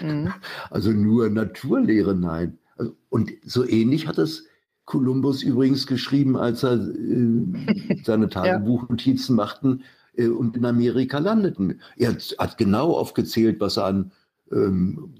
Mhm. 0.00 0.32
Also 0.70 0.90
nur 0.90 1.28
Naturlehre, 1.30 2.14
nein. 2.14 2.58
Also, 2.76 2.94
und 3.08 3.32
so 3.44 3.66
ähnlich 3.66 4.06
hat 4.06 4.18
es 4.18 4.44
Kolumbus 4.84 5.42
übrigens 5.42 5.86
geschrieben, 5.86 6.36
als 6.36 6.62
er 6.62 6.74
äh, 6.74 8.02
seine 8.04 8.28
Tagebuchnotizen 8.30 9.36
ja. 9.36 9.44
machten 9.44 9.82
äh, 10.16 10.28
und 10.28 10.56
in 10.56 10.64
Amerika 10.64 11.18
landeten. 11.18 11.80
Er 11.96 12.16
hat 12.38 12.58
genau 12.58 12.92
aufgezählt, 12.92 13.60
was 13.60 13.76
er 13.76 13.84
an, 13.84 14.12
ähm, 14.50 15.12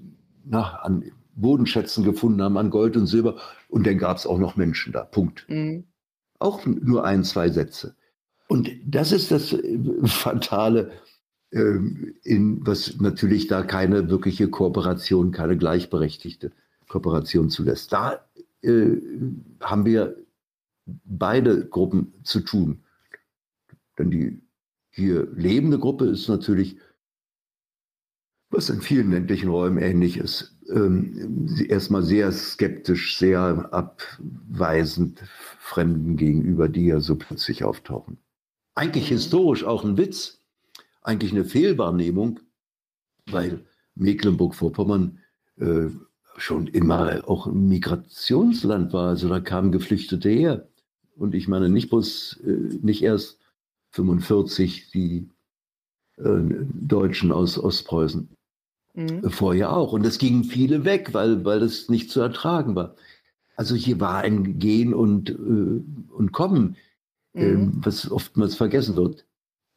na, 0.45 0.79
an 0.81 1.03
Bodenschätzen 1.35 2.03
gefunden 2.03 2.41
haben 2.41 2.57
an 2.57 2.69
Gold 2.69 2.97
und 2.97 3.07
Silber. 3.07 3.37
Und 3.69 3.85
dann 3.85 3.97
gab 3.97 4.17
es 4.17 4.25
auch 4.25 4.39
noch 4.39 4.55
Menschen 4.55 4.93
da. 4.93 5.03
Punkt. 5.03 5.45
Mhm. 5.47 5.85
Auch 6.39 6.65
nur 6.65 7.05
ein, 7.05 7.23
zwei 7.23 7.49
Sätze. 7.49 7.95
Und 8.49 8.71
das 8.83 9.11
ist 9.11 9.29
das 9.29 9.53
äh, 9.53 9.79
Fatale, 10.05 10.91
ähm, 11.51 12.15
in, 12.23 12.65
was 12.65 12.99
natürlich 12.99 13.47
da 13.47 13.61
keine 13.61 14.09
wirkliche 14.09 14.49
Kooperation, 14.49 15.31
keine 15.31 15.55
gleichberechtigte 15.55 16.51
Kooperation 16.87 17.49
zulässt. 17.51 17.93
Da 17.93 18.25
äh, 18.63 18.97
haben 19.61 19.85
wir 19.85 20.17
beide 21.05 21.67
Gruppen 21.67 22.13
zu 22.23 22.39
tun. 22.39 22.83
Denn 23.99 24.09
die 24.09 24.41
hier 24.89 25.27
lebende 25.35 25.77
Gruppe 25.77 26.05
ist 26.05 26.27
natürlich, 26.27 26.77
was 28.49 28.71
in 28.71 28.81
vielen 28.81 29.11
ländlichen 29.11 29.49
Räumen 29.49 29.77
ähnlich 29.77 30.17
ist, 30.17 30.57
ähm, 30.71 31.47
erstmal 31.67 32.01
sehr 32.01 32.31
skeptisch, 32.31 33.15
sehr 33.15 33.71
abweisend 33.71 35.21
Fremden 35.59 36.17
gegenüber, 36.17 36.67
die 36.67 36.87
ja 36.87 36.99
so 36.99 37.15
plötzlich 37.15 37.63
auftauchen. 37.63 38.17
Eigentlich 38.75 39.07
historisch 39.09 39.63
auch 39.63 39.83
ein 39.83 39.97
Witz, 39.97 40.39
eigentlich 41.01 41.31
eine 41.31 41.45
Fehlwahrnehmung, 41.45 42.39
weil 43.25 43.65
Mecklenburg-Vorpommern 43.95 45.19
äh, 45.57 45.87
schon 46.37 46.67
immer 46.67 47.21
auch 47.27 47.47
ein 47.47 47.67
Migrationsland 47.67 48.93
war. 48.93 49.09
Also 49.09 49.29
da 49.29 49.39
kamen 49.39 49.71
Geflüchtete 49.71 50.29
her. 50.29 50.67
Und 51.15 51.35
ich 51.35 51.47
meine 51.47 51.69
nicht 51.69 51.89
bloß, 51.89 52.39
äh, 52.45 52.77
nicht 52.81 53.03
erst 53.03 53.39
45 53.91 54.91
die 54.91 55.27
äh, 56.17 56.39
Deutschen 56.73 57.31
aus 57.31 57.57
Ostpreußen. 57.57 58.29
Mhm. 58.93 59.29
Vorher 59.29 59.75
auch. 59.75 59.93
Und 59.93 60.05
es 60.05 60.17
gingen 60.17 60.45
viele 60.45 60.85
weg, 60.85 61.13
weil, 61.13 61.43
weil 61.45 61.59
das 61.59 61.89
nicht 61.89 62.09
zu 62.09 62.21
ertragen 62.21 62.75
war. 62.75 62.95
Also 63.55 63.75
hier 63.75 63.99
war 63.99 64.19
ein 64.19 64.59
Gehen 64.59 64.93
und, 64.93 65.29
äh, 65.29 65.33
und 65.33 66.31
Kommen, 66.31 66.77
mhm. 67.39 67.79
was 67.83 68.09
oftmals 68.11 68.55
vergessen 68.55 68.95
wird. 68.95 69.25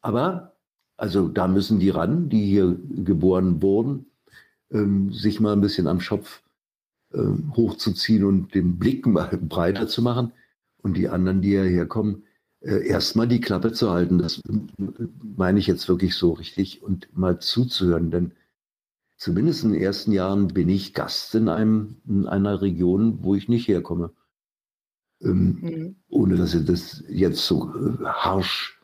Aber, 0.01 0.53
also 0.97 1.27
da 1.27 1.47
müssen 1.47 1.79
die 1.79 1.89
ran, 1.89 2.29
die 2.29 2.45
hier 2.45 2.77
geboren 2.89 3.61
wurden, 3.61 4.05
ähm, 4.71 5.11
sich 5.11 5.39
mal 5.39 5.53
ein 5.53 5.61
bisschen 5.61 5.87
am 5.87 5.99
Schopf 5.99 6.41
äh, 7.13 7.23
hochzuziehen 7.55 8.25
und 8.25 8.53
den 8.53 8.77
Blick 8.79 9.05
mal 9.07 9.37
breiter 9.37 9.87
zu 9.87 10.01
machen. 10.01 10.33
Und 10.81 10.97
die 10.97 11.07
anderen, 11.07 11.41
die 11.41 11.51
hierher 11.51 11.85
kommen, 11.85 12.23
äh, 12.59 12.85
erstmal 12.87 13.27
die 13.27 13.39
Klappe 13.39 13.71
zu 13.71 13.91
halten. 13.91 14.17
Das 14.17 14.41
meine 15.21 15.59
ich 15.59 15.67
jetzt 15.67 15.87
wirklich 15.87 16.15
so 16.15 16.33
richtig 16.33 16.81
und 16.81 17.07
mal 17.15 17.39
zuzuhören. 17.39 18.11
Denn 18.11 18.31
zumindest 19.17 19.63
in 19.63 19.71
den 19.71 19.81
ersten 19.81 20.11
Jahren 20.11 20.47
bin 20.47 20.69
ich 20.69 20.93
Gast 20.93 21.35
in, 21.35 21.47
einem, 21.47 21.97
in 22.07 22.25
einer 22.25 22.61
Region, 22.61 23.19
wo 23.21 23.35
ich 23.35 23.47
nicht 23.47 23.67
herkomme. 23.67 24.11
Ähm, 25.23 25.57
mhm. 25.61 25.95
Ohne 26.09 26.35
dass 26.35 26.53
ich 26.53 26.65
das 26.65 27.03
jetzt 27.07 27.45
so 27.45 27.73
äh, 27.73 28.03
harsch 28.05 28.79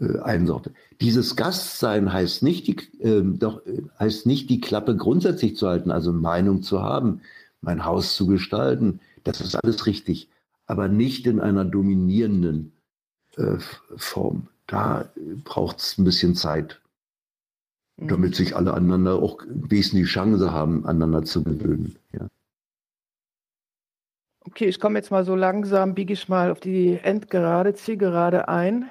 äh, 0.00 0.18
einsorte. 0.20 0.72
Dieses 1.00 1.36
Gastsein 1.36 2.12
heißt 2.12 2.42
nicht, 2.42 2.66
die, 2.66 2.76
äh, 3.00 3.22
doch, 3.22 3.64
äh, 3.66 3.82
heißt 3.98 4.26
nicht, 4.26 4.48
die 4.48 4.60
Klappe 4.60 4.96
grundsätzlich 4.96 5.56
zu 5.56 5.68
halten, 5.68 5.90
also 5.90 6.12
Meinung 6.12 6.62
zu 6.62 6.82
haben, 6.82 7.20
mein 7.60 7.84
Haus 7.84 8.16
zu 8.16 8.26
gestalten. 8.26 9.00
Das 9.24 9.40
ist 9.40 9.54
alles 9.54 9.86
richtig, 9.86 10.28
aber 10.66 10.88
nicht 10.88 11.26
in 11.26 11.40
einer 11.40 11.64
dominierenden 11.64 12.72
äh, 13.36 13.58
Form. 13.96 14.48
Da 14.66 15.12
braucht 15.44 15.78
es 15.78 15.98
ein 15.98 16.04
bisschen 16.04 16.34
Zeit, 16.34 16.80
mhm. 17.98 18.08
damit 18.08 18.34
sich 18.34 18.56
alle 18.56 18.72
aneinander 18.72 19.16
auch 19.16 19.42
wesentlich 19.46 20.08
Chance 20.08 20.52
haben, 20.52 20.86
aneinander 20.86 21.24
zu 21.24 21.42
gewöhnen. 21.42 21.96
Ja. 22.12 22.28
Okay, 24.44 24.66
ich 24.66 24.80
komme 24.80 24.98
jetzt 24.98 25.10
mal 25.10 25.24
so 25.24 25.36
langsam, 25.36 25.94
biege 25.94 26.12
ich 26.12 26.28
mal 26.28 26.50
auf 26.50 26.58
die 26.58 26.98
Endgerade, 27.02 27.74
Zielgerade 27.74 28.48
ein, 28.48 28.90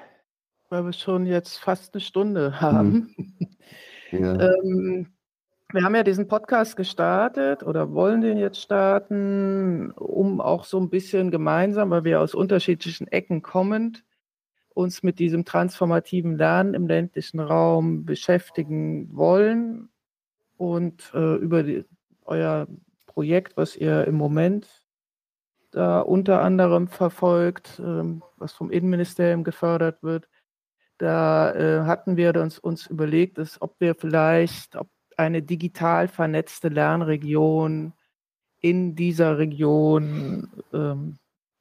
weil 0.70 0.84
wir 0.84 0.92
schon 0.94 1.26
jetzt 1.26 1.58
fast 1.58 1.94
eine 1.94 2.00
Stunde 2.00 2.60
haben. 2.60 3.14
Mhm. 3.16 3.48
Ja. 4.14 4.38
ähm, 4.38 5.06
wir 5.72 5.84
haben 5.84 5.94
ja 5.94 6.02
diesen 6.02 6.28
Podcast 6.28 6.76
gestartet 6.76 7.62
oder 7.62 7.94
wollen 7.94 8.20
den 8.20 8.36
jetzt 8.36 8.60
starten, 8.60 9.90
um 9.92 10.42
auch 10.42 10.64
so 10.64 10.78
ein 10.78 10.90
bisschen 10.90 11.30
gemeinsam, 11.30 11.88
weil 11.88 12.04
wir 12.04 12.20
aus 12.20 12.34
unterschiedlichen 12.34 13.08
Ecken 13.08 13.40
kommend, 13.40 14.04
uns 14.74 15.02
mit 15.02 15.18
diesem 15.18 15.46
transformativen 15.46 16.36
Lernen 16.36 16.74
im 16.74 16.86
ländlichen 16.86 17.40
Raum 17.40 18.04
beschäftigen 18.04 19.08
wollen 19.16 19.88
und 20.58 21.10
äh, 21.14 21.36
über 21.36 21.62
die, 21.62 21.86
euer 22.26 22.66
Projekt, 23.06 23.56
was 23.56 23.74
ihr 23.76 24.06
im 24.06 24.16
Moment 24.16 24.81
da 25.72 26.00
unter 26.00 26.42
anderem 26.42 26.88
verfolgt, 26.88 27.80
äh, 27.80 28.04
was 28.36 28.52
vom 28.52 28.70
Innenministerium 28.70 29.42
gefördert 29.42 30.02
wird, 30.02 30.28
da 30.98 31.52
äh, 31.54 31.84
hatten 31.84 32.16
wir 32.16 32.36
uns, 32.36 32.58
uns 32.58 32.86
überlegt, 32.86 33.38
dass, 33.38 33.60
ob 33.60 33.80
wir 33.80 33.94
vielleicht, 33.96 34.76
ob 34.76 34.88
eine 35.16 35.42
digital 35.42 36.06
vernetzte 36.08 36.68
Lernregion 36.68 37.92
in 38.60 38.94
dieser 38.94 39.38
Region 39.38 40.48
ähm, 40.72 41.18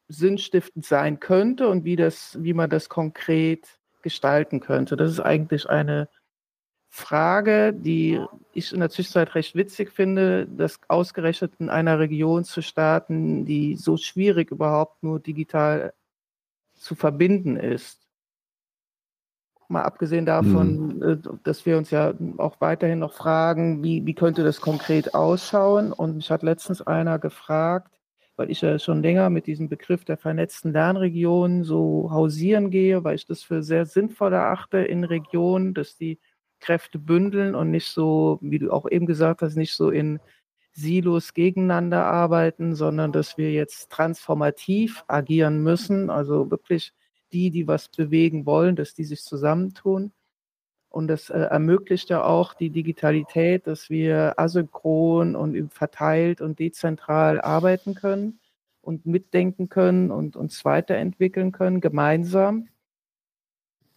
sinnstiftend 0.08 0.86
sein 0.86 1.20
könnte 1.20 1.70
und 1.70 1.86
wie, 1.86 1.96
das, 1.96 2.38
wie 2.42 2.54
man 2.54 2.70
das 2.70 2.90
konkret 2.90 3.80
gestalten 4.04 4.60
könnte. 4.60 4.96
Das 4.96 5.10
ist 5.10 5.20
eigentlich 5.20 5.70
eine 5.70 6.08
Frage, 6.94 7.74
die 7.74 8.20
ich 8.52 8.74
in 8.74 8.82
der 8.82 8.90
Zwischenzeit 8.90 9.34
recht 9.34 9.56
witzig 9.56 9.92
finde, 9.92 10.46
das 10.46 10.78
ausgerechnet 10.90 11.54
in 11.60 11.70
einer 11.70 12.00
Region 12.00 12.44
zu 12.44 12.62
starten, 12.62 13.46
die 13.46 13.78
so 13.78 13.96
schwierig 13.96 14.52
überhaupt 14.52 15.02
nur 15.02 15.22
digital 15.22 15.94
zu 16.76 16.96
verbinden 16.96 17.56
ist. 17.56 18.06
Mal 19.70 19.84
abgesehen 19.84 20.26
davon, 20.26 20.98
mhm. 20.98 21.02
Äh, 21.02 21.18
dass 21.44 21.66
wir 21.66 21.78
uns 21.78 21.92
ja 21.92 22.14
auch 22.38 22.60
weiterhin 22.60 23.00
noch 23.00 23.14
fragen, 23.14 23.82
wie, 23.84 24.06
wie 24.06 24.14
könnte 24.14 24.44
das 24.44 24.60
konkret 24.60 25.16
ausschauen? 25.16 25.94
Und 25.94 26.18
mich 26.18 26.30
hat 26.30 26.44
letztens 26.44 26.82
einer 26.82 27.20
gefragt, 27.20 27.98
weil 28.36 28.52
ich 28.52 28.60
ja 28.60 28.78
schon 28.80 29.02
länger 29.02 29.30
mit 29.30 29.48
diesem 29.48 29.70
Begriff 29.70 30.04
der 30.04 30.18
vernetzten 30.18 30.74
Lernregionen 30.74 31.64
so 31.64 32.10
hausieren 32.12 32.70
gehe, 32.70 33.06
weil 33.06 33.16
ich 33.16 33.26
das 33.26 33.44
für 33.44 33.64
sehr 33.64 33.86
sinnvoll 33.86 34.34
erachte 34.34 34.80
in 34.80 35.06
Regionen, 35.06 35.74
dass 35.74 35.96
die 35.96 36.20
Kräfte 36.62 37.00
bündeln 37.00 37.56
und 37.56 37.72
nicht 37.72 37.88
so, 37.88 38.40
wie 38.42 38.60
du 38.60 38.72
auch 38.72 38.90
eben 38.90 39.06
gesagt 39.06 39.42
hast, 39.42 39.56
nicht 39.56 39.74
so 39.74 39.90
in 39.90 40.20
Silos 40.74 41.34
gegeneinander 41.34 42.06
arbeiten, 42.06 42.76
sondern 42.76 43.12
dass 43.12 43.38
wir 43.38 43.52
jetzt 43.52 43.92
transformativ 43.92 45.04
agieren 45.08 45.62
müssen, 45.64 46.10
also 46.10 46.50
wirklich 46.50 46.94
die, 47.34 47.52
die 47.52 47.68
was 47.68 47.90
bewegen 47.90 48.46
wollen, 48.46 48.76
dass 48.76 48.94
die 48.94 49.04
sich 49.04 49.22
zusammentun. 49.24 50.14
Und 50.90 51.08
das 51.08 51.30
äh, 51.30 51.40
ermöglicht 51.40 52.10
ja 52.10 52.24
auch 52.24 52.54
die 52.54 52.70
Digitalität, 52.70 53.66
dass 53.68 53.90
wir 53.90 54.34
asynchron 54.38 55.36
und 55.36 55.74
verteilt 55.74 56.42
und 56.42 56.60
dezentral 56.60 57.40
arbeiten 57.42 57.96
können 57.96 58.40
und 58.82 59.06
mitdenken 59.06 59.70
können 59.70 60.12
und 60.12 60.36
uns 60.36 60.66
weiterentwickeln 60.66 61.52
können, 61.52 61.80
gemeinsam. 61.80 62.68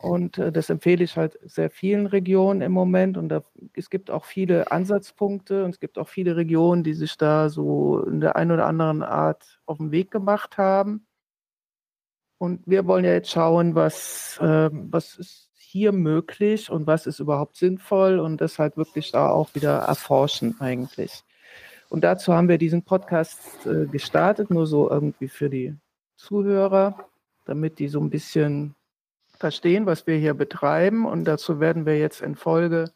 Und 0.05 0.37
äh, 0.39 0.53
das 0.53 0.69
empfehle 0.69 1.03
ich 1.03 1.17
halt 1.17 1.39
sehr 1.43 1.71
vielen 1.71 2.07
Regionen 2.07 2.61
im 2.61 2.73
Moment. 2.73 3.17
Und 3.17 3.31
da, 3.31 3.43
es 3.75 3.89
gibt 3.89 4.11
auch 4.11 4.27
viele 4.27 4.71
Ansatzpunkte 4.71 5.65
und 5.65 5.71
es 5.71 5.81
gibt 5.81 5.99
auch 5.99 6.09
viele 6.09 6.37
Regionen, 6.37 6.85
die 6.85 6.93
sich 6.95 7.17
da 7.17 7.49
so 7.49 8.01
in 8.01 8.21
der 8.21 8.37
einen 8.37 8.53
oder 8.53 8.67
anderen 8.67 9.03
Art 9.03 9.61
auf 9.65 9.79
den 9.79 9.93
Weg 9.93 10.11
gemacht 10.11 10.59
haben. 10.59 11.07
Und 12.37 12.61
wir 12.67 12.87
wollen 12.87 13.07
ja 13.07 13.13
jetzt 13.13 13.31
schauen, 13.31 13.75
was, 13.75 14.39
äh, 14.43 14.69
was 14.71 15.17
ist 15.17 15.51
hier 15.57 15.93
möglich 15.93 16.71
und 16.71 16.87
was 16.87 17.07
ist 17.07 17.19
überhaupt 17.19 17.57
sinnvoll 17.57 18.19
und 18.21 18.41
das 18.41 18.59
halt 18.59 18.77
wirklich 18.77 19.11
da 19.11 19.31
auch 19.31 19.55
wieder 19.55 19.79
erforschen 19.79 20.61
eigentlich. 20.61 21.25
Und 21.89 22.05
dazu 22.05 22.35
haben 22.35 22.49
wir 22.49 22.59
diesen 22.59 22.83
Podcast 22.83 23.67
äh, 23.67 23.87
gestartet, 23.87 24.51
nur 24.51 24.67
so 24.67 24.91
irgendwie 24.91 25.29
für 25.29 25.49
die 25.49 25.75
Zuhörer, 26.17 27.09
damit 27.47 27.79
die 27.79 27.89
so 27.89 28.01
ein 28.01 28.11
bisschen 28.11 28.75
verstehen, 29.39 29.87
was 29.87 30.07
wir 30.07 30.16
hier 30.16 30.35
betreiben. 30.35 31.07
Und 31.07 31.24
dazu 31.24 31.61
werden 31.61 31.87
wir 31.87 31.99
jetzt 31.99 32.22
in 32.22 32.35
Folge 32.35 32.93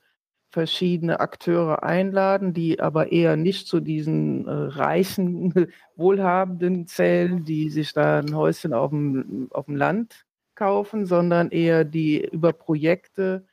verschiedene 0.50 1.20
Akteure 1.20 1.82
einladen, 1.82 2.54
die 2.54 2.80
aber 2.80 3.12
eher 3.12 3.36
nicht 3.36 3.66
zu 3.66 3.80
diesen 3.80 4.46
äh, 4.46 4.50
reichen, 4.50 5.68
wohlhabenden 5.96 6.86
zählen, 6.86 7.44
die 7.44 7.68
sich 7.70 7.92
da 7.92 8.20
ein 8.20 8.34
Häuschen 8.34 8.72
auf 8.72 8.90
dem, 8.90 9.48
auf 9.50 9.66
dem 9.66 9.76
Land 9.76 10.24
kaufen, 10.54 11.06
sondern 11.06 11.50
eher 11.50 11.84
die 11.84 12.24
über 12.24 12.52
Projekte 12.52 13.44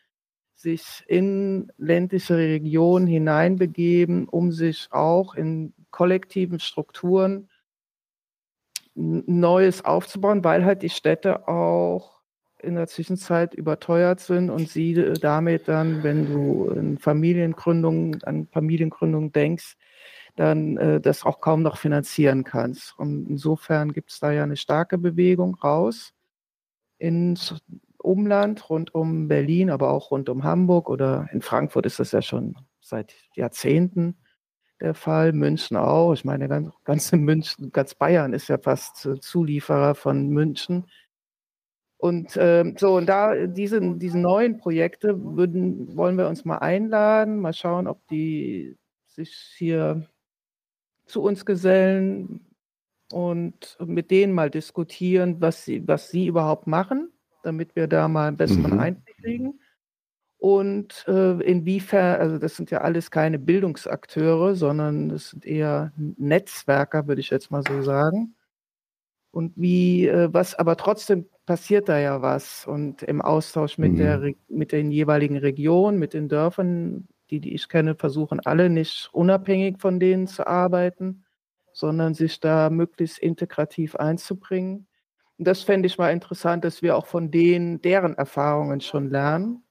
sich 0.55 1.03
in 1.07 1.71
ländliche 1.77 2.37
Regionen 2.37 3.07
hineinbegeben, 3.07 4.27
um 4.29 4.51
sich 4.51 4.87
auch 4.91 5.35
in 5.35 5.73
kollektiven 5.91 6.59
Strukturen 6.59 7.49
Neues 8.95 9.83
aufzubauen, 9.83 10.43
weil 10.45 10.63
halt 10.63 10.81
die 10.81 10.89
Städte 10.89 11.49
auch 11.49 12.14
in 12.65 12.75
der 12.75 12.87
Zwischenzeit 12.87 13.53
überteuert 13.53 14.19
sind 14.19 14.49
und 14.49 14.69
sie 14.69 15.13
damit 15.21 15.67
dann, 15.67 16.03
wenn 16.03 16.25
du 16.25 16.69
in 16.69 16.97
Familiengründung, 16.97 18.21
an 18.23 18.47
Familiengründung 18.51 19.31
denkst, 19.31 19.77
dann 20.35 20.77
äh, 20.77 20.99
das 20.99 21.23
auch 21.23 21.39
kaum 21.39 21.61
noch 21.61 21.77
finanzieren 21.77 22.43
kannst. 22.43 22.97
Und 22.97 23.27
insofern 23.29 23.93
gibt 23.93 24.11
es 24.11 24.19
da 24.19 24.31
ja 24.31 24.43
eine 24.43 24.57
starke 24.57 24.97
Bewegung 24.97 25.55
raus 25.55 26.11
ins 26.97 27.55
Umland, 27.97 28.69
rund 28.69 28.93
um 28.93 29.27
Berlin, 29.27 29.69
aber 29.69 29.91
auch 29.91 30.11
rund 30.11 30.29
um 30.29 30.43
Hamburg 30.43 30.89
oder 30.89 31.27
in 31.31 31.41
Frankfurt 31.41 31.85
ist 31.85 31.99
das 31.99 32.11
ja 32.11 32.21
schon 32.21 32.55
seit 32.81 33.15
Jahrzehnten 33.35 34.17
der 34.81 34.93
Fall, 34.93 35.33
München 35.33 35.77
auch. 35.77 36.13
Ich 36.13 36.25
meine, 36.25 36.47
ganz, 36.47 36.69
ganze 36.83 37.17
München, 37.17 37.71
ganz 37.71 37.95
Bayern 37.95 38.33
ist 38.33 38.49
ja 38.49 38.57
fast 38.57 39.05
äh, 39.05 39.19
Zulieferer 39.19 39.95
von 39.95 40.29
München. 40.29 40.85
Und 41.97 42.37
ähm, 42.39 42.75
so, 42.77 42.97
und 42.97 43.07
da 43.07 43.47
diese, 43.47 43.79
diese 43.97 44.19
neuen 44.19 44.57
Projekte 44.57 45.15
würden, 45.37 45.95
wollen 45.95 46.17
wir 46.17 46.27
uns 46.27 46.45
mal 46.45 46.57
einladen, 46.57 47.39
mal 47.39 47.53
schauen, 47.53 47.87
ob 47.87 48.05
die 48.07 48.77
sich 49.07 49.33
hier 49.57 50.07
zu 51.05 51.21
uns 51.21 51.45
gesellen 51.45 52.45
und 53.11 53.77
mit 53.79 54.11
denen 54.11 54.33
mal 54.33 54.49
diskutieren, 54.49 55.39
was 55.39 55.63
sie, 55.63 55.87
was 55.87 56.09
sie 56.09 56.27
überhaupt 56.27 56.67
machen, 56.67 57.11
damit 57.43 57.75
wir 57.75 57.87
da 57.87 58.07
mal 58.07 58.27
einen 58.27 58.37
besseren 58.37 58.73
mhm. 58.73 58.79
Einblick 58.79 59.17
kriegen. 59.17 59.59
Und 60.37 61.05
äh, 61.07 61.41
inwiefern, 61.41 62.19
also 62.19 62.37
das 62.37 62.55
sind 62.55 62.69
ja 62.71 62.81
alles 62.81 63.09
keine 63.09 63.39
Bildungsakteure, 63.39 64.55
sondern 64.55 65.09
das 65.09 65.29
sind 65.29 65.45
eher 65.45 65.91
Netzwerker, 65.97 67.07
würde 67.07 67.21
ich 67.21 67.29
jetzt 67.29 67.51
mal 67.51 67.63
so 67.67 67.81
sagen. 67.81 68.35
Und 69.31 69.53
wie, 69.55 70.07
äh, 70.07 70.31
was, 70.31 70.55
aber 70.55 70.77
trotzdem 70.77 71.27
passiert 71.45 71.89
da 71.89 71.99
ja 71.99 72.21
was. 72.21 72.65
Und 72.65 73.03
im 73.03 73.21
Austausch 73.21 73.77
mit, 73.77 73.93
mhm. 73.93 73.97
der, 73.97 74.33
mit 74.47 74.71
den 74.71 74.91
jeweiligen 74.91 75.37
Regionen, 75.37 75.99
mit 75.99 76.13
den 76.13 76.29
Dörfern, 76.29 77.07
die, 77.29 77.39
die 77.39 77.53
ich 77.53 77.69
kenne, 77.69 77.95
versuchen 77.95 78.39
alle 78.45 78.69
nicht 78.69 79.09
unabhängig 79.13 79.79
von 79.79 79.99
denen 79.99 80.27
zu 80.27 80.45
arbeiten, 80.47 81.25
sondern 81.73 82.13
sich 82.13 82.39
da 82.39 82.69
möglichst 82.69 83.19
integrativ 83.19 83.95
einzubringen. 83.95 84.87
Und 85.37 85.47
das 85.47 85.63
fände 85.63 85.87
ich 85.87 85.97
mal 85.97 86.11
interessant, 86.11 86.63
dass 86.63 86.81
wir 86.81 86.95
auch 86.95 87.05
von 87.05 87.31
denen, 87.31 87.81
deren 87.81 88.15
Erfahrungen 88.15 88.79
schon 88.79 89.09
lernen, 89.09 89.63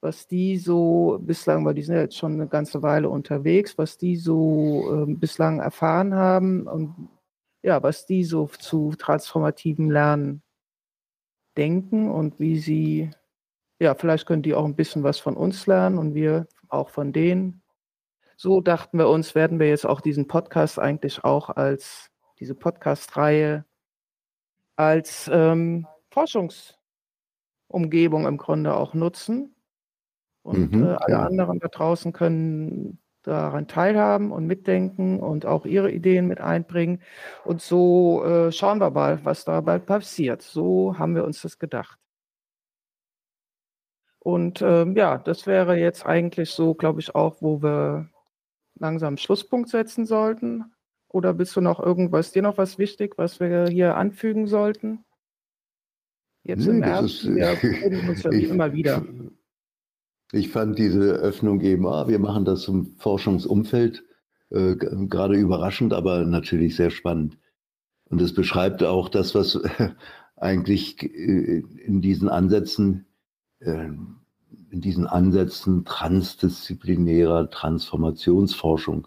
was 0.00 0.26
die 0.26 0.58
so 0.58 1.18
bislang, 1.22 1.64
weil 1.64 1.74
die 1.74 1.82
sind 1.82 1.94
ja 1.94 2.02
jetzt 2.02 2.16
schon 2.16 2.34
eine 2.34 2.48
ganze 2.48 2.82
Weile 2.82 3.08
unterwegs, 3.08 3.78
was 3.78 3.96
die 3.96 4.16
so 4.16 5.06
äh, 5.06 5.14
bislang 5.14 5.60
erfahren 5.60 6.14
haben 6.14 6.66
und 6.66 7.08
ja, 7.62 7.82
was 7.82 8.04
die 8.04 8.24
so 8.24 8.46
zu 8.46 8.92
transformativem 8.98 9.90
Lernen 9.90 10.43
denken 11.56 12.10
und 12.10 12.38
wie 12.40 12.58
sie, 12.58 13.10
ja, 13.78 13.94
vielleicht 13.94 14.26
können 14.26 14.42
die 14.42 14.54
auch 14.54 14.64
ein 14.64 14.76
bisschen 14.76 15.02
was 15.02 15.18
von 15.18 15.36
uns 15.36 15.66
lernen 15.66 15.98
und 15.98 16.14
wir 16.14 16.46
auch 16.68 16.90
von 16.90 17.12
denen. 17.12 17.62
So 18.36 18.60
dachten 18.60 18.98
wir 18.98 19.08
uns, 19.08 19.34
werden 19.34 19.60
wir 19.60 19.68
jetzt 19.68 19.86
auch 19.86 20.00
diesen 20.00 20.26
Podcast 20.26 20.78
eigentlich 20.78 21.24
auch 21.24 21.50
als 21.50 22.10
diese 22.40 22.54
Podcast-Reihe 22.54 23.64
als 24.76 25.30
ähm, 25.32 25.86
Forschungsumgebung 26.10 28.26
im 28.26 28.38
Grunde 28.38 28.74
auch 28.74 28.94
nutzen. 28.94 29.54
Und 30.42 30.72
mhm, 30.72 30.84
äh, 30.84 30.96
alle 30.96 31.14
ja. 31.14 31.26
anderen 31.26 31.60
da 31.60 31.68
draußen 31.68 32.12
können 32.12 32.98
daran 33.24 33.66
teilhaben 33.66 34.30
und 34.30 34.46
mitdenken 34.46 35.18
und 35.18 35.46
auch 35.46 35.66
ihre 35.66 35.90
Ideen 35.90 36.26
mit 36.28 36.40
einbringen. 36.40 37.02
Und 37.44 37.60
so 37.60 38.24
äh, 38.24 38.52
schauen 38.52 38.78
wir 38.78 38.90
mal, 38.90 39.24
was 39.24 39.44
dabei 39.44 39.78
passiert. 39.78 40.42
So 40.42 40.98
haben 40.98 41.14
wir 41.14 41.24
uns 41.24 41.42
das 41.42 41.58
gedacht. 41.58 41.98
Und 44.20 44.62
ähm, 44.62 44.96
ja, 44.96 45.18
das 45.18 45.46
wäre 45.46 45.76
jetzt 45.76 46.06
eigentlich 46.06 46.50
so, 46.50 46.74
glaube 46.74 47.00
ich, 47.00 47.14
auch, 47.14 47.42
wo 47.42 47.62
wir 47.62 48.08
langsam 48.78 49.16
Schlusspunkt 49.16 49.68
setzen 49.68 50.06
sollten. 50.06 50.72
Oder 51.08 51.34
bist 51.34 51.54
du 51.56 51.60
noch 51.60 51.78
irgendwas, 51.78 52.32
dir 52.32 52.42
noch 52.42 52.58
was 52.58 52.78
wichtig, 52.78 53.18
was 53.18 53.38
wir 53.38 53.66
hier 53.66 53.96
anfügen 53.96 54.46
sollten? 54.46 55.04
Jetzt 56.42 56.66
nee, 56.66 56.78
im 56.78 56.82
Herbst, 56.82 57.24
wir 57.24 57.48
uns 58.08 58.22
ja 58.22 58.30
ich, 58.32 58.48
immer 58.48 58.72
wieder. 58.72 59.04
Ich 60.34 60.48
fand 60.48 60.78
diese 60.78 61.12
Öffnung 61.12 61.60
eben, 61.60 61.86
ah, 61.86 62.08
wir 62.08 62.18
machen 62.18 62.44
das 62.44 62.62
zum 62.62 62.96
Forschungsumfeld, 62.98 64.02
äh, 64.50 64.74
gerade 64.74 65.36
überraschend, 65.36 65.92
aber 65.92 66.24
natürlich 66.24 66.74
sehr 66.74 66.90
spannend. 66.90 67.38
Und 68.06 68.20
es 68.20 68.34
beschreibt 68.34 68.82
auch 68.82 69.08
das, 69.08 69.36
was 69.36 69.60
eigentlich 70.36 71.00
äh, 71.04 71.62
in 71.86 72.00
diesen 72.00 72.28
Ansätzen, 72.28 73.06
äh, 73.60 73.90
in 74.70 74.80
diesen 74.80 75.06
Ansätzen 75.06 75.84
transdisziplinärer 75.84 77.48
Transformationsforschung, 77.48 79.06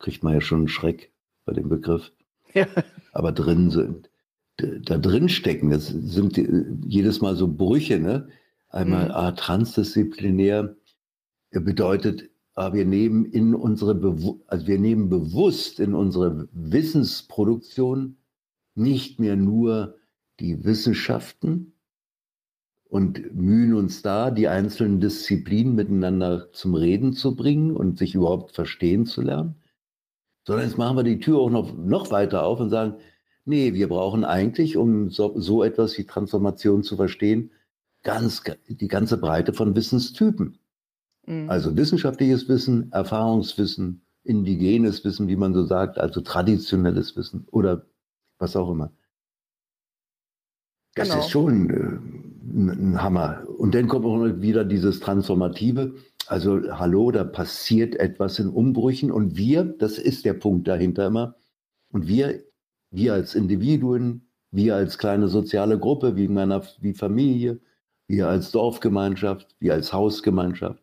kriegt 0.00 0.24
man 0.24 0.34
ja 0.34 0.40
schon 0.40 0.58
einen 0.58 0.68
Schreck 0.68 1.12
bei 1.44 1.52
dem 1.52 1.68
Begriff, 1.68 2.10
ja. 2.54 2.66
aber 3.12 3.30
drin 3.30 3.70
sind. 3.70 4.10
Da 4.56 4.98
drin 4.98 5.28
stecken, 5.28 5.70
das 5.70 5.86
sind 5.86 6.36
äh, 6.36 6.64
jedes 6.84 7.20
Mal 7.20 7.36
so 7.36 7.46
Brüche, 7.46 8.00
ne? 8.00 8.28
Einmal 8.72 9.06
mhm. 9.06 9.12
A, 9.12 9.32
transdisziplinär 9.32 10.76
bedeutet, 11.50 12.30
wir 12.56 12.84
nehmen 12.84 13.26
in 13.26 13.54
unsere, 13.54 13.94
Bewu 13.94 14.40
also 14.46 14.66
wir 14.66 14.78
nehmen 14.78 15.08
bewusst 15.08 15.78
in 15.78 15.94
unsere 15.94 16.48
Wissensproduktion 16.52 18.16
nicht 18.74 19.20
mehr 19.20 19.36
nur 19.36 19.96
die 20.40 20.64
Wissenschaften 20.64 21.74
und 22.88 23.34
mühen 23.34 23.74
uns 23.74 24.02
da, 24.02 24.30
die 24.30 24.48
einzelnen 24.48 25.00
Disziplinen 25.00 25.74
miteinander 25.74 26.50
zum 26.52 26.74
Reden 26.74 27.12
zu 27.12 27.36
bringen 27.36 27.76
und 27.76 27.98
sich 27.98 28.14
überhaupt 28.14 28.52
verstehen 28.52 29.06
zu 29.06 29.22
lernen, 29.22 29.56
sondern 30.46 30.66
jetzt 30.66 30.78
machen 30.78 30.96
wir 30.96 31.04
die 31.04 31.20
Tür 31.20 31.38
auch 31.38 31.50
noch, 31.50 31.74
noch 31.74 32.10
weiter 32.10 32.44
auf 32.44 32.60
und 32.60 32.70
sagen, 32.70 32.96
nee, 33.44 33.74
wir 33.74 33.88
brauchen 33.88 34.24
eigentlich, 34.24 34.76
um 34.76 35.10
so, 35.10 35.38
so 35.38 35.62
etwas 35.62 35.96
wie 35.98 36.04
Transformation 36.04 36.82
zu 36.82 36.96
verstehen, 36.96 37.50
ganz, 38.02 38.42
die 38.68 38.88
ganze 38.88 39.16
Breite 39.18 39.52
von 39.52 39.74
Wissenstypen. 39.74 40.58
Mhm. 41.26 41.50
Also 41.50 41.76
wissenschaftliches 41.76 42.48
Wissen, 42.48 42.90
Erfahrungswissen, 42.92 44.02
indigenes 44.24 45.04
Wissen, 45.04 45.28
wie 45.28 45.36
man 45.36 45.54
so 45.54 45.64
sagt, 45.64 45.98
also 45.98 46.20
traditionelles 46.20 47.16
Wissen 47.16 47.46
oder 47.50 47.86
was 48.38 48.56
auch 48.56 48.70
immer. 48.70 48.92
Das 50.94 51.08
genau. 51.08 51.20
ist 51.20 51.30
schon 51.30 51.70
äh, 51.70 51.98
ein 52.54 53.02
Hammer. 53.02 53.44
Und 53.58 53.74
dann 53.74 53.88
kommt 53.88 54.04
auch 54.04 54.24
wieder 54.42 54.64
dieses 54.64 55.00
Transformative. 55.00 55.94
Also 56.26 56.60
hallo, 56.78 57.10
da 57.10 57.24
passiert 57.24 57.96
etwas 57.96 58.38
in 58.38 58.48
Umbrüchen 58.48 59.10
und 59.10 59.36
wir, 59.36 59.64
das 59.64 59.98
ist 59.98 60.24
der 60.24 60.34
Punkt 60.34 60.68
dahinter 60.68 61.06
immer, 61.06 61.36
und 61.90 62.08
wir, 62.08 62.42
wir 62.90 63.12
als 63.12 63.34
Individuen, 63.34 64.28
wir 64.50 64.76
als 64.76 64.98
kleine 64.98 65.28
soziale 65.28 65.78
Gruppe, 65.78 66.16
wie 66.16 66.28
meiner, 66.28 66.62
wie 66.80 66.94
Familie, 66.94 67.60
wir 68.12 68.28
als 68.28 68.50
Dorfgemeinschaft, 68.50 69.56
wir 69.58 69.72
als 69.72 69.94
Hausgemeinschaft, 69.94 70.82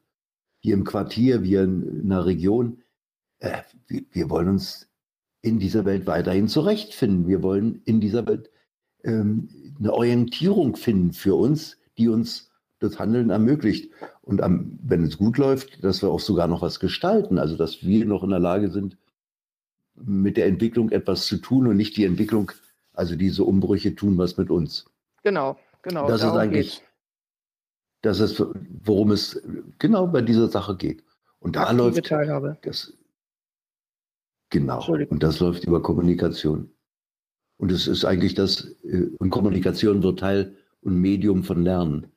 wir 0.63 0.73
im 0.73 0.83
Quartier, 0.83 1.43
wir 1.43 1.61
in 1.61 2.01
einer 2.05 2.25
Region, 2.25 2.81
äh, 3.37 3.61
wir, 3.87 4.01
wir, 4.11 4.31
wollen 4.31 4.49
uns 4.49 4.89
in 5.43 5.59
dieser 5.59 5.85
Welt 5.85 6.07
weiterhin 6.07 6.47
zurechtfinden. 6.47 7.27
Wir 7.27 7.43
wollen 7.43 7.83
in 7.85 8.01
dieser 8.01 8.25
Welt 8.25 8.49
ähm, 9.03 9.47
eine 9.77 9.93
Orientierung 9.93 10.75
finden 10.75 11.13
für 11.13 11.35
uns, 11.35 11.77
die 11.99 12.09
uns 12.09 12.49
das 12.79 12.97
Handeln 12.97 13.29
ermöglicht. 13.29 13.91
Und 14.23 14.41
am, 14.41 14.79
wenn 14.81 15.03
es 15.03 15.19
gut 15.19 15.37
läuft, 15.37 15.83
dass 15.83 16.01
wir 16.01 16.09
auch 16.09 16.19
sogar 16.19 16.47
noch 16.47 16.63
was 16.63 16.79
gestalten, 16.79 17.37
also 17.37 17.55
dass 17.55 17.83
wir 17.83 18.05
noch 18.05 18.23
in 18.23 18.31
der 18.31 18.39
Lage 18.39 18.71
sind, 18.71 18.97
mit 19.93 20.35
der 20.35 20.47
Entwicklung 20.47 20.89
etwas 20.89 21.27
zu 21.27 21.37
tun 21.37 21.67
und 21.67 21.77
nicht 21.77 21.95
die 21.95 22.05
Entwicklung, 22.05 22.51
also 22.93 23.15
diese 23.15 23.43
Umbrüche 23.43 23.93
tun 23.93 24.17
was 24.17 24.35
mit 24.37 24.49
uns. 24.49 24.85
Genau, 25.21 25.57
genau. 25.83 26.07
Das 26.07 26.23
ist 26.23 26.31
eigentlich, 26.31 26.81
das 28.01 28.19
ist, 28.19 28.43
worum 28.83 29.11
es 29.11 29.41
genau 29.77 30.07
bei 30.07 30.21
dieser 30.21 30.47
Sache 30.47 30.75
geht. 30.77 31.03
Und 31.39 31.55
da 31.55 31.63
Aktive 31.63 31.77
läuft 31.77 32.05
Teilhabe. 32.05 32.57
das. 32.61 32.93
Genau. 34.49 34.85
Und 34.87 35.21
das 35.21 35.39
läuft 35.39 35.65
über 35.65 35.81
Kommunikation. 35.81 36.71
Und 37.57 37.71
es 37.71 37.87
ist 37.87 38.05
eigentlich 38.05 38.33
das, 38.35 38.75
äh, 38.83 39.09
und 39.19 39.29
Kommunikation 39.29 40.01
wird 40.01 40.19
Teil 40.19 40.55
und 40.81 40.95
Medium 40.95 41.43
von 41.43 41.63
Lernen. 41.63 42.07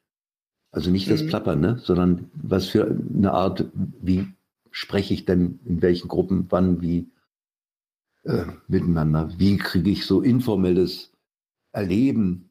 Also 0.70 0.90
nicht 0.90 1.10
das 1.10 1.22
mhm. 1.22 1.28
Plappern, 1.28 1.60
ne? 1.60 1.78
sondern 1.78 2.30
was 2.34 2.66
für 2.66 2.86
eine 2.86 3.32
Art, 3.32 3.66
wie 3.74 4.28
spreche 4.70 5.12
ich 5.12 5.26
denn 5.26 5.60
in 5.66 5.82
welchen 5.82 6.08
Gruppen, 6.08 6.46
wann, 6.48 6.80
wie 6.80 7.10
äh, 8.22 8.44
miteinander? 8.68 9.30
Wie 9.36 9.58
kriege 9.58 9.90
ich 9.90 10.06
so 10.06 10.22
informelles 10.22 11.12
Erleben 11.72 12.50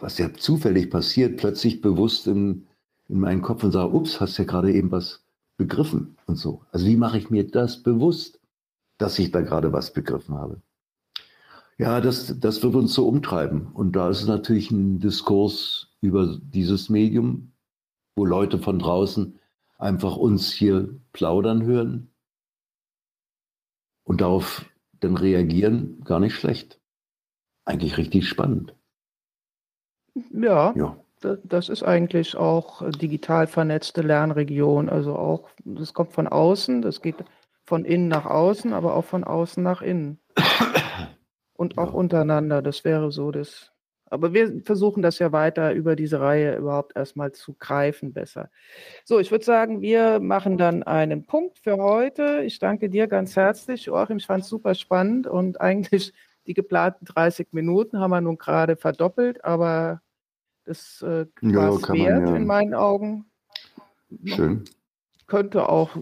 was 0.00 0.18
ja 0.18 0.32
zufällig 0.34 0.90
passiert, 0.90 1.36
plötzlich 1.38 1.80
bewusst 1.80 2.26
in, 2.26 2.66
in 3.08 3.20
meinen 3.20 3.42
Kopf 3.42 3.64
und 3.64 3.72
sage, 3.72 3.92
ups, 3.92 4.20
hast 4.20 4.38
ja 4.38 4.44
gerade 4.44 4.72
eben 4.72 4.90
was 4.90 5.24
begriffen 5.56 6.16
und 6.26 6.36
so. 6.36 6.62
Also 6.72 6.86
wie 6.86 6.96
mache 6.96 7.18
ich 7.18 7.30
mir 7.30 7.50
das 7.50 7.82
bewusst, 7.82 8.40
dass 8.98 9.18
ich 9.18 9.30
da 9.30 9.40
gerade 9.40 9.72
was 9.72 9.92
begriffen 9.92 10.34
habe? 10.36 10.62
Ja, 11.78 12.00
das, 12.00 12.38
das 12.40 12.62
wird 12.62 12.74
uns 12.74 12.94
so 12.94 13.06
umtreiben. 13.08 13.68
Und 13.72 13.96
da 13.96 14.10
ist 14.10 14.26
natürlich 14.26 14.70
ein 14.70 15.00
Diskurs 15.00 15.88
über 16.00 16.38
dieses 16.40 16.88
Medium, 16.88 17.52
wo 18.16 18.24
Leute 18.24 18.58
von 18.58 18.78
draußen 18.78 19.38
einfach 19.78 20.16
uns 20.16 20.52
hier 20.52 20.88
plaudern 21.12 21.64
hören. 21.64 22.10
und 24.06 24.20
darauf 24.20 24.64
dann 25.00 25.16
reagieren, 25.16 26.02
gar 26.04 26.20
nicht 26.20 26.34
schlecht. 26.34 26.80
Eigentlich 27.64 27.98
richtig 27.98 28.28
spannend. 28.28 28.75
Ja, 30.32 30.72
ja. 30.76 30.96
Das 31.44 31.68
ist 31.70 31.82
eigentlich 31.82 32.36
auch 32.36 32.88
digital 32.90 33.46
vernetzte 33.46 34.02
Lernregion. 34.02 34.88
Also 34.88 35.16
auch, 35.16 35.48
das 35.64 35.94
kommt 35.94 36.12
von 36.12 36.28
außen, 36.28 36.82
das 36.82 37.00
geht 37.00 37.16
von 37.64 37.84
innen 37.84 38.08
nach 38.08 38.26
außen, 38.26 38.72
aber 38.72 38.94
auch 38.94 39.04
von 39.04 39.24
außen 39.24 39.62
nach 39.62 39.82
innen. 39.82 40.18
Und 41.54 41.78
auch 41.78 41.92
ja. 41.92 41.94
untereinander. 41.94 42.60
Das 42.60 42.84
wäre 42.84 43.10
so 43.10 43.30
das. 43.30 43.72
Aber 44.08 44.34
wir 44.34 44.62
versuchen 44.62 45.02
das 45.02 45.18
ja 45.18 45.32
weiter 45.32 45.72
über 45.72 45.96
diese 45.96 46.20
Reihe 46.20 46.56
überhaupt 46.56 46.94
erstmal 46.94 47.32
zu 47.32 47.54
greifen 47.58 48.12
besser. 48.12 48.50
So, 49.04 49.18
ich 49.18 49.32
würde 49.32 49.44
sagen, 49.44 49.80
wir 49.80 50.20
machen 50.20 50.58
dann 50.58 50.84
einen 50.84 51.26
Punkt 51.26 51.58
für 51.58 51.78
heute. 51.78 52.42
Ich 52.44 52.60
danke 52.60 52.88
dir 52.88 53.08
ganz 53.08 53.34
herzlich, 53.34 53.86
Joachim. 53.86 54.18
Ich 54.18 54.26
fand 54.26 54.44
es 54.44 54.48
super 54.48 54.74
spannend 54.74 55.26
und 55.26 55.60
eigentlich 55.60 56.12
die 56.46 56.54
geplanten 56.54 57.04
30 57.06 57.48
Minuten 57.50 57.98
haben 57.98 58.10
wir 58.10 58.20
nun 58.20 58.38
gerade 58.38 58.76
verdoppelt, 58.76 59.44
aber 59.44 60.02
das 60.66 61.00
äh, 61.02 61.26
war 61.40 61.74
es 61.74 61.88
wert 61.88 62.28
ja. 62.28 62.36
in 62.36 62.46
meinen 62.46 62.74
Augen. 62.74 63.24
Schön. 64.24 64.64
Könnte 65.26 65.68
auch 65.68 65.96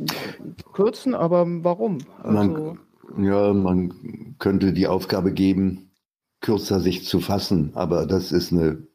kürzen, 0.72 1.14
aber 1.14 1.46
warum? 1.64 1.98
Also, 2.22 2.76
man, 3.12 3.24
ja, 3.24 3.52
man 3.52 4.36
könnte 4.38 4.72
die 4.72 4.86
Aufgabe 4.86 5.32
geben, 5.32 5.92
kürzer 6.40 6.80
sich 6.80 7.06
zu 7.06 7.20
fassen, 7.20 7.72
aber 7.74 8.06
das 8.06 8.32
ist 8.32 8.52
eine, 8.52 8.86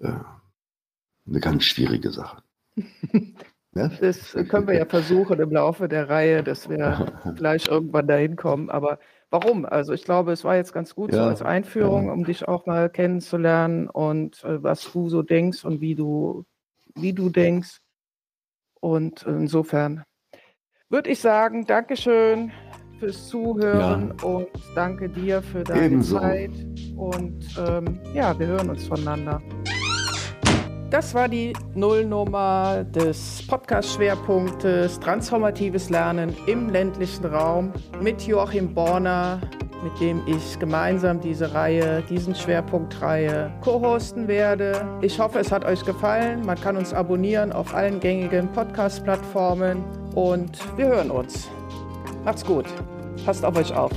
äh, 0.00 0.12
eine 1.26 1.40
ganz 1.40 1.64
schwierige 1.64 2.10
Sache. 2.10 2.42
ja? 3.74 3.88
Das 3.88 4.32
können 4.48 4.66
wir 4.66 4.74
ja 4.74 4.86
versuchen 4.86 5.38
im 5.40 5.50
Laufe 5.50 5.88
der 5.88 6.08
Reihe, 6.08 6.42
dass 6.42 6.68
wir 6.68 7.12
gleich 7.36 7.68
irgendwann 7.68 8.08
dahin 8.08 8.36
kommen. 8.36 8.70
Aber 8.70 8.98
warum? 9.32 9.64
Also 9.64 9.92
ich 9.92 10.04
glaube, 10.04 10.32
es 10.32 10.44
war 10.44 10.56
jetzt 10.56 10.72
ganz 10.72 10.94
gut 10.94 11.12
ja, 11.12 11.16
so 11.16 11.22
als 11.24 11.42
Einführung, 11.42 12.06
ja. 12.06 12.12
um 12.12 12.24
dich 12.24 12.46
auch 12.46 12.66
mal 12.66 12.88
kennenzulernen 12.90 13.88
und 13.88 14.44
äh, 14.44 14.62
was 14.62 14.92
du 14.92 15.08
so 15.08 15.22
denkst 15.22 15.64
und 15.64 15.80
wie 15.80 15.94
du, 15.94 16.44
wie 16.94 17.12
du 17.12 17.30
denkst. 17.30 17.80
Und 18.80 19.22
insofern 19.22 20.04
würde 20.88 21.10
ich 21.10 21.20
sagen, 21.20 21.66
Dankeschön 21.66 22.52
fürs 22.98 23.28
Zuhören 23.28 24.14
ja. 24.18 24.26
und 24.26 24.48
danke 24.74 25.08
dir 25.08 25.42
für 25.42 25.64
deine 25.64 25.86
Ebenso. 25.86 26.18
Zeit. 26.18 26.52
Und 26.96 27.44
ähm, 27.66 28.00
ja, 28.14 28.38
wir 28.38 28.46
hören 28.46 28.70
uns 28.70 28.86
voneinander. 28.86 29.40
Das 30.92 31.14
war 31.14 31.26
die 31.26 31.54
Nullnummer 31.74 32.84
des 32.84 33.46
Podcast-Schwerpunktes 33.46 35.00
Transformatives 35.00 35.88
Lernen 35.88 36.36
im 36.46 36.68
ländlichen 36.68 37.24
Raum 37.24 37.72
mit 38.02 38.20
Joachim 38.26 38.74
Borner, 38.74 39.40
mit 39.82 39.98
dem 40.02 40.20
ich 40.26 40.58
gemeinsam 40.58 41.18
diese 41.18 41.54
Reihe, 41.54 42.02
diesen 42.10 42.34
Schwerpunktreihe 42.34 43.50
co-hosten 43.62 44.28
werde. 44.28 44.86
Ich 45.00 45.18
hoffe, 45.18 45.38
es 45.38 45.50
hat 45.50 45.64
euch 45.64 45.82
gefallen. 45.82 46.44
Man 46.44 46.60
kann 46.60 46.76
uns 46.76 46.92
abonnieren 46.92 47.52
auf 47.52 47.74
allen 47.74 47.98
gängigen 47.98 48.52
Podcast-Plattformen 48.52 49.82
und 50.14 50.58
wir 50.76 50.88
hören 50.88 51.10
uns. 51.10 51.48
Macht's 52.22 52.44
gut. 52.44 52.66
Passt 53.24 53.46
auf 53.46 53.56
euch 53.56 53.72
auf. 53.74 53.92